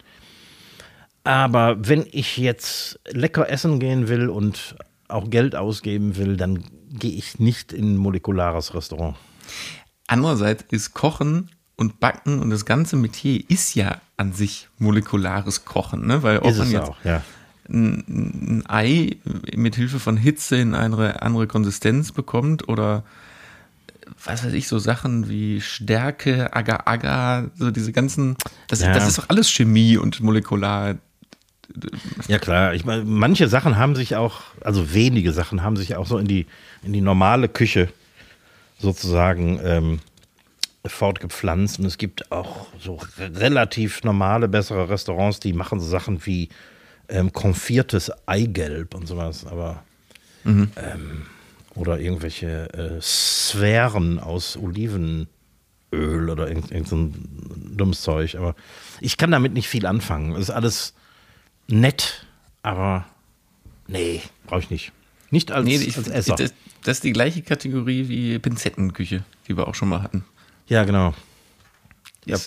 Aber 1.25 1.77
wenn 1.89 2.05
ich 2.12 2.37
jetzt 2.37 3.01
lecker 3.09 3.49
essen 3.49 3.81
gehen 3.81 4.09
will 4.09 4.29
und 4.29 4.77
auch 5.09 5.31
Geld 5.31 5.57
ausgeben 5.57 6.16
will, 6.16 6.37
dann 6.37 6.62
gehe 6.91 7.12
ich 7.12 7.39
nicht 7.39 7.72
in 7.72 7.95
ein 7.95 7.97
molekulares 7.97 8.75
Restaurant. 8.75 9.16
Andererseits 10.07 10.64
ist 10.70 10.93
Kochen 10.93 11.51
und 11.77 11.99
Backen 12.01 12.41
und 12.41 12.51
das 12.51 12.66
ganze 12.66 12.97
Metier 12.97 13.43
ist 13.49 13.75
ja 13.75 14.01
an 14.18 14.33
sich 14.33 14.68
molekulares 14.79 15.64
Kochen, 15.64 16.07
ne? 16.07 16.22
Weil 16.22 16.39
ob 16.39 16.51
Ist 16.51 16.59
man 16.59 16.66
es 16.66 16.72
jetzt 16.75 16.89
auch, 16.89 16.97
ja. 17.05 17.22
Ein, 17.69 18.61
ein 18.61 18.65
Ei 18.69 19.17
mit 19.55 19.77
Hilfe 19.77 19.99
von 20.01 20.17
Hitze 20.17 20.57
in 20.57 20.75
eine 20.75 21.23
andere 21.23 21.47
Konsistenz 21.47 22.12
bekommt 22.12 22.69
oder 22.69 23.05
was 24.25 24.45
weiß 24.45 24.53
ich, 24.53 24.69
so 24.69 24.79
Sachen 24.79 25.29
wie 25.29 25.61
Stärke, 25.61 26.55
Agar-Agar, 26.55 27.51
so 27.57 27.71
diese 27.71 27.93
ganzen, 27.93 28.37
das, 28.69 28.81
Ja. 28.81 28.93
das 28.93 29.09
ist 29.09 29.19
doch 29.19 29.29
alles 29.29 29.51
Chemie 29.51 29.97
und 29.97 30.21
molekular. 30.21 30.97
Ja 32.29 32.39
klar, 32.39 32.75
ich 32.75 32.85
meine, 32.85 33.05
manche 33.05 33.49
Sachen 33.49 33.77
haben 33.77 33.97
sich 33.97 34.15
auch, 34.17 34.43
also 34.61 34.93
wenige 34.93 35.33
Sachen 35.33 35.62
haben 35.62 35.77
sich 35.77 35.97
auch 35.97 36.07
so 36.07 36.19
in 36.19 36.27
die, 36.27 36.47
in 36.83 36.93
die 36.93 37.01
normale 37.01 37.49
Küche 37.49 37.89
sozusagen 38.79 39.59
ähm, 39.65 40.01
fortgepflanzt. 40.85 41.79
Und 41.79 41.87
es 41.87 41.97
gibt 41.99 42.31
auch 42.31 42.67
so 42.79 42.97
re- 43.19 43.33
relativ 43.37 44.05
normale, 44.05 44.49
bessere 44.49 44.89
Restaurants, 44.91 45.41
die 45.41 45.55
machen 45.55 45.81
so 45.81 45.87
Sachen 45.89 46.25
wie 46.27 46.51
ähm, 47.09 47.33
konfiertes 47.33 48.11
Eigelb 48.27 48.95
und 48.95 49.07
sowas, 49.07 49.47
aber 49.47 49.83
ähm, 50.45 50.69
oder 51.75 51.99
irgendwelche 51.99 52.73
äh, 52.75 53.01
Sphären 53.01 54.19
aus 54.19 54.57
Olivenöl 54.57 55.27
oder 55.93 56.49
irgend, 56.49 56.71
irgend 56.71 56.89
so 56.89 56.97
ein 56.97 57.75
dummes 57.77 58.03
Zeug. 58.03 58.37
Aber 58.37 58.55
ich 59.01 59.17
kann 59.17 59.31
damit 59.31 59.55
nicht 59.55 59.69
viel 59.69 59.87
anfangen. 59.87 60.33
Es 60.33 60.43
ist 60.43 60.51
alles 60.51 60.95
nett, 61.67 62.27
aber 62.63 63.07
nee, 63.87 64.21
brauche 64.47 64.61
ich 64.61 64.71
nicht. 64.71 64.93
Nicht 65.31 65.51
als, 65.51 65.65
Nee, 65.67 65.77
ich, 65.77 65.97
als 65.97 66.09
Esser. 66.09 66.37
das, 66.37 66.53
das 66.83 66.99
ist 66.99 67.05
die 67.05 67.13
gleiche 67.13 67.43
Kategorie 67.43 68.09
wie 68.09 68.39
Pinzettenküche, 68.39 69.25
die 69.49 69.57
wir 69.57 69.67
auch 69.67 69.75
schon 69.75 69.89
mal 69.89 70.03
hatten. 70.03 70.25
ja, 70.69 70.85
genau. 70.85 71.15
Ja. 72.27 72.39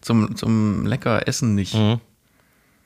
Zum, 0.00 0.36
zum 0.36 0.86
lecker 0.86 1.26
Essen 1.28 1.54
nicht. 1.54 1.74
Mhm. 1.74 2.00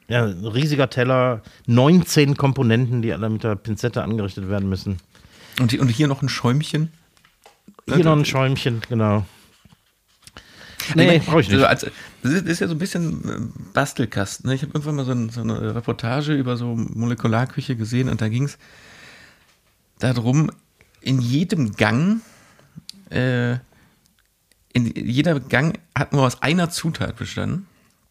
Ja, 0.09 0.25
ein 0.25 0.45
riesiger 0.47 0.89
Teller, 0.89 1.43
19 1.67 2.37
Komponenten, 2.37 3.03
die 3.03 3.13
alle 3.13 3.29
mit 3.29 3.43
der 3.43 3.57
Pinzette 3.57 4.03
angerichtet 4.03 4.49
werden 4.49 4.69
müssen. 4.69 4.99
Und, 5.59 5.73
die, 5.73 5.81
und 5.81 5.89
hier 5.89 6.07
noch 6.07 6.23
ein 6.23 6.29
Schäumchen. 6.29 6.93
Hier 7.87 8.05
noch 8.05 8.17
ein 8.17 8.25
Schäumchen, 8.25 8.83
genau. 8.89 9.25
Nee, 10.95 11.19
brauche 11.25 11.41
ich 11.41 11.49
nicht. 11.49 11.65
Also, 11.65 11.89
das 12.23 12.33
ist 12.33 12.61
ja 12.61 12.69
so 12.69 12.75
ein 12.75 12.79
bisschen 12.79 13.29
äh, 13.29 13.71
Bastelkasten. 13.73 14.49
Ne? 14.49 14.55
Ich 14.55 14.63
habe 14.63 14.73
irgendwann 14.73 14.97
mal 14.97 15.05
so, 15.05 15.13
ein, 15.13 15.31
so, 15.31 15.41
eine 15.41 15.75
Reportage 15.75 16.35
über 16.35 16.57
so 16.57 16.75
Molekularküche 16.77 17.77
gesehen 17.77 18.09
und 18.09 18.21
da 18.21 18.29
ging 18.29 18.45
es 18.45 18.59
darum, 19.99 20.51
in 21.01 21.21
jedem 21.21 21.73
Gang, 21.73 22.21
äh, 23.11 23.55
in 24.73 24.87
jeder 24.95 25.41
Gang 25.41 25.79
hat 25.97 26.13
nur 26.13 26.27
aus 26.27 26.43
einer 26.43 26.71
Zutat 26.71 27.17
bestanden. 27.17 27.67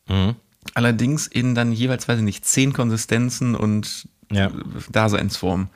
Mhm. 0.07 0.35
Allerdings 0.73 1.27
in 1.27 1.55
dann 1.55 1.71
jeweils, 1.71 2.07
weiß 2.07 2.17
ich 2.17 2.23
nicht, 2.23 2.45
zehn 2.45 2.73
Konsistenzen 2.73 3.55
und 3.55 4.07
Ja. 4.31 4.51
Daseinsformen. 4.89 5.69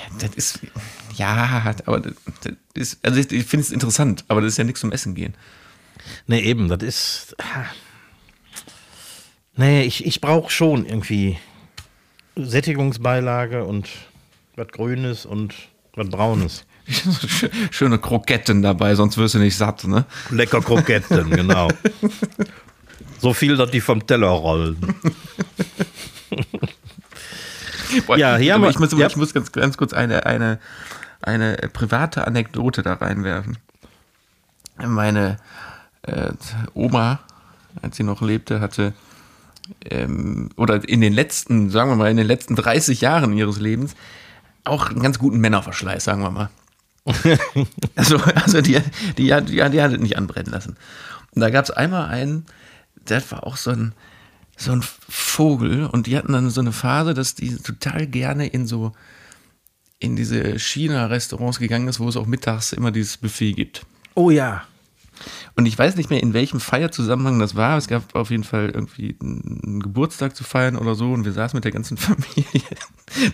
Ja, 0.00 0.26
das 0.26 0.34
ist, 0.34 0.58
ja, 1.14 1.74
aber 1.86 2.00
das 2.00 2.14
ist, 2.74 2.98
also 3.04 3.20
ich, 3.20 3.30
ich 3.30 3.44
finde 3.44 3.66
es 3.66 3.70
interessant, 3.72 4.24
aber 4.28 4.40
das 4.40 4.52
ist 4.52 4.56
ja 4.56 4.64
nichts 4.64 4.80
zum 4.80 4.92
Essen 4.92 5.14
gehen. 5.14 5.34
Nee, 6.26 6.40
eben, 6.40 6.68
das 6.68 6.82
ist. 6.82 7.36
Nee, 9.54 9.82
ich, 9.82 10.06
ich 10.06 10.20
brauche 10.20 10.50
schon 10.50 10.86
irgendwie 10.86 11.38
Sättigungsbeilage 12.36 13.64
und 13.64 13.88
was 14.56 14.68
Grünes 14.68 15.26
und 15.26 15.54
was 15.94 16.08
Braunes. 16.08 16.64
Schöne 17.70 17.98
Kroketten 17.98 18.62
dabei, 18.62 18.94
sonst 18.94 19.18
wirst 19.18 19.34
du 19.34 19.38
nicht 19.38 19.56
satt, 19.56 19.84
ne? 19.84 20.06
Lecker 20.30 20.60
Kroketten, 20.60 21.30
genau. 21.30 21.68
So 23.22 23.32
viel, 23.32 23.56
dass 23.56 23.70
die 23.70 23.80
vom 23.80 24.06
Teller 24.06 24.28
rollen. 24.28 24.76
Boah, 28.06 28.16
Ja, 28.18 28.36
hier 28.36 28.54
haben 28.54 28.62
wir- 28.62 28.70
ich 28.70 28.78
muss, 28.78 28.92
ja. 28.92 29.06
ich 29.06 29.16
muss 29.16 29.32
ganz, 29.34 29.52
ganz 29.52 29.76
kurz 29.76 29.92
eine, 29.92 30.26
eine, 30.26 30.58
eine 31.20 31.56
private 31.72 32.26
Anekdote 32.26 32.82
da 32.82 32.94
reinwerfen. 32.94 33.58
Meine 34.84 35.36
äh, 36.02 36.32
Oma, 36.74 37.20
als 37.80 37.96
sie 37.96 38.02
noch 38.02 38.22
lebte, 38.22 38.60
hatte 38.60 38.92
ähm, 39.88 40.48
oder 40.56 40.86
in 40.88 41.00
den 41.00 41.12
letzten, 41.12 41.70
sagen 41.70 41.90
wir 41.90 41.96
mal, 41.96 42.10
in 42.10 42.16
den 42.16 42.26
letzten 42.26 42.56
30 42.56 43.00
Jahren 43.02 43.32
ihres 43.36 43.60
Lebens 43.60 43.94
auch 44.64 44.90
einen 44.90 45.02
ganz 45.02 45.18
guten 45.18 45.38
Männerverschleiß, 45.38 46.02
sagen 46.02 46.22
wir 46.22 46.30
mal. 46.30 46.50
also, 47.96 48.16
also 48.16 48.60
die, 48.60 48.80
die, 49.18 49.32
hat- 49.34 49.48
die, 49.48 49.56
die 49.70 49.82
hat 49.82 49.92
es 49.92 49.98
nicht 50.00 50.16
anbrennen 50.16 50.50
lassen. 50.52 50.76
Und 51.34 51.40
da 51.40 51.50
gab 51.50 51.64
es 51.64 51.70
einmal 51.70 52.08
einen, 52.08 52.46
der 53.08 53.30
war 53.30 53.46
auch 53.46 53.56
so 53.56 53.70
ein, 53.70 53.92
so 54.56 54.72
ein 54.72 54.82
Vogel 54.82 55.86
und 55.86 56.06
die 56.06 56.16
hatten 56.16 56.32
dann 56.32 56.50
so 56.50 56.60
eine 56.60 56.72
Phase, 56.72 57.14
dass 57.14 57.34
die 57.34 57.56
total 57.56 58.06
gerne 58.06 58.46
in 58.46 58.66
so 58.66 58.92
in 59.98 60.16
diese 60.16 60.58
China-Restaurants 60.58 61.60
gegangen 61.60 61.86
ist, 61.88 62.00
wo 62.00 62.08
es 62.08 62.16
auch 62.16 62.26
mittags 62.26 62.72
immer 62.72 62.90
dieses 62.90 63.16
Buffet 63.16 63.52
gibt. 63.52 63.86
Oh 64.14 64.30
ja. 64.30 64.64
Und 65.54 65.66
ich 65.66 65.78
weiß 65.78 65.96
nicht 65.96 66.10
mehr, 66.10 66.22
in 66.22 66.34
welchem 66.34 66.60
Feierzusammenhang 66.60 67.38
das 67.38 67.54
war. 67.54 67.76
Es 67.76 67.86
gab 67.86 68.14
auf 68.14 68.30
jeden 68.30 68.44
Fall 68.44 68.70
irgendwie 68.70 69.16
einen 69.20 69.80
Geburtstag 69.80 70.34
zu 70.34 70.44
feiern 70.44 70.76
oder 70.76 70.94
so. 70.94 71.12
Und 71.12 71.24
wir 71.24 71.32
saßen 71.32 71.56
mit 71.56 71.64
der 71.64 71.70
ganzen 71.72 71.96
Familie 71.98 72.62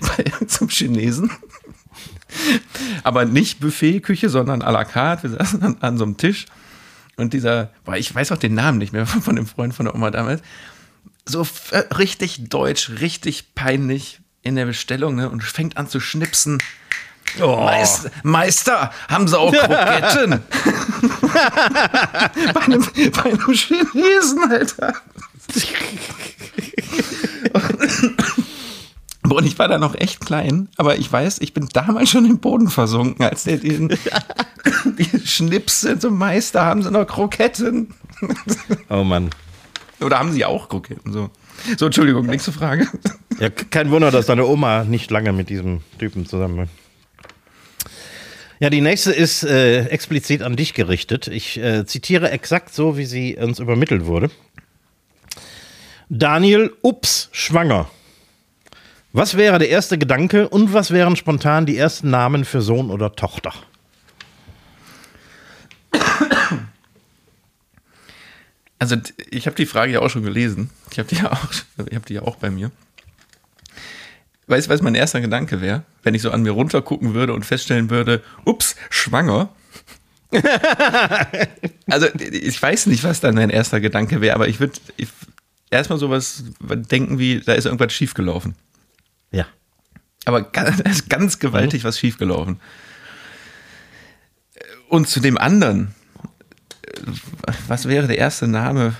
bei 0.00 0.46
zum 0.46 0.68
Chinesen. 0.68 1.30
Aber 3.04 3.24
nicht 3.24 3.60
Buffetküche, 3.60 4.28
sondern 4.28 4.62
à 4.62 4.70
la 4.70 4.84
carte. 4.84 5.30
Wir 5.30 5.38
saßen 5.38 5.62
an, 5.62 5.76
an 5.80 5.96
so 5.96 6.04
einem 6.04 6.16
Tisch. 6.16 6.46
Und 7.18 7.34
dieser, 7.34 7.70
boah, 7.84 7.96
ich 7.96 8.14
weiß 8.14 8.32
auch 8.32 8.38
den 8.38 8.54
Namen 8.54 8.78
nicht 8.78 8.92
mehr 8.92 9.06
von 9.06 9.36
dem 9.36 9.46
Freund 9.46 9.74
von 9.74 9.86
der 9.86 9.94
Oma 9.94 10.10
damals. 10.10 10.42
So 11.26 11.46
äh, 11.72 11.78
richtig 11.94 12.48
deutsch, 12.48 12.90
richtig 13.00 13.54
peinlich 13.54 14.20
in 14.42 14.56
der 14.56 14.66
Bestellung 14.66 15.16
ne? 15.16 15.28
und 15.28 15.42
fängt 15.42 15.76
an 15.76 15.88
zu 15.88 16.00
schnipsen. 16.00 16.58
Oh. 17.42 17.56
Meister, 17.56 18.10
Meister, 18.22 18.92
haben 19.08 19.28
Sie 19.28 19.38
auch 19.38 19.52
Kroketten? 19.52 20.40
bei, 22.54 22.60
einem, 22.62 22.86
bei 23.12 23.24
einem 23.24 23.52
Chinesen, 23.52 24.50
Alter. 24.50 24.94
Und 29.36 29.46
ich 29.46 29.58
war 29.58 29.68
da 29.68 29.78
noch 29.78 29.94
echt 29.94 30.20
klein, 30.20 30.68
aber 30.76 30.96
ich 30.96 31.10
weiß, 31.10 31.40
ich 31.40 31.54
bin 31.54 31.68
damals 31.72 32.10
schon 32.10 32.24
im 32.24 32.38
Boden 32.38 32.68
versunken, 32.68 33.24
als 33.24 33.44
der 33.44 33.58
diesen 33.58 33.88
die 33.88 35.20
Schnipse 35.24 35.98
zum 35.98 36.18
Meister, 36.18 36.64
haben 36.64 36.82
sie 36.82 36.90
noch 36.90 37.06
Kroketten? 37.06 37.94
Oh 38.88 39.04
Mann. 39.04 39.30
Oder 40.00 40.18
haben 40.18 40.32
sie 40.32 40.44
auch 40.44 40.68
Kroketten? 40.68 41.12
So, 41.12 41.30
so 41.76 41.86
Entschuldigung, 41.86 42.26
nächste 42.26 42.52
Frage. 42.52 42.86
Ja, 43.40 43.50
kein 43.50 43.90
Wunder, 43.90 44.10
dass 44.10 44.26
deine 44.26 44.46
Oma 44.46 44.84
nicht 44.84 45.10
lange 45.10 45.32
mit 45.32 45.48
diesem 45.48 45.80
Typen 45.98 46.26
zusammen 46.26 46.56
war. 46.56 46.66
Ja, 48.60 48.70
die 48.70 48.80
nächste 48.80 49.12
ist 49.12 49.44
äh, 49.44 49.84
explizit 49.84 50.42
an 50.42 50.56
dich 50.56 50.74
gerichtet. 50.74 51.28
Ich 51.28 51.58
äh, 51.58 51.86
zitiere 51.86 52.30
exakt 52.30 52.74
so, 52.74 52.96
wie 52.96 53.04
sie 53.04 53.36
uns 53.36 53.60
übermittelt 53.60 54.06
wurde. 54.06 54.30
Daniel, 56.08 56.72
ups, 56.82 57.28
schwanger. 57.32 57.88
Was 59.12 59.36
wäre 59.36 59.58
der 59.58 59.70
erste 59.70 59.96
Gedanke 59.96 60.48
und 60.48 60.74
was 60.74 60.90
wären 60.90 61.16
spontan 61.16 61.64
die 61.64 61.76
ersten 61.76 62.10
Namen 62.10 62.44
für 62.44 62.60
Sohn 62.60 62.90
oder 62.90 63.14
Tochter? 63.14 63.54
Also 68.78 68.96
ich 69.30 69.46
habe 69.46 69.56
die 69.56 69.66
Frage 69.66 69.92
ja 69.92 70.00
auch 70.00 70.10
schon 70.10 70.22
gelesen. 70.22 70.70
Ich 70.92 70.98
habe 70.98 71.08
die 71.08 71.16
ja 71.16 71.32
auch, 71.32 71.52
ich 71.52 71.94
habe 71.94 72.06
die 72.06 72.14
ja 72.14 72.22
auch 72.22 72.36
bei 72.36 72.48
mir. 72.50 72.70
Weißt 74.46 74.68
du, 74.68 74.70
was 74.72 74.82
mein 74.82 74.94
erster 74.94 75.20
Gedanke 75.20 75.60
wäre, 75.60 75.82
wenn 76.02 76.14
ich 76.14 76.22
so 76.22 76.30
an 76.30 76.42
mir 76.42 76.52
runtergucken 76.52 77.12
würde 77.12 77.34
und 77.34 77.44
feststellen 77.44 77.90
würde, 77.90 78.22
ups, 78.44 78.76
schwanger. 78.88 79.48
also 81.90 82.06
ich 82.18 82.60
weiß 82.60 82.86
nicht, 82.86 83.02
was 83.02 83.20
dann 83.20 83.34
mein 83.34 83.50
erster 83.50 83.80
Gedanke 83.80 84.20
wäre, 84.20 84.34
aber 84.34 84.48
ich 84.48 84.60
würde 84.60 84.78
erstmal 85.70 85.98
sowas 85.98 86.44
denken 86.60 87.18
wie, 87.18 87.40
da 87.40 87.54
ist 87.54 87.64
irgendwas 87.64 87.92
schiefgelaufen. 87.92 88.54
Ja. 89.30 89.46
Aber 90.24 90.42
ga- 90.42 90.70
da 90.82 90.90
ist 90.90 91.08
ganz 91.08 91.38
gewaltig 91.38 91.84
was 91.84 91.98
schiefgelaufen. 91.98 92.60
Und 94.88 95.08
zu 95.08 95.20
dem 95.20 95.36
anderen, 95.38 95.94
was 97.66 97.86
wäre 97.88 98.06
der 98.06 98.18
erste 98.18 98.46
Name? 98.48 98.94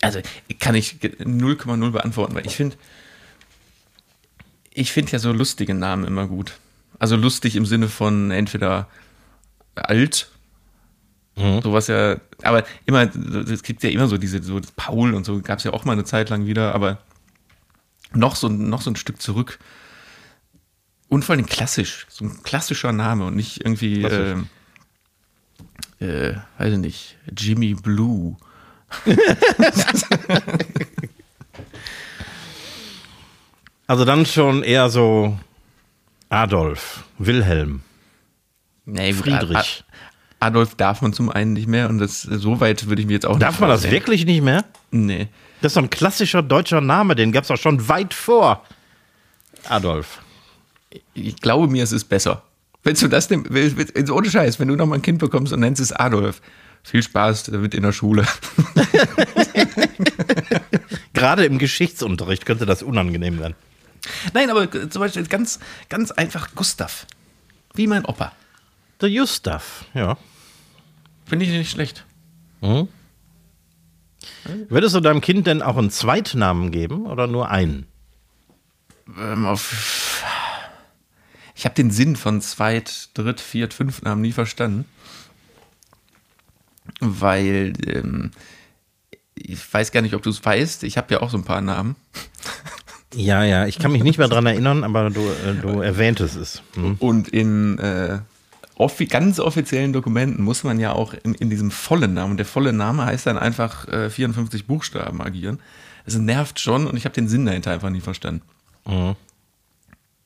Also 0.00 0.20
kann 0.58 0.74
ich 0.74 0.98
ge- 1.00 1.14
0,0 1.22 1.90
beantworten, 1.90 2.34
weil 2.34 2.46
ich 2.46 2.56
finde, 2.56 2.76
ich 4.72 4.90
finde 4.92 5.12
ja 5.12 5.18
so 5.18 5.32
lustige 5.32 5.74
Namen 5.74 6.04
immer 6.04 6.26
gut. 6.26 6.54
Also 6.98 7.16
lustig 7.16 7.56
im 7.56 7.66
Sinne 7.66 7.88
von 7.88 8.30
entweder 8.30 8.88
alt, 9.74 10.28
sowas 11.36 11.86
ja, 11.86 12.16
aber 12.42 12.64
immer, 12.84 13.04
es 13.50 13.62
gibt 13.62 13.82
ja 13.82 13.90
immer 13.90 14.06
so 14.08 14.18
diese, 14.18 14.42
so 14.42 14.60
Paul 14.76 15.14
und 15.14 15.24
so 15.24 15.40
gab 15.40 15.58
es 15.58 15.64
ja 15.64 15.72
auch 15.72 15.84
mal 15.84 15.92
eine 15.92 16.04
Zeit 16.04 16.28
lang 16.30 16.46
wieder, 16.46 16.74
aber 16.74 16.98
noch 18.12 18.36
so, 18.36 18.48
ein- 18.48 18.68
noch 18.68 18.82
so 18.82 18.90
ein 18.90 18.96
Stück 18.96 19.20
zurück. 19.22 19.58
Und 21.08 21.24
vor 21.24 21.34
allem 21.34 21.46
klassisch, 21.46 22.06
so 22.10 22.24
ein 22.26 22.42
klassischer 22.42 22.92
Name 22.92 23.26
und 23.26 23.36
nicht 23.36 23.64
irgendwie, 23.64 24.02
äh, 24.02 24.36
äh, 26.00 26.36
weiß 26.58 26.72
ich 26.74 26.78
nicht, 26.78 27.16
Jimmy 27.36 27.74
Blue. 27.74 28.36
Also 33.86 34.04
dann 34.04 34.24
schon 34.26 34.62
eher 34.62 34.88
so 34.88 35.38
Adolf, 36.28 37.04
Wilhelm, 37.18 37.82
Nee, 38.84 39.12
Friedrich. 39.12 39.84
Adolf 40.42 40.74
darf 40.74 41.02
man 41.02 41.12
zum 41.12 41.30
einen 41.30 41.52
nicht 41.52 41.68
mehr 41.68 41.88
und 41.88 41.98
das, 41.98 42.22
so 42.22 42.60
weit 42.60 42.88
würde 42.88 43.00
ich 43.00 43.06
mir 43.06 43.14
jetzt 43.14 43.26
auch 43.26 43.38
Darf 43.38 43.52
nicht 43.52 43.60
man 43.60 43.70
das 43.70 43.90
wirklich 43.90 44.24
nicht 44.26 44.42
mehr? 44.42 44.64
Nee. 44.90 45.28
Das 45.60 45.70
ist 45.70 45.74
so 45.74 45.80
ein 45.80 45.90
klassischer 45.90 46.42
deutscher 46.42 46.80
Name, 46.80 47.14
den 47.14 47.30
gab 47.32 47.44
es 47.44 47.50
auch 47.50 47.56
schon 47.56 47.88
weit 47.88 48.12
vor 48.14 48.64
Adolf. 49.68 50.18
Ich 51.14 51.36
glaube 51.36 51.68
mir, 51.68 51.84
es 51.84 51.92
ist 51.92 52.04
besser. 52.04 52.42
Wenn 52.82 52.96
du 52.96 53.06
das 53.08 53.30
nimm- 53.30 53.46
ohne 54.10 54.28
Scheiß, 54.30 54.58
wenn 54.58 54.68
du 54.68 54.74
noch 54.76 54.86
mal 54.86 54.96
ein 54.96 55.02
Kind 55.02 55.18
bekommst 55.20 55.52
und 55.52 55.60
nennst 55.60 55.80
es 55.80 55.92
Adolf, 55.92 56.42
viel 56.82 57.02
Spaß 57.02 57.44
damit 57.44 57.74
in 57.74 57.82
der 57.84 57.92
Schule. 57.92 58.26
Gerade 61.14 61.44
im 61.44 61.58
Geschichtsunterricht 61.58 62.46
könnte 62.46 62.66
das 62.66 62.82
unangenehm 62.82 63.38
werden. 63.38 63.54
Nein, 64.34 64.50
aber 64.50 64.68
zum 64.70 65.00
Beispiel 65.00 65.24
ganz, 65.26 65.60
ganz 65.88 66.10
einfach 66.10 66.54
Gustav. 66.56 67.06
Wie 67.74 67.86
mein 67.86 68.04
Opa. 68.04 68.32
Der 69.00 69.10
Gustav, 69.10 69.84
ja. 69.94 70.16
Finde 71.26 71.44
ich 71.44 71.52
nicht 71.52 71.70
schlecht. 71.70 72.04
Würdest 74.68 74.94
du 74.94 75.00
deinem 75.00 75.20
Kind 75.20 75.46
denn 75.46 75.62
auch 75.62 75.76
einen 75.76 75.90
Zweitnamen 75.90 76.70
geben 76.70 77.06
oder 77.06 77.26
nur 77.26 77.50
einen? 77.50 77.86
Ähm, 79.18 79.46
auf 79.46 80.22
ich 81.54 81.64
habe 81.64 81.74
den 81.74 81.90
Sinn 81.92 82.16
von 82.16 82.40
Zweit-, 82.40 83.10
Dritt-, 83.14 83.40
Viert-, 83.40 83.74
Fünftnamen 83.74 84.20
nie 84.20 84.32
verstanden. 84.32 84.84
Weil 86.98 87.74
ähm, 87.86 88.32
ich 89.34 89.72
weiß 89.72 89.92
gar 89.92 90.02
nicht, 90.02 90.14
ob 90.14 90.22
du 90.22 90.30
es 90.30 90.44
weißt. 90.44 90.82
Ich 90.82 90.96
habe 90.96 91.14
ja 91.14 91.22
auch 91.22 91.30
so 91.30 91.38
ein 91.38 91.44
paar 91.44 91.60
Namen. 91.60 91.94
Ja, 93.14 93.44
ja, 93.44 93.66
ich 93.66 93.78
kann 93.78 93.92
mich 93.92 94.02
nicht 94.02 94.18
mehr 94.18 94.28
dran 94.28 94.46
erinnern, 94.46 94.84
aber 94.84 95.10
du, 95.10 95.20
äh, 95.20 95.54
du 95.60 95.80
erwähntest 95.80 96.34
es. 96.34 96.62
Hm. 96.74 96.96
Und 96.98 97.28
in 97.28 97.78
äh, 97.78 98.20
offi 98.76 99.06
ganz 99.06 99.38
offiziellen 99.38 99.92
Dokumenten 99.92 100.42
muss 100.42 100.64
man 100.64 100.80
ja 100.80 100.92
auch 100.92 101.14
in, 101.14 101.34
in, 101.34 101.50
diesem 101.50 101.70
vollen 101.70 102.14
Namen, 102.14 102.36
der 102.36 102.46
volle 102.46 102.72
Name 102.72 103.04
heißt 103.04 103.26
dann 103.26 103.38
einfach 103.38 103.88
äh, 103.88 104.10
54 104.10 104.66
Buchstaben 104.66 105.20
agieren. 105.20 105.60
Es 106.04 106.16
nervt 106.16 106.58
schon 106.58 106.86
und 106.86 106.96
ich 106.96 107.04
habe 107.04 107.14
den 107.14 107.28
Sinn 107.28 107.46
dahinter 107.46 107.70
einfach 107.70 107.90
nie 107.90 108.00
verstanden. 108.00 108.42
Mhm. 108.86 109.16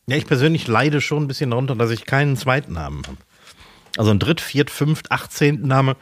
Ja, 0.08 0.16
ich 0.16 0.26
persönlich 0.26 0.68
leide 0.68 1.00
schon 1.00 1.24
ein 1.24 1.28
bisschen 1.28 1.50
darunter, 1.50 1.74
dass 1.74 1.90
ich 1.90 2.06
keinen 2.06 2.36
zweiten 2.36 2.74
Namen 2.74 3.02
habe. 3.06 3.18
Also 3.96 4.10
ein 4.10 4.18
Dritt-, 4.18 4.40
Viert-, 4.40 4.70
Fünft-, 4.70 5.10
Achtzehnten 5.10 5.66
Name 5.66 5.96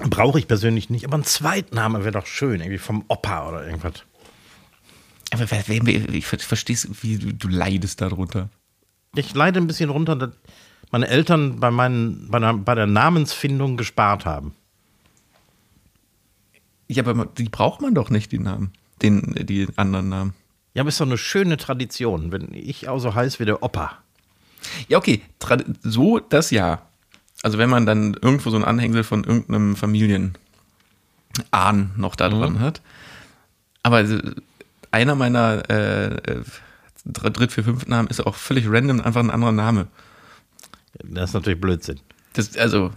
brauche 0.00 0.38
ich 0.38 0.46
persönlich 0.46 0.90
nicht. 0.90 1.06
Aber 1.06 1.16
ein 1.16 1.24
Zweitname 1.24 2.00
wäre 2.00 2.12
doch 2.12 2.26
schön, 2.26 2.60
irgendwie 2.60 2.78
vom 2.78 3.04
Opa 3.08 3.48
oder 3.48 3.66
irgendwas. 3.66 4.04
Aber 5.30 5.42
ich 5.42 6.26
verstehe, 6.26 6.76
wie 7.02 7.18
du, 7.18 7.48
leidest 7.48 8.00
darunter. 8.00 8.50
Ich 9.16 9.34
leide 9.34 9.60
ein 9.60 9.66
bisschen 9.66 9.90
runter, 9.90 10.16
dass 10.16 10.30
meine 10.94 11.08
Eltern 11.08 11.58
bei, 11.58 11.72
meinen, 11.72 12.28
bei, 12.30 12.38
der, 12.38 12.54
bei 12.54 12.76
der 12.76 12.86
Namensfindung 12.86 13.76
gespart 13.76 14.24
haben. 14.24 14.54
Ja, 16.86 17.04
aber 17.04 17.26
die 17.26 17.48
braucht 17.48 17.80
man 17.80 17.96
doch 17.96 18.10
nicht, 18.10 18.30
die 18.30 18.38
Namen. 18.38 18.70
Den, 19.02 19.34
die 19.44 19.66
anderen 19.74 20.08
Namen. 20.08 20.34
Ja, 20.72 20.82
aber 20.82 20.90
ist 20.90 21.00
doch 21.00 21.06
eine 21.06 21.18
schöne 21.18 21.56
Tradition, 21.56 22.30
wenn 22.30 22.54
ich 22.54 22.88
auch 22.88 23.00
so 23.00 23.12
heiß 23.12 23.40
wie 23.40 23.44
der 23.44 23.64
Opa. 23.64 23.98
Ja, 24.86 24.98
okay, 24.98 25.20
so 25.82 26.20
das 26.20 26.52
ja. 26.52 26.82
Also 27.42 27.58
wenn 27.58 27.70
man 27.70 27.86
dann 27.86 28.14
irgendwo 28.14 28.50
so 28.50 28.56
ein 28.56 28.64
Anhängsel 28.64 29.02
von 29.02 29.24
irgendeinem 29.24 29.74
Familienahn 29.74 30.36
noch 31.96 32.14
da 32.14 32.28
dran 32.28 32.52
mhm. 32.52 32.60
hat. 32.60 32.82
Aber 33.82 34.06
einer 34.92 35.16
meiner 35.16 35.68
äh, 35.68 36.14
äh 36.14 36.44
Dritt-, 37.04 37.50
Vier-, 37.50 37.64
Fünf 37.64 37.88
Namen 37.88 38.06
ist 38.06 38.24
auch 38.24 38.36
völlig 38.36 38.66
random, 38.68 39.00
einfach 39.00 39.20
ein 39.20 39.32
anderer 39.32 39.50
Name. 39.50 39.88
Das 41.02 41.30
ist 41.30 41.34
natürlich 41.34 41.60
Blödsinn. 41.60 42.00
Das, 42.34 42.56
also. 42.56 42.92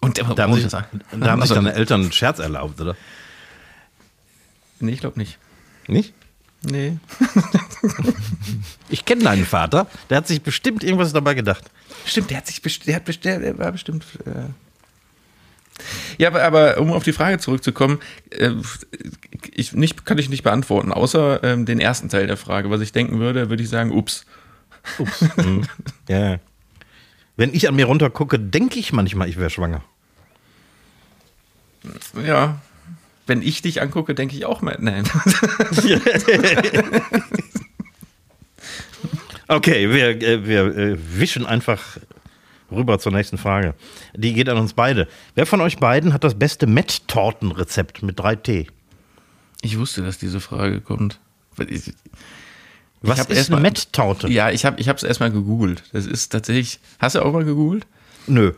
Und 0.00 0.18
da 0.18 0.26
haben 0.26 0.54
sich, 0.54 0.70
da 0.70 0.86
haben 1.22 1.42
sich 1.42 1.50
deine 1.50 1.72
Eltern 1.72 2.02
einen 2.02 2.12
Scherz 2.12 2.38
erlaubt, 2.38 2.80
oder? 2.80 2.94
Nee, 4.80 4.92
ich 4.92 5.00
glaube 5.00 5.18
nicht. 5.18 5.38
Nicht? 5.86 6.12
Nee. 6.62 6.98
ich 8.88 9.04
kenne 9.04 9.24
deinen 9.24 9.46
Vater, 9.46 9.86
der 10.08 10.18
hat 10.18 10.28
sich 10.28 10.42
bestimmt 10.42 10.82
irgendwas 10.82 11.12
dabei 11.12 11.34
gedacht. 11.34 11.70
Stimmt, 12.06 12.30
der 12.30 12.38
hat 12.38 12.46
sich 12.46 12.60
der 12.60 12.96
hat 12.96 13.04
bestimmt, 13.04 13.42
der 13.42 13.58
war 13.58 13.72
bestimmt. 13.72 14.04
Äh 14.26 14.50
ja, 16.18 16.28
aber, 16.28 16.42
aber, 16.42 16.80
um 16.80 16.92
auf 16.92 17.02
die 17.02 17.12
Frage 17.12 17.38
zurückzukommen, 17.38 17.98
äh, 18.30 18.50
ich 19.52 19.72
nicht, 19.72 20.06
kann 20.06 20.18
ich 20.18 20.28
nicht 20.28 20.42
beantworten, 20.42 20.92
außer 20.92 21.42
ähm, 21.42 21.66
den 21.66 21.80
ersten 21.80 22.08
Teil 22.08 22.26
der 22.26 22.36
Frage. 22.36 22.70
Was 22.70 22.80
ich 22.80 22.92
denken 22.92 23.18
würde, 23.18 23.50
würde 23.50 23.62
ich 23.62 23.68
sagen, 23.68 23.90
ups. 23.90 24.24
Ups. 24.98 25.22
mhm. 25.36 25.66
Ja. 26.08 26.38
Wenn 27.36 27.52
ich 27.52 27.68
an 27.68 27.74
mir 27.74 27.86
runtergucke, 27.86 28.38
denke 28.38 28.78
ich 28.78 28.92
manchmal, 28.92 29.28
ich 29.28 29.36
wäre 29.36 29.50
schwanger. 29.50 29.82
Ja, 32.24 32.60
wenn 33.26 33.42
ich 33.42 33.62
dich 33.62 33.82
angucke, 33.82 34.14
denke 34.14 34.36
ich 34.36 34.44
auch 34.44 34.62
mal, 34.62 34.76
nein. 34.80 35.04
okay, 39.48 39.90
wir, 39.90 40.22
äh, 40.22 40.46
wir 40.46 40.76
äh, 40.76 40.96
wischen 41.18 41.46
einfach 41.46 41.98
rüber 42.70 42.98
zur 42.98 43.12
nächsten 43.12 43.38
Frage. 43.38 43.74
Die 44.14 44.34
geht 44.34 44.48
an 44.48 44.58
uns 44.58 44.74
beide. 44.74 45.08
Wer 45.34 45.46
von 45.46 45.60
euch 45.60 45.78
beiden 45.78 46.12
hat 46.12 46.24
das 46.24 46.38
beste 46.38 46.66
Met-Tortenrezept 46.66 48.02
mit 48.02 48.20
3T? 48.20 48.68
Ich 49.62 49.78
wusste, 49.78 50.02
dass 50.02 50.18
diese 50.18 50.40
Frage 50.40 50.80
kommt. 50.80 51.18
Ich, 53.04 53.10
Was 53.10 53.26
ist 53.26 53.52
eine 53.52 53.60
Met-Torte? 53.60 54.28
Ja, 54.28 54.50
ich 54.50 54.64
habe 54.64 54.80
es 54.80 55.02
erstmal 55.02 55.30
gegoogelt. 55.30 55.82
Das 55.92 56.06
ist 56.06 56.30
tatsächlich. 56.30 56.80
Hast 56.98 57.14
du 57.14 57.22
auch 57.22 57.32
mal 57.32 57.44
gegoogelt? 57.44 57.86
Nö. 58.26 58.52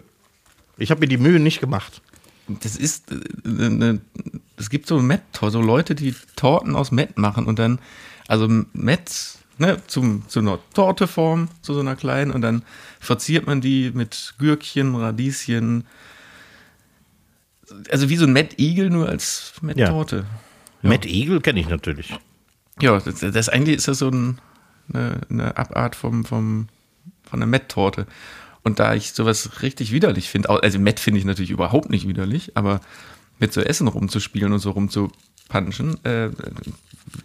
Ich 0.79 0.91
habe 0.91 1.01
mir 1.01 1.09
die 1.09 1.19
Mühe 1.19 1.41
nicht 1.41 1.61
gemacht 1.61 2.01
das 2.49 2.77
ist 2.77 3.13
eine, 3.45 3.87
äh, 3.87 3.99
es 4.57 4.71
gibt 4.71 4.87
so 4.87 5.01
Met, 5.01 5.23
so 5.33 5.61
Leute, 5.61 5.95
die 5.95 6.15
Torten 6.37 6.77
aus 6.77 6.91
Met 6.91 7.19
machen 7.19 7.47
und 7.47 7.59
dann, 7.59 7.79
also 8.29 8.49
Met, 8.73 9.39
ne, 9.59 9.83
zum, 9.87 10.29
zu 10.29 10.41
einer 10.41 10.59
Torteform, 10.75 11.49
zu 11.63 11.75
so 11.75 11.81
einer 11.81 11.97
kleinen 11.97 12.31
und 12.31 12.43
dann 12.43 12.63
verziert 13.01 13.47
man 13.47 13.61
die 13.61 13.91
mit 13.93 14.35
Gürkchen, 14.39 14.95
Radieschen. 14.95 15.85
Also 17.91 18.09
wie 18.09 18.17
so 18.17 18.27
ein 18.27 18.33
Met 18.33 18.59
Igel, 18.59 18.91
nur 18.91 19.09
als 19.09 19.55
Met 19.61 19.79
Torte. 19.79 20.25
Ja. 20.83 20.89
Met 20.89 21.05
Igel 21.05 21.41
kenne 21.41 21.61
ich 21.61 21.69
natürlich. 21.69 22.15
Ja, 22.81 22.99
das, 22.99 23.21
das 23.21 23.49
eigentlich 23.49 23.77
ist 23.77 23.89
das 23.89 23.99
so 23.99 24.09
ein, 24.09 24.39
eine, 24.93 25.21
eine 25.31 25.57
Abart 25.57 25.97
vom, 25.97 26.25
vom, 26.25 26.69
von 27.25 27.39
einer 27.39 27.47
Met-Torte. 27.47 28.07
Und 28.63 28.81
da 28.81 28.95
ich 28.95 29.13
sowas 29.13 29.63
richtig 29.63 29.93
widerlich 29.93 30.29
finde, 30.29 30.51
also 30.51 30.79
Matt 30.79 31.01
finde 31.01 31.21
ich 31.21 31.25
natürlich 31.25 31.51
überhaupt 31.51 31.89
nicht 31.89 32.09
widerlich, 32.09 32.57
aber 32.57 32.81
mit 33.39 33.53
so 33.53 33.61
Essen 33.61 33.87
rumzuspielen 33.89 34.53
und 34.53 34.59
so 34.59 34.71
rumzupanschen, 34.71 36.05
äh, 36.05 36.31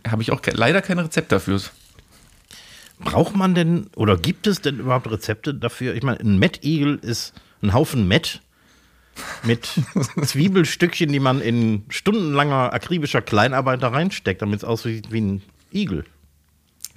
habe 0.07 0.21
ich 0.21 0.31
auch 0.31 0.41
ke 0.41 0.51
leider 0.51 0.81
kein 0.81 0.99
Rezept 0.99 1.31
dafür. 1.31 1.59
Braucht 2.99 3.35
man 3.35 3.55
denn 3.55 3.87
oder 3.95 4.17
gibt 4.17 4.45
es 4.45 4.61
denn 4.61 4.79
überhaupt 4.79 5.09
Rezepte 5.09 5.55
dafür? 5.55 5.95
Ich 5.95 6.03
meine, 6.03 6.19
ein 6.19 6.37
Mettigel 6.37 6.99
ist 7.01 7.33
ein 7.63 7.73
Haufen 7.73 8.07
Mett 8.07 8.41
mit 9.43 9.65
Zwiebelstückchen, 10.21 11.11
die 11.11 11.19
man 11.19 11.41
in 11.41 11.83
stundenlanger 11.89 12.73
akribischer 12.73 13.21
Kleinarbeit 13.21 13.83
da 13.83 13.89
reinsteckt, 13.89 14.41
damit 14.41 14.59
es 14.59 14.63
aussieht 14.63 15.11
wie 15.11 15.21
ein 15.21 15.41
Igel. 15.73 16.05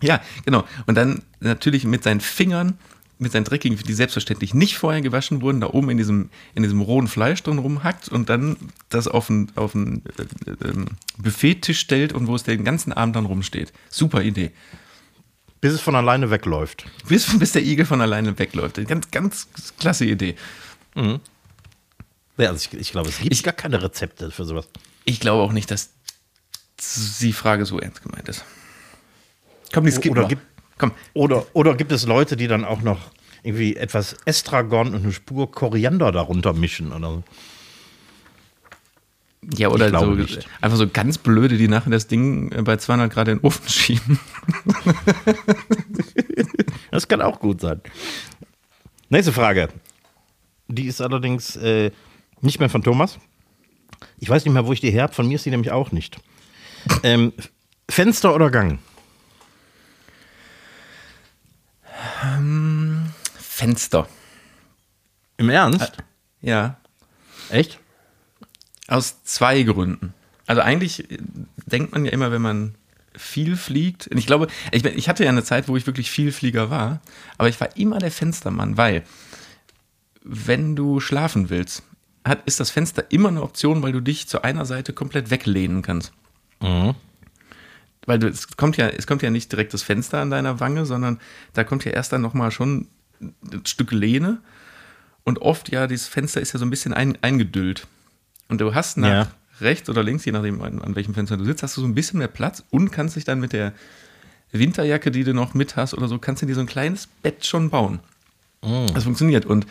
Ja, 0.00 0.20
genau. 0.44 0.64
Und 0.86 0.96
dann 0.96 1.22
natürlich 1.40 1.84
mit 1.84 2.02
seinen 2.02 2.20
Fingern 2.20 2.78
mit 3.18 3.32
seinen 3.32 3.44
dreckigen, 3.44 3.78
die 3.78 3.92
selbstverständlich 3.92 4.54
nicht 4.54 4.76
vorher 4.76 5.00
gewaschen 5.00 5.40
wurden, 5.40 5.60
da 5.60 5.68
oben 5.68 5.90
in 5.90 5.98
diesem, 5.98 6.30
in 6.54 6.62
diesem 6.62 6.80
rohen 6.80 7.08
Fleisch 7.08 7.42
drin 7.42 7.58
rumhackt 7.58 8.08
und 8.08 8.28
dann 8.28 8.56
das 8.88 9.08
auf 9.08 9.30
einen, 9.30 9.50
auf 9.54 9.74
einen 9.74 10.02
äh, 10.18 10.68
äh, 10.68 10.84
Buffettisch 11.18 11.80
stellt 11.80 12.12
und 12.12 12.26
wo 12.26 12.34
es 12.34 12.42
den 12.42 12.64
ganzen 12.64 12.92
Abend 12.92 13.16
dann 13.16 13.26
rumsteht. 13.26 13.72
Super 13.88 14.22
Idee. 14.22 14.50
Bis 15.60 15.72
es 15.72 15.80
von 15.80 15.94
alleine 15.94 16.30
wegläuft. 16.30 16.86
Bis, 17.08 17.38
bis 17.38 17.52
der 17.52 17.64
Igel 17.64 17.86
von 17.86 18.00
alleine 18.00 18.38
wegläuft. 18.38 18.76
Ganz, 18.86 19.10
ganz 19.10 19.48
klasse 19.78 20.04
Idee. 20.04 20.34
Mhm. 20.94 21.20
Ja, 22.36 22.50
also 22.50 22.68
ich, 22.70 22.78
ich 22.78 22.92
glaube, 22.92 23.08
es 23.08 23.18
gibt 23.18 23.32
ich, 23.32 23.42
gar 23.42 23.54
keine 23.54 23.82
Rezepte 23.82 24.30
für 24.30 24.44
sowas. 24.44 24.68
Ich 25.04 25.20
glaube 25.20 25.42
auch 25.42 25.52
nicht, 25.52 25.70
dass 25.70 25.90
die 27.20 27.32
Frage 27.32 27.66
so 27.66 27.78
ernst 27.78 28.02
gemeint 28.02 28.28
ist. 28.28 28.44
Komm, 29.72 29.84
gibt, 29.84 30.06
oder 30.06 30.26
gibt, 30.26 30.42
Komm. 30.78 30.92
Oder, 31.12 31.46
oder 31.52 31.74
gibt 31.74 31.92
es 31.92 32.06
Leute, 32.06 32.36
die 32.36 32.48
dann 32.48 32.64
auch 32.64 32.82
noch 32.82 33.10
irgendwie 33.42 33.76
etwas 33.76 34.16
Estragon 34.24 34.94
und 34.94 35.02
eine 35.02 35.12
Spur 35.12 35.50
Koriander 35.50 36.12
darunter 36.12 36.52
mischen 36.52 36.92
oder 36.92 37.10
so? 37.10 37.22
Ja, 39.56 39.68
oder 39.68 39.90
so, 39.90 40.06
nicht. 40.06 40.48
einfach 40.62 40.78
so 40.78 40.88
ganz 40.88 41.18
blöde, 41.18 41.58
die 41.58 41.68
nachher 41.68 41.90
das 41.90 42.06
Ding 42.06 42.50
äh, 42.50 42.62
bei 42.62 42.78
200 42.78 43.12
Grad 43.12 43.28
in 43.28 43.38
den 43.38 43.44
Ofen 43.44 43.68
schieben. 43.68 44.18
das 46.90 47.06
kann 47.06 47.20
auch 47.20 47.40
gut 47.40 47.60
sein. 47.60 47.82
Nächste 49.10 49.34
Frage. 49.34 49.68
Die 50.68 50.86
ist 50.86 51.02
allerdings 51.02 51.56
äh, 51.56 51.90
nicht 52.44 52.60
mehr 52.60 52.70
von 52.70 52.82
Thomas. 52.82 53.18
Ich 54.18 54.28
weiß 54.28 54.44
nicht 54.44 54.54
mehr, 54.54 54.66
wo 54.66 54.72
ich 54.72 54.80
die 54.80 54.90
her 54.90 55.04
habe. 55.04 55.14
Von 55.14 55.26
mir 55.26 55.36
ist 55.36 55.46
die 55.46 55.50
nämlich 55.50 55.72
auch 55.72 55.92
nicht. 55.92 56.18
Ähm, 57.02 57.32
Fenster 57.88 58.34
oder 58.34 58.50
Gang? 58.50 58.78
Ähm, 62.22 63.06
Fenster. 63.34 64.08
Im 65.36 65.48
Ernst? 65.48 65.92
Äh, 66.42 66.48
ja. 66.48 66.76
Echt? 67.50 67.78
Aus 68.88 69.22
zwei 69.24 69.62
Gründen. 69.62 70.14
Also 70.46 70.62
eigentlich 70.62 71.08
denkt 71.66 71.92
man 71.92 72.04
ja 72.04 72.12
immer, 72.12 72.30
wenn 72.30 72.42
man 72.42 72.74
viel 73.16 73.56
fliegt, 73.56 74.10
ich 74.12 74.26
glaube, 74.26 74.48
ich, 74.72 74.84
ich 74.84 75.08
hatte 75.08 75.24
ja 75.24 75.30
eine 75.30 75.44
Zeit, 75.44 75.68
wo 75.68 75.76
ich 75.76 75.86
wirklich 75.86 76.10
viel 76.10 76.32
Flieger 76.32 76.68
war, 76.68 77.00
aber 77.38 77.48
ich 77.48 77.60
war 77.60 77.76
immer 77.76 77.98
der 77.98 78.10
Fenstermann, 78.10 78.76
weil 78.76 79.04
wenn 80.24 80.74
du 80.74 81.00
schlafen 81.00 81.48
willst, 81.48 81.84
hat, 82.24 82.46
ist 82.46 82.60
das 82.60 82.70
Fenster 82.70 83.04
immer 83.10 83.28
eine 83.28 83.42
Option, 83.42 83.82
weil 83.82 83.92
du 83.92 84.00
dich 84.00 84.28
zu 84.28 84.42
einer 84.42 84.64
Seite 84.64 84.92
komplett 84.92 85.30
weglehnen 85.30 85.82
kannst. 85.82 86.12
Mhm 86.60 86.94
weil 88.06 88.18
du, 88.18 88.28
es 88.28 88.56
kommt 88.56 88.76
ja, 88.76 88.88
es 88.88 89.06
kommt 89.06 89.22
ja 89.22 89.30
nicht 89.30 89.50
direkt 89.50 89.74
das 89.74 89.82
Fenster 89.82 90.20
an 90.20 90.30
deiner 90.30 90.60
Wange, 90.60 90.86
sondern 90.86 91.20
da 91.52 91.64
kommt 91.64 91.84
ja 91.84 91.92
erst 91.92 92.12
dann 92.12 92.22
nochmal 92.22 92.50
schon 92.50 92.88
ein 93.20 93.62
Stück 93.64 93.92
Lehne. 93.92 94.38
Und 95.24 95.40
oft 95.40 95.70
ja, 95.70 95.86
dieses 95.86 96.06
Fenster 96.06 96.40
ist 96.40 96.52
ja 96.52 96.58
so 96.58 96.66
ein 96.66 96.70
bisschen 96.70 96.92
ein, 96.92 97.16
eingedüllt. 97.22 97.86
Und 98.48 98.60
du 98.60 98.74
hast 98.74 98.98
nach 98.98 99.08
ja. 99.08 99.30
rechts 99.60 99.88
oder 99.88 100.02
links, 100.02 100.24
je 100.24 100.32
nachdem, 100.32 100.60
an, 100.60 100.82
an, 100.82 100.96
welchem 100.96 101.14
Fenster 101.14 101.36
du 101.36 101.44
sitzt, 101.44 101.62
hast 101.62 101.76
du 101.76 101.80
so 101.80 101.86
ein 101.86 101.94
bisschen 101.94 102.18
mehr 102.18 102.28
Platz 102.28 102.62
und 102.70 102.90
kannst 102.90 103.16
dich 103.16 103.24
dann 103.24 103.40
mit 103.40 103.54
der 103.54 103.72
Winterjacke, 104.52 105.10
die 105.10 105.24
du 105.24 105.32
noch 105.32 105.54
mit 105.54 105.76
hast 105.76 105.94
oder 105.94 106.08
so, 106.08 106.18
kannst 106.18 106.42
du 106.42 106.46
dir 106.46 106.54
so 106.54 106.60
ein 106.60 106.66
kleines 106.66 107.06
Bett 107.06 107.46
schon 107.46 107.70
bauen. 107.70 108.00
Mm. 108.62 108.86
Das 108.92 109.04
funktioniert. 109.04 109.46
Und 109.46 109.66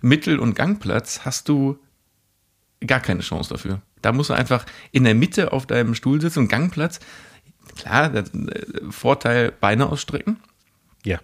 Mittel- 0.00 0.38
und 0.38 0.54
Gangplatz 0.54 1.20
hast 1.24 1.48
du 1.48 1.78
gar 2.86 3.00
keine 3.00 3.20
Chance 3.20 3.50
dafür. 3.50 3.80
Da 4.02 4.12
musst 4.12 4.30
du 4.30 4.34
einfach 4.34 4.64
in 4.92 5.04
der 5.04 5.14
Mitte 5.14 5.52
auf 5.52 5.66
deinem 5.66 5.94
Stuhl 5.94 6.20
sitzen 6.20 6.40
und 6.40 6.48
Gangplatz. 6.48 7.00
Klar, 7.76 8.14
äh, 8.14 8.24
Vorteil 8.90 9.52
Beine 9.52 9.88
ausstrecken. 9.88 10.38
Ja. 11.04 11.20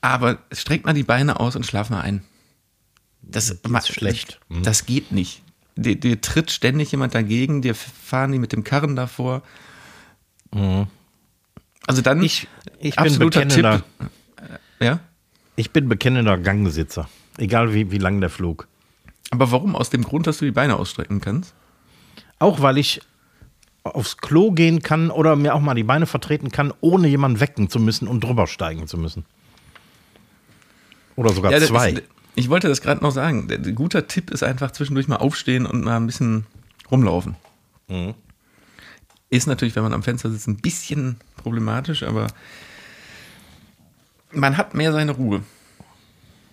Aber 0.00 0.38
streck 0.52 0.84
mal 0.84 0.92
die 0.92 1.02
Beine 1.02 1.40
aus 1.40 1.56
und 1.56 1.66
schlaf 1.66 1.90
mal 1.90 2.00
ein. 2.00 2.22
Das 3.22 3.50
ist 3.50 3.88
schlecht. 3.88 4.40
Mhm. 4.48 4.62
Das 4.62 4.86
geht 4.86 5.12
nicht. 5.12 5.42
Dir, 5.76 5.96
dir, 5.96 6.20
tritt 6.20 6.50
ständig 6.50 6.90
jemand 6.90 7.14
dagegen, 7.14 7.62
dir 7.62 7.74
fahren 7.74 8.32
die 8.32 8.38
mit 8.38 8.52
dem 8.52 8.64
Karren 8.64 8.96
davor. 8.96 9.42
Mhm. 10.52 10.86
Also 11.86 12.02
dann 12.02 12.22
ich, 12.22 12.48
ich 12.78 12.96
bin 12.96 13.18
bekennender, 13.18 13.82
Tipp. 13.98 14.10
Ja? 14.80 15.00
Ich 15.56 15.70
bin 15.70 15.88
bekennender 15.88 16.38
Gangsitzer. 16.38 17.08
Egal 17.38 17.74
wie, 17.74 17.90
wie 17.90 17.98
lang 17.98 18.20
der 18.20 18.30
Flug. 18.30 18.68
Aber 19.30 19.52
warum? 19.52 19.76
Aus 19.76 19.90
dem 19.90 20.02
Grund, 20.02 20.26
dass 20.26 20.38
du 20.38 20.44
die 20.44 20.50
Beine 20.50 20.76
ausstrecken 20.76 21.20
kannst? 21.20 21.54
Auch 22.38 22.60
weil 22.60 22.78
ich 22.78 23.00
aufs 23.82 24.18
Klo 24.18 24.50
gehen 24.50 24.82
kann 24.82 25.10
oder 25.10 25.36
mir 25.36 25.54
auch 25.54 25.60
mal 25.60 25.74
die 25.74 25.84
Beine 25.84 26.06
vertreten 26.06 26.50
kann, 26.50 26.72
ohne 26.80 27.08
jemanden 27.08 27.40
wecken 27.40 27.70
zu 27.70 27.78
müssen 27.78 28.08
und 28.08 28.22
drüber 28.22 28.46
steigen 28.46 28.86
zu 28.86 28.98
müssen. 28.98 29.24
Oder 31.16 31.32
sogar 31.32 31.52
ja, 31.52 31.60
zwei. 31.60 31.92
Ist, 31.92 32.02
ich 32.34 32.48
wollte 32.48 32.68
das 32.68 32.80
gerade 32.80 33.02
noch 33.02 33.12
sagen. 33.12 33.48
Ein 33.50 33.74
guter 33.74 34.06
Tipp 34.06 34.30
ist 34.30 34.42
einfach 34.42 34.70
zwischendurch 34.72 35.08
mal 35.08 35.16
aufstehen 35.16 35.66
und 35.66 35.84
mal 35.84 35.96
ein 35.96 36.06
bisschen 36.06 36.46
rumlaufen. 36.90 37.36
Mhm. 37.88 38.14
Ist 39.30 39.46
natürlich, 39.46 39.76
wenn 39.76 39.82
man 39.82 39.92
am 39.92 40.02
Fenster 40.02 40.30
sitzt, 40.30 40.48
ein 40.48 40.56
bisschen 40.56 41.16
problematisch, 41.36 42.02
aber 42.02 42.26
man 44.32 44.56
hat 44.56 44.74
mehr 44.74 44.92
seine 44.92 45.12
Ruhe. 45.12 45.42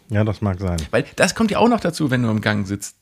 Ja, 0.10 0.24
das 0.24 0.42
mag 0.42 0.60
sein. 0.60 0.78
Weil 0.92 1.06
das 1.16 1.36
kommt 1.36 1.52
ja 1.52 1.60
auch 1.60 1.68
noch 1.68 1.80
dazu, 1.80 2.10
wenn 2.12 2.24
du 2.24 2.30
im 2.30 2.42
Gang 2.42 2.66
sitzt. 2.66 2.96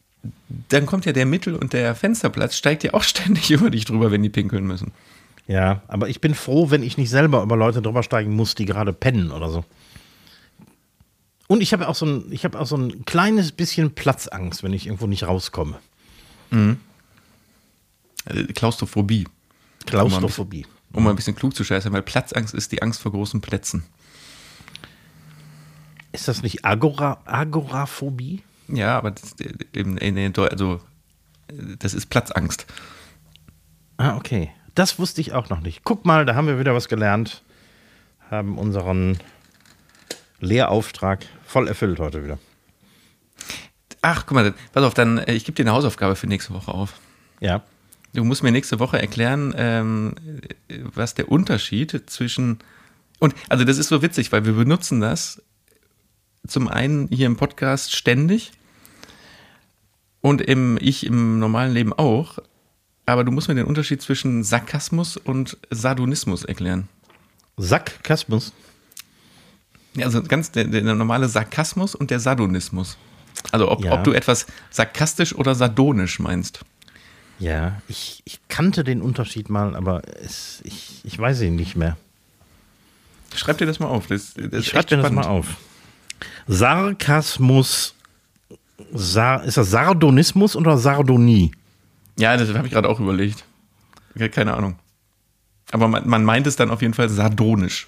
Dann 0.69 0.85
kommt 0.87 1.05
ja 1.05 1.11
der 1.11 1.25
Mittel- 1.25 1.55
und 1.55 1.73
der 1.73 1.93
Fensterplatz, 1.93 2.55
steigt 2.55 2.83
ja 2.83 2.93
auch 2.93 3.03
ständig 3.03 3.51
über 3.51 3.69
dich 3.69 3.85
drüber, 3.85 4.11
wenn 4.11 4.23
die 4.23 4.29
pinkeln 4.29 4.65
müssen. 4.65 4.91
Ja, 5.47 5.83
aber 5.87 6.09
ich 6.09 6.21
bin 6.21 6.33
froh, 6.33 6.71
wenn 6.71 6.81
ich 6.81 6.97
nicht 6.97 7.11
selber 7.11 7.43
über 7.43 7.55
Leute 7.55 7.81
drüber 7.81 8.01
steigen 8.01 8.35
muss, 8.35 8.55
die 8.55 8.65
gerade 8.65 8.93
pennen 8.93 9.31
oder 9.31 9.49
so. 9.49 9.63
Und 11.47 11.61
ich 11.61 11.73
habe 11.73 11.87
auch 11.87 11.93
so 11.93 12.07
ein, 12.07 12.31
ich 12.31 12.43
habe 12.43 12.59
auch 12.59 12.65
so 12.65 12.75
ein 12.75 13.05
kleines 13.05 13.51
bisschen 13.51 13.93
Platzangst, 13.93 14.63
wenn 14.63 14.73
ich 14.73 14.87
irgendwo 14.87 15.05
nicht 15.05 15.27
rauskomme. 15.27 15.77
Mhm. 16.49 16.77
Äh, 18.25 18.45
Klaustrophobie. 18.45 19.27
Klaustrophobie. 19.85 20.65
Um 20.93 21.03
mal 21.03 21.11
ein 21.11 21.15
bisschen 21.15 21.35
klug 21.35 21.55
zu 21.55 21.63
scheißen, 21.63 21.91
weil 21.93 22.01
Platzangst 22.01 22.55
ist 22.55 22.71
die 22.71 22.81
Angst 22.81 23.01
vor 23.01 23.11
großen 23.11 23.41
Plätzen. 23.41 23.83
Ist 26.15 26.29
das 26.29 26.41
nicht 26.41 26.63
Agora, 26.63 27.21
Agoraphobie? 27.25 28.41
Ja, 28.69 28.97
aber 28.97 29.11
das, 29.11 29.35
eben, 29.73 29.99
also, 30.37 30.79
das 31.77 31.93
ist 31.93 32.05
Platzangst. 32.07 32.65
Ah, 33.97 34.15
okay. 34.15 34.49
Das 34.75 34.97
wusste 34.97 35.21
ich 35.21 35.33
auch 35.33 35.49
noch 35.49 35.59
nicht. 35.59 35.83
Guck 35.83 36.05
mal, 36.05 36.25
da 36.25 36.35
haben 36.35 36.47
wir 36.47 36.57
wieder 36.57 36.73
was 36.73 36.87
gelernt. 36.87 37.43
Haben 38.31 38.57
unseren 38.57 39.17
Lehrauftrag 40.39 41.25
voll 41.45 41.67
erfüllt 41.67 41.99
heute 41.99 42.23
wieder. 42.23 42.39
Ach, 44.01 44.25
guck 44.25 44.35
mal, 44.35 44.53
pass 44.71 44.83
auf, 44.83 44.93
dann, 44.93 45.17
äh, 45.17 45.33
ich 45.33 45.43
gebe 45.43 45.55
dir 45.55 45.63
eine 45.63 45.73
Hausaufgabe 45.73 46.15
für 46.15 46.27
nächste 46.27 46.53
Woche 46.53 46.73
auf. 46.73 46.93
Ja. 47.41 47.61
Du 48.13 48.23
musst 48.23 48.41
mir 48.41 48.51
nächste 48.51 48.79
Woche 48.79 49.01
erklären, 49.01 49.53
ähm, 49.57 50.15
was 50.69 51.13
der 51.13 51.29
Unterschied 51.29 52.09
zwischen. 52.09 52.59
Und 53.19 53.35
also 53.49 53.65
das 53.65 53.77
ist 53.77 53.89
so 53.89 54.01
witzig, 54.01 54.31
weil 54.31 54.45
wir 54.45 54.53
benutzen 54.53 55.01
das 55.01 55.41
zum 56.47 56.67
einen 56.67 57.07
hier 57.09 57.25
im 57.27 57.37
Podcast 57.37 57.95
ständig 57.95 58.51
und 60.21 60.41
im, 60.41 60.77
ich 60.81 61.05
im 61.05 61.39
normalen 61.39 61.73
Leben 61.73 61.93
auch. 61.93 62.39
Aber 63.05 63.23
du 63.23 63.31
musst 63.31 63.47
mir 63.47 63.55
den 63.55 63.65
Unterschied 63.65 64.01
zwischen 64.01 64.43
Sarkasmus 64.43 65.17
und 65.17 65.57
Sardonismus 65.69 66.43
erklären. 66.43 66.87
Sarkasmus? 67.57 68.51
Ja, 69.95 70.05
also 70.05 70.23
ganz 70.23 70.51
der, 70.51 70.65
der 70.65 70.81
normale 70.81 71.29
Sarkasmus 71.29 71.95
und 71.95 72.11
der 72.11 72.19
Sardonismus. 72.19 72.97
Also 73.51 73.69
ob, 73.69 73.83
ja. 73.83 73.93
ob 73.93 74.03
du 74.03 74.11
etwas 74.11 74.47
sarkastisch 74.71 75.35
oder 75.35 75.55
sardonisch 75.55 76.19
meinst. 76.19 76.61
Ja, 77.39 77.81
ich, 77.87 78.21
ich 78.25 78.39
kannte 78.47 78.83
den 78.83 79.01
Unterschied 79.01 79.49
mal, 79.49 79.75
aber 79.75 80.01
es, 80.21 80.61
ich, 80.63 81.01
ich 81.03 81.17
weiß 81.17 81.41
ihn 81.41 81.55
nicht 81.55 81.75
mehr. 81.75 81.97
Schreib 83.35 83.57
dir 83.57 83.65
das 83.65 83.79
mal 83.79 83.87
auf. 83.87 84.07
Das, 84.07 84.33
das 84.33 84.61
ich 84.61 84.67
schreib 84.67 84.87
dir 84.87 84.97
das 84.97 85.11
mal 85.11 85.25
auf. 85.25 85.57
Sarkasmus. 86.47 87.95
Sar, 88.93 89.43
ist 89.43 89.57
das 89.57 89.71
Sardonismus 89.71 90.55
oder 90.55 90.77
Sardonie? 90.77 91.51
Ja, 92.17 92.37
das 92.37 92.53
habe 92.53 92.67
ich 92.67 92.73
gerade 92.73 92.89
auch 92.89 92.99
überlegt. 92.99 93.45
Keine 94.31 94.53
Ahnung. 94.53 94.77
Aber 95.71 95.87
man, 95.87 96.07
man 96.07 96.23
meint 96.23 96.47
es 96.47 96.55
dann 96.55 96.69
auf 96.69 96.81
jeden 96.81 96.93
Fall 96.93 97.09
sardonisch. 97.09 97.87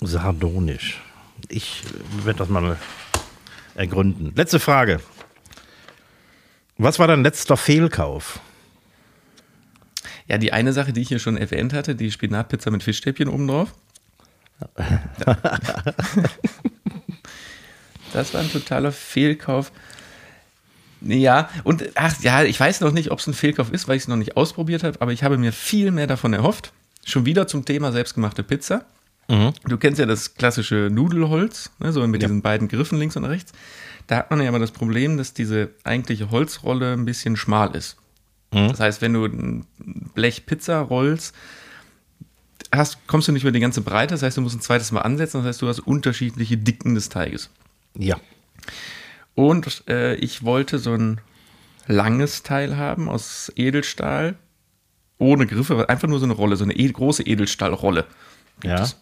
Sardonisch. 0.00 1.00
Ich 1.48 1.82
werde 2.24 2.38
das 2.38 2.48
mal 2.48 2.76
ergründen. 3.74 4.32
Letzte 4.34 4.58
Frage. 4.58 5.00
Was 6.78 6.98
war 6.98 7.06
dein 7.06 7.22
letzter 7.22 7.56
Fehlkauf? 7.56 8.40
Ja, 10.26 10.38
die 10.38 10.52
eine 10.52 10.72
Sache, 10.72 10.92
die 10.92 11.02
ich 11.02 11.08
hier 11.08 11.18
schon 11.18 11.36
erwähnt 11.36 11.72
hatte, 11.72 11.94
die 11.94 12.10
Spinatpizza 12.10 12.70
mit 12.70 12.82
Fischstäbchen 12.82 13.28
das 18.12 18.34
war 18.34 18.40
ein 18.40 18.50
totaler 18.50 18.92
Fehlkauf. 18.92 19.72
Ja, 21.02 21.48
und 21.64 21.84
ach 21.94 22.20
ja, 22.20 22.42
ich 22.42 22.60
weiß 22.60 22.80
noch 22.82 22.92
nicht, 22.92 23.10
ob 23.10 23.20
es 23.20 23.26
ein 23.26 23.34
Fehlkauf 23.34 23.72
ist, 23.72 23.88
weil 23.88 23.96
ich 23.96 24.02
es 24.02 24.08
noch 24.08 24.16
nicht 24.16 24.36
ausprobiert 24.36 24.84
habe, 24.84 25.00
aber 25.00 25.12
ich 25.12 25.24
habe 25.24 25.38
mir 25.38 25.52
viel 25.52 25.90
mehr 25.90 26.06
davon 26.06 26.32
erhofft. 26.34 26.72
Schon 27.04 27.24
wieder 27.24 27.46
zum 27.46 27.64
Thema 27.64 27.92
selbstgemachte 27.92 28.42
Pizza. 28.42 28.84
Mhm. 29.28 29.52
Du 29.64 29.78
kennst 29.78 29.98
ja 29.98 30.06
das 30.06 30.34
klassische 30.34 30.88
Nudelholz, 30.90 31.70
ne, 31.78 31.92
so 31.92 32.06
mit 32.06 32.20
ja. 32.20 32.28
diesen 32.28 32.42
beiden 32.42 32.68
Griffen 32.68 32.98
links 32.98 33.16
und 33.16 33.24
rechts. 33.24 33.52
Da 34.06 34.16
hat 34.16 34.30
man 34.30 34.42
ja 34.42 34.48
aber 34.48 34.58
das 34.58 34.72
Problem, 34.72 35.16
dass 35.16 35.32
diese 35.32 35.70
eigentliche 35.84 36.30
Holzrolle 36.30 36.92
ein 36.92 37.04
bisschen 37.04 37.36
schmal 37.36 37.74
ist. 37.74 37.96
Mhm. 38.52 38.68
Das 38.68 38.80
heißt, 38.80 39.02
wenn 39.02 39.14
du 39.14 39.24
ein 39.24 39.64
Blech 40.14 40.46
Pizza 40.46 40.80
rollst, 40.80 41.34
hast, 42.72 43.06
kommst 43.06 43.28
du 43.28 43.32
nicht 43.32 43.42
über 43.42 43.52
die 43.52 43.60
ganze 43.60 43.80
Breite, 43.80 44.14
das 44.14 44.22
heißt, 44.22 44.36
du 44.36 44.42
musst 44.42 44.56
ein 44.56 44.60
zweites 44.60 44.92
Mal 44.92 45.02
ansetzen, 45.02 45.38
das 45.38 45.46
heißt, 45.46 45.62
du 45.62 45.68
hast 45.68 45.80
unterschiedliche 45.80 46.56
Dicken 46.56 46.94
des 46.94 47.08
Teiges. 47.08 47.50
Ja. 47.98 48.18
Und 49.34 49.84
äh, 49.88 50.14
ich 50.16 50.44
wollte 50.44 50.78
so 50.78 50.92
ein 50.92 51.20
langes 51.86 52.42
Teil 52.42 52.76
haben 52.76 53.08
aus 53.08 53.50
Edelstahl, 53.56 54.36
ohne 55.18 55.46
Griffe, 55.46 55.88
einfach 55.88 56.08
nur 56.08 56.18
so 56.18 56.24
eine 56.24 56.34
Rolle, 56.34 56.56
so 56.56 56.64
eine 56.64 56.74
e 56.74 56.90
große 56.90 57.24
Edelstahlrolle. 57.24 58.06
Ja. 58.62 58.82
Es. 58.82 58.96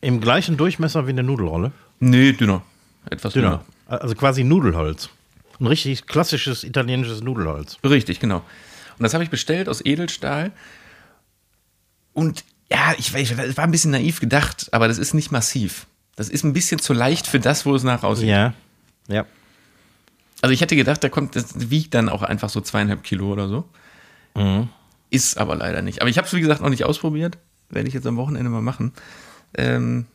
Im 0.00 0.20
gleichen 0.20 0.56
Durchmesser 0.56 1.06
wie 1.06 1.10
eine 1.10 1.22
Nudelrolle? 1.22 1.72
Nee, 1.98 2.32
dünner. 2.32 2.62
Etwas 3.10 3.34
dünner. 3.34 3.64
dünner. 3.88 4.00
Also 4.02 4.14
quasi 4.14 4.44
Nudelholz. 4.44 5.10
Ein 5.58 5.66
richtig 5.66 6.06
klassisches 6.06 6.64
italienisches 6.64 7.20
Nudelholz. 7.22 7.76
Richtig, 7.84 8.20
genau. 8.20 8.38
Und 8.98 9.02
das 9.02 9.12
habe 9.12 9.24
ich 9.24 9.30
bestellt 9.30 9.68
aus 9.68 9.84
Edelstahl. 9.84 10.52
Und 12.14 12.44
ja, 12.72 12.94
ich, 12.98 13.14
ich 13.14 13.36
war 13.36 13.64
ein 13.64 13.70
bisschen 13.70 13.90
naiv 13.90 14.20
gedacht, 14.20 14.68
aber 14.72 14.88
das 14.88 14.98
ist 14.98 15.14
nicht 15.14 15.32
massiv. 15.32 15.86
Das 16.16 16.28
ist 16.28 16.44
ein 16.44 16.52
bisschen 16.52 16.80
zu 16.80 16.92
leicht 16.92 17.26
für 17.26 17.40
das, 17.40 17.66
wo 17.66 17.74
es 17.74 17.82
nach 17.82 18.02
aussieht. 18.02 18.28
Ja, 18.28 18.54
ja. 19.08 19.26
Also 20.42 20.52
ich 20.52 20.60
hätte 20.60 20.76
gedacht, 20.76 21.02
da 21.04 21.08
kommt, 21.08 21.36
das 21.36 21.70
wiegt 21.70 21.94
dann 21.94 22.08
auch 22.08 22.22
einfach 22.22 22.48
so 22.48 22.60
zweieinhalb 22.60 23.02
Kilo 23.02 23.32
oder 23.32 23.48
so. 23.48 23.68
Mhm. 24.34 24.68
Ist 25.10 25.38
aber 25.38 25.56
leider 25.56 25.82
nicht. 25.82 26.00
Aber 26.00 26.08
ich 26.08 26.16
habe 26.16 26.26
es, 26.26 26.32
wie 26.32 26.40
gesagt, 26.40 26.60
noch 26.60 26.70
nicht 26.70 26.84
ausprobiert. 26.84 27.38
Werde 27.68 27.88
ich 27.88 27.94
jetzt 27.94 28.06
am 28.06 28.16
Wochenende 28.16 28.50
mal 28.50 28.62
machen. 28.62 28.92
Ähm, 29.54 30.06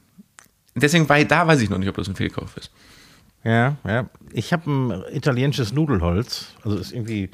deswegen, 0.74 1.08
weil 1.10 1.26
da 1.26 1.46
weiß 1.48 1.62
ich 1.62 1.70
noch 1.70 1.78
nicht, 1.78 1.90
ob 1.90 1.96
das 1.96 2.08
ein 2.08 2.16
Fehlkauf 2.16 2.58
ist. 2.58 2.72
Ja, 3.44 3.76
ja. 3.86 4.10
Ich 4.32 4.54
habe 4.54 4.70
ein 4.70 5.04
italienisches 5.14 5.74
Nudelholz. 5.74 6.48
Also 6.64 6.78
ist 6.78 6.92
irgendwie, 6.92 7.30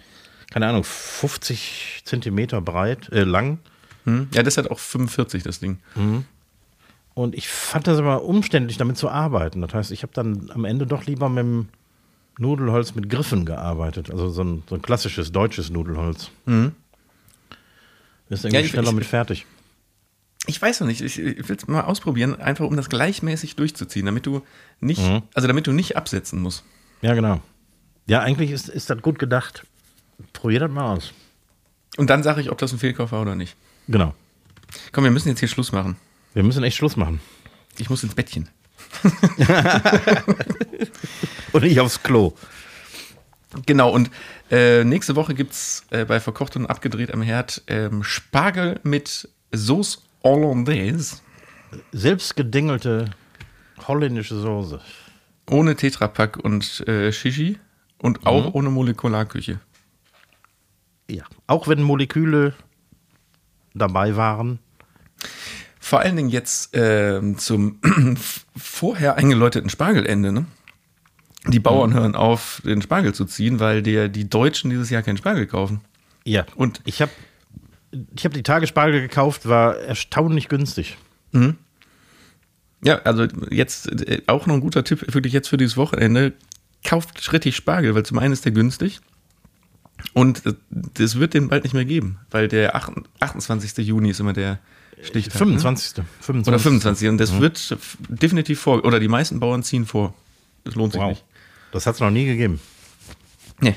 keine 0.51 0.67
Ahnung, 0.67 0.83
50 0.83 2.01
Zentimeter 2.03 2.61
breit, 2.61 3.09
äh, 3.11 3.23
lang. 3.23 3.59
Hm. 4.05 4.27
Ja, 4.33 4.43
das 4.43 4.57
hat 4.57 4.69
auch 4.69 4.79
45, 4.79 5.43
das 5.43 5.59
Ding. 5.59 5.79
Mhm. 5.95 6.25
Und 7.13 7.35
ich 7.35 7.47
fand 7.49 7.87
das 7.87 7.99
aber 7.99 8.23
umständlich, 8.23 8.77
damit 8.77 8.97
zu 8.97 9.09
arbeiten. 9.09 9.61
Das 9.61 9.73
heißt, 9.73 9.91
ich 9.91 10.03
habe 10.03 10.13
dann 10.13 10.49
am 10.53 10.65
Ende 10.65 10.87
doch 10.87 11.05
lieber 11.05 11.29
mit 11.29 11.43
dem 11.43 11.67
Nudelholz 12.37 12.95
mit 12.95 13.09
Griffen 13.09 13.45
gearbeitet. 13.45 14.09
Also 14.09 14.29
so 14.29 14.43
ein, 14.43 14.63
so 14.69 14.75
ein 14.75 14.81
klassisches 14.81 15.31
deutsches 15.31 15.69
Nudelholz. 15.69 16.31
Mhm. 16.45 16.71
Ist 18.29 18.45
irgendwie 18.45 18.55
ja, 18.59 18.65
ich, 18.65 18.71
schneller 18.71 18.89
ich, 18.89 18.95
mit 18.95 19.05
fertig 19.05 19.45
ich 20.47 20.61
weiß 20.61 20.79
noch 20.79 20.87
nicht, 20.87 21.01
ich, 21.01 21.19
ich 21.19 21.49
will 21.49 21.55
es 21.55 21.67
mal 21.67 21.81
ausprobieren, 21.81 22.39
einfach 22.39 22.65
um 22.65 22.75
das 22.75 22.89
gleichmäßig 22.89 23.55
durchzuziehen, 23.55 24.05
damit 24.05 24.25
du 24.25 24.41
nicht, 24.79 25.01
mhm. 25.01 25.21
also 25.33 25.47
damit 25.47 25.67
du 25.67 25.71
nicht 25.71 25.97
absetzen 25.97 26.41
musst. 26.41 26.63
Ja, 27.01 27.13
genau. 27.13 27.41
Ja, 28.07 28.21
eigentlich 28.21 28.51
ist, 28.51 28.67
ist 28.67 28.89
das 28.89 29.01
gut 29.01 29.19
gedacht. 29.19 29.65
Probier 30.33 30.59
das 30.59 30.71
mal 30.71 30.93
aus. 30.93 31.13
Und 31.97 32.09
dann 32.09 32.23
sage 32.23 32.41
ich, 32.41 32.51
ob 32.51 32.57
das 32.57 32.71
ein 32.71 32.79
Fehlkauf 32.79 33.11
war 33.11 33.21
oder 33.21 33.35
nicht. 33.35 33.55
Genau. 33.87 34.13
Komm, 34.91 35.03
wir 35.03 35.11
müssen 35.11 35.29
jetzt 35.29 35.39
hier 35.39 35.47
Schluss 35.49 35.71
machen. 35.71 35.97
Wir 36.33 36.43
müssen 36.43 36.63
echt 36.63 36.77
Schluss 36.77 36.95
machen. 36.95 37.19
Ich 37.77 37.89
muss 37.89 38.03
ins 38.03 38.15
Bettchen. 38.15 38.47
Und 41.51 41.63
nicht 41.63 41.79
aufs 41.79 42.01
Klo. 42.03 42.33
Genau, 43.65 43.89
und 43.89 44.09
äh, 44.49 44.85
nächste 44.85 45.17
Woche 45.17 45.33
gibt 45.33 45.51
es 45.51 45.83
äh, 45.89 46.05
bei 46.05 46.21
Verkocht 46.21 46.55
und 46.55 46.67
Abgedreht 46.67 47.13
am 47.13 47.21
Herd 47.21 47.61
ähm, 47.67 48.01
Spargel 48.01 48.79
mit 48.83 49.27
Sauce 49.53 50.03
Hollandaise. 50.23 51.17
Selbstgedingelte 51.91 53.09
holländische 53.87 54.39
Soße. 54.39 54.79
Ohne 55.49 55.75
Tetrapack 55.75 56.37
und 56.37 56.87
äh, 56.87 57.11
Shishi 57.11 57.57
und 57.97 58.25
auch 58.25 58.45
Mhm. 58.47 58.55
ohne 58.55 58.69
Molekularküche. 58.69 59.59
Ja. 61.09 61.23
Auch 61.47 61.67
wenn 61.67 61.81
Moleküle 61.81 62.53
dabei 63.73 64.15
waren. 64.15 64.59
Vor 65.79 65.99
allen 65.99 66.15
Dingen 66.15 66.29
jetzt 66.29 66.71
ähm, 66.73 67.37
zum 67.37 67.79
vorher 68.55 69.15
eingeläuteten 69.15 69.69
Spargelende. 69.69 70.31
Ne? 70.31 70.45
Die 71.47 71.59
Bauern 71.59 71.93
hören 71.93 72.15
auf, 72.15 72.61
den 72.63 72.81
Spargel 72.81 73.13
zu 73.13 73.25
ziehen, 73.25 73.59
weil 73.59 73.81
der, 73.81 74.07
die 74.07 74.29
Deutschen 74.29 74.69
dieses 74.69 74.89
Jahr 74.89 75.01
keinen 75.01 75.17
Spargel 75.17 75.47
kaufen. 75.47 75.81
Ja. 76.23 76.45
Und 76.55 76.81
Ich 76.85 77.01
habe 77.01 77.11
ich 78.15 78.23
hab 78.23 78.33
die 78.33 78.43
Tagesspargel 78.43 79.01
gekauft, 79.01 79.47
war 79.47 79.75
erstaunlich 79.77 80.47
günstig. 80.47 80.97
ja, 82.83 82.99
also 83.03 83.27
jetzt 83.49 83.89
äh, 84.07 84.21
auch 84.27 84.47
noch 84.47 84.55
ein 84.55 84.61
guter 84.61 84.83
Tipp, 84.83 85.13
wirklich 85.13 85.33
jetzt 85.33 85.49
für 85.49 85.57
dieses 85.57 85.77
Wochenende. 85.77 86.33
Kauft 86.83 87.23
schrittig 87.23 87.55
Spargel, 87.55 87.93
weil 87.93 88.05
zum 88.05 88.17
einen 88.17 88.33
ist 88.33 88.45
der 88.45 88.53
günstig 88.53 89.01
und 90.13 90.45
äh, 90.45 90.53
das 90.69 91.19
wird 91.19 91.33
den 91.33 91.49
bald 91.49 91.63
nicht 91.63 91.73
mehr 91.73 91.85
geben, 91.85 92.19
weil 92.31 92.47
der 92.47 92.75
8 92.75 92.91
28. 93.19 93.77
Juni 93.85 94.09
ist 94.11 94.19
immer 94.19 94.33
der 94.33 94.59
Stichtag. 95.03 95.33
ne? 95.35 95.39
25. 95.39 96.03
25. 96.21 96.47
Oder 96.53 96.59
25. 96.59 97.09
Und 97.09 97.17
das 97.17 97.39
wird 97.39 97.57
f- 97.71 97.97
definitiv 98.07 98.59
vor, 98.59 98.83
oder 98.85 98.99
die 98.99 99.07
meisten 99.07 99.39
Bauern 99.39 99.63
ziehen 99.63 99.85
vor. 99.85 100.13
Das 100.63 100.75
lohnt 100.75 100.93
sich 100.93 101.01
Wow. 101.01 101.09
nicht. 101.09 101.23
Das 101.71 101.85
hat 101.87 101.95
es 101.95 102.01
noch 102.01 102.11
nie 102.11 102.25
gegeben. 102.25 102.59
Nee. 103.61 103.75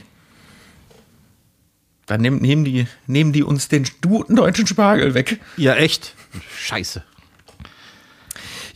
Dann 2.06 2.20
nehmen, 2.20 2.42
nehmen, 2.42 2.64
die, 2.64 2.86
nehmen 3.06 3.32
die 3.32 3.42
uns 3.42 3.68
den 3.68 3.86
guten 4.02 4.36
deutschen 4.36 4.66
Spargel 4.66 5.14
weg. 5.14 5.40
Ja, 5.56 5.74
echt. 5.74 6.14
Scheiße. 6.58 7.02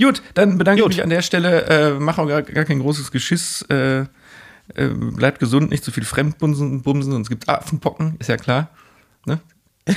Gut, 0.00 0.22
dann 0.34 0.56
bedanke 0.58 0.82
Gut. 0.82 0.92
ich 0.92 0.96
mich 0.98 1.02
an 1.04 1.10
der 1.10 1.22
Stelle. 1.22 1.66
Äh, 1.66 1.98
mach 2.00 2.18
auch 2.18 2.26
gar, 2.28 2.42
gar 2.42 2.64
kein 2.64 2.78
großes 2.78 3.10
Geschiss. 3.10 3.62
Äh, 3.62 4.06
äh, 4.74 4.88
bleibt 4.88 5.38
gesund, 5.38 5.70
nicht 5.70 5.84
zu 5.84 5.90
viel 5.90 6.04
Fremdbumsen, 6.04 6.82
Bumsen, 6.82 7.12
sonst 7.12 7.28
gibt 7.28 7.48
Affenpocken, 7.48 8.16
ist 8.18 8.28
ja 8.28 8.36
klar. 8.36 8.70
Ne? 9.26 9.40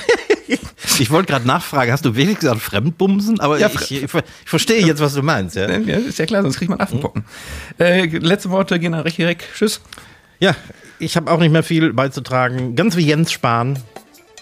Ich 0.98 1.10
wollte 1.10 1.32
gerade 1.32 1.46
nachfragen, 1.46 1.90
hast 1.90 2.04
du 2.04 2.14
wirklich 2.14 2.38
gesagt 2.38 2.60
Fremdbumsen? 2.60 3.40
Aber 3.40 3.58
Ja, 3.58 3.70
ich, 3.72 3.90
ich, 3.90 4.02
ich 4.02 4.10
verstehe 4.44 4.84
jetzt, 4.84 5.00
was 5.00 5.14
du 5.14 5.22
meinst. 5.22 5.56
Ja, 5.56 5.70
Ja, 5.70 5.96
ist 5.96 6.18
ja 6.18 6.26
klar, 6.26 6.42
sonst 6.42 6.58
kriegt 6.58 6.68
man 6.68 6.80
Affenpocken. 6.80 7.24
Äh, 7.78 8.06
letzte 8.06 8.50
Worte 8.50 8.78
gehen 8.78 8.92
an 8.92 9.00
Rechi 9.00 9.24
Reck. 9.24 9.48
Tschüss. 9.54 9.80
ja 10.38 10.54
ich 11.02 11.16
habe 11.16 11.30
auch 11.30 11.38
nicht 11.38 11.52
mehr 11.52 11.62
viel 11.62 11.92
beizutragen. 11.92 12.76
Ganz 12.76 12.96
wie 12.96 13.04
Jens 13.04 13.32
Spahn 13.32 13.78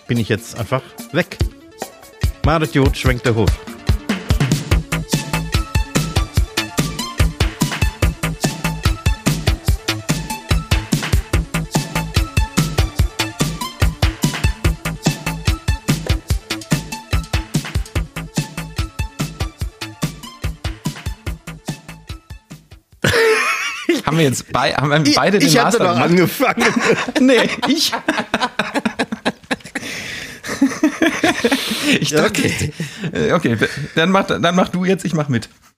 bin 0.06 0.18
ich 0.18 0.28
jetzt 0.28 0.58
einfach 0.58 0.82
weg. 1.12 1.38
Madet 2.44 2.74
Jod, 2.74 2.96
schwenkt 2.96 3.26
der 3.26 3.34
Hof. 3.34 3.50
Wir 24.20 24.28
jetzt 24.28 24.52
bei, 24.52 24.72
haben 24.74 25.04
wir 25.04 25.14
beide 25.14 25.38
den 25.38 25.48
ich 25.48 25.58
hatte 25.58 25.78
Master 25.78 25.84
doch 25.84 25.94
gemacht? 25.94 26.10
angefangen. 26.10 26.64
Nee, 27.20 27.50
ich. 27.68 27.92
ich 32.00 32.10
dachte, 32.10 32.26
Okay. 32.30 32.72
okay. 33.12 33.32
okay, 33.32 33.56
dann 33.94 34.10
mach, 34.10 34.26
dann 34.26 34.54
mach 34.54 34.68
du 34.68 34.84
jetzt, 34.84 35.04
ich 35.04 35.14
mach 35.14 35.28
mit. 35.28 35.48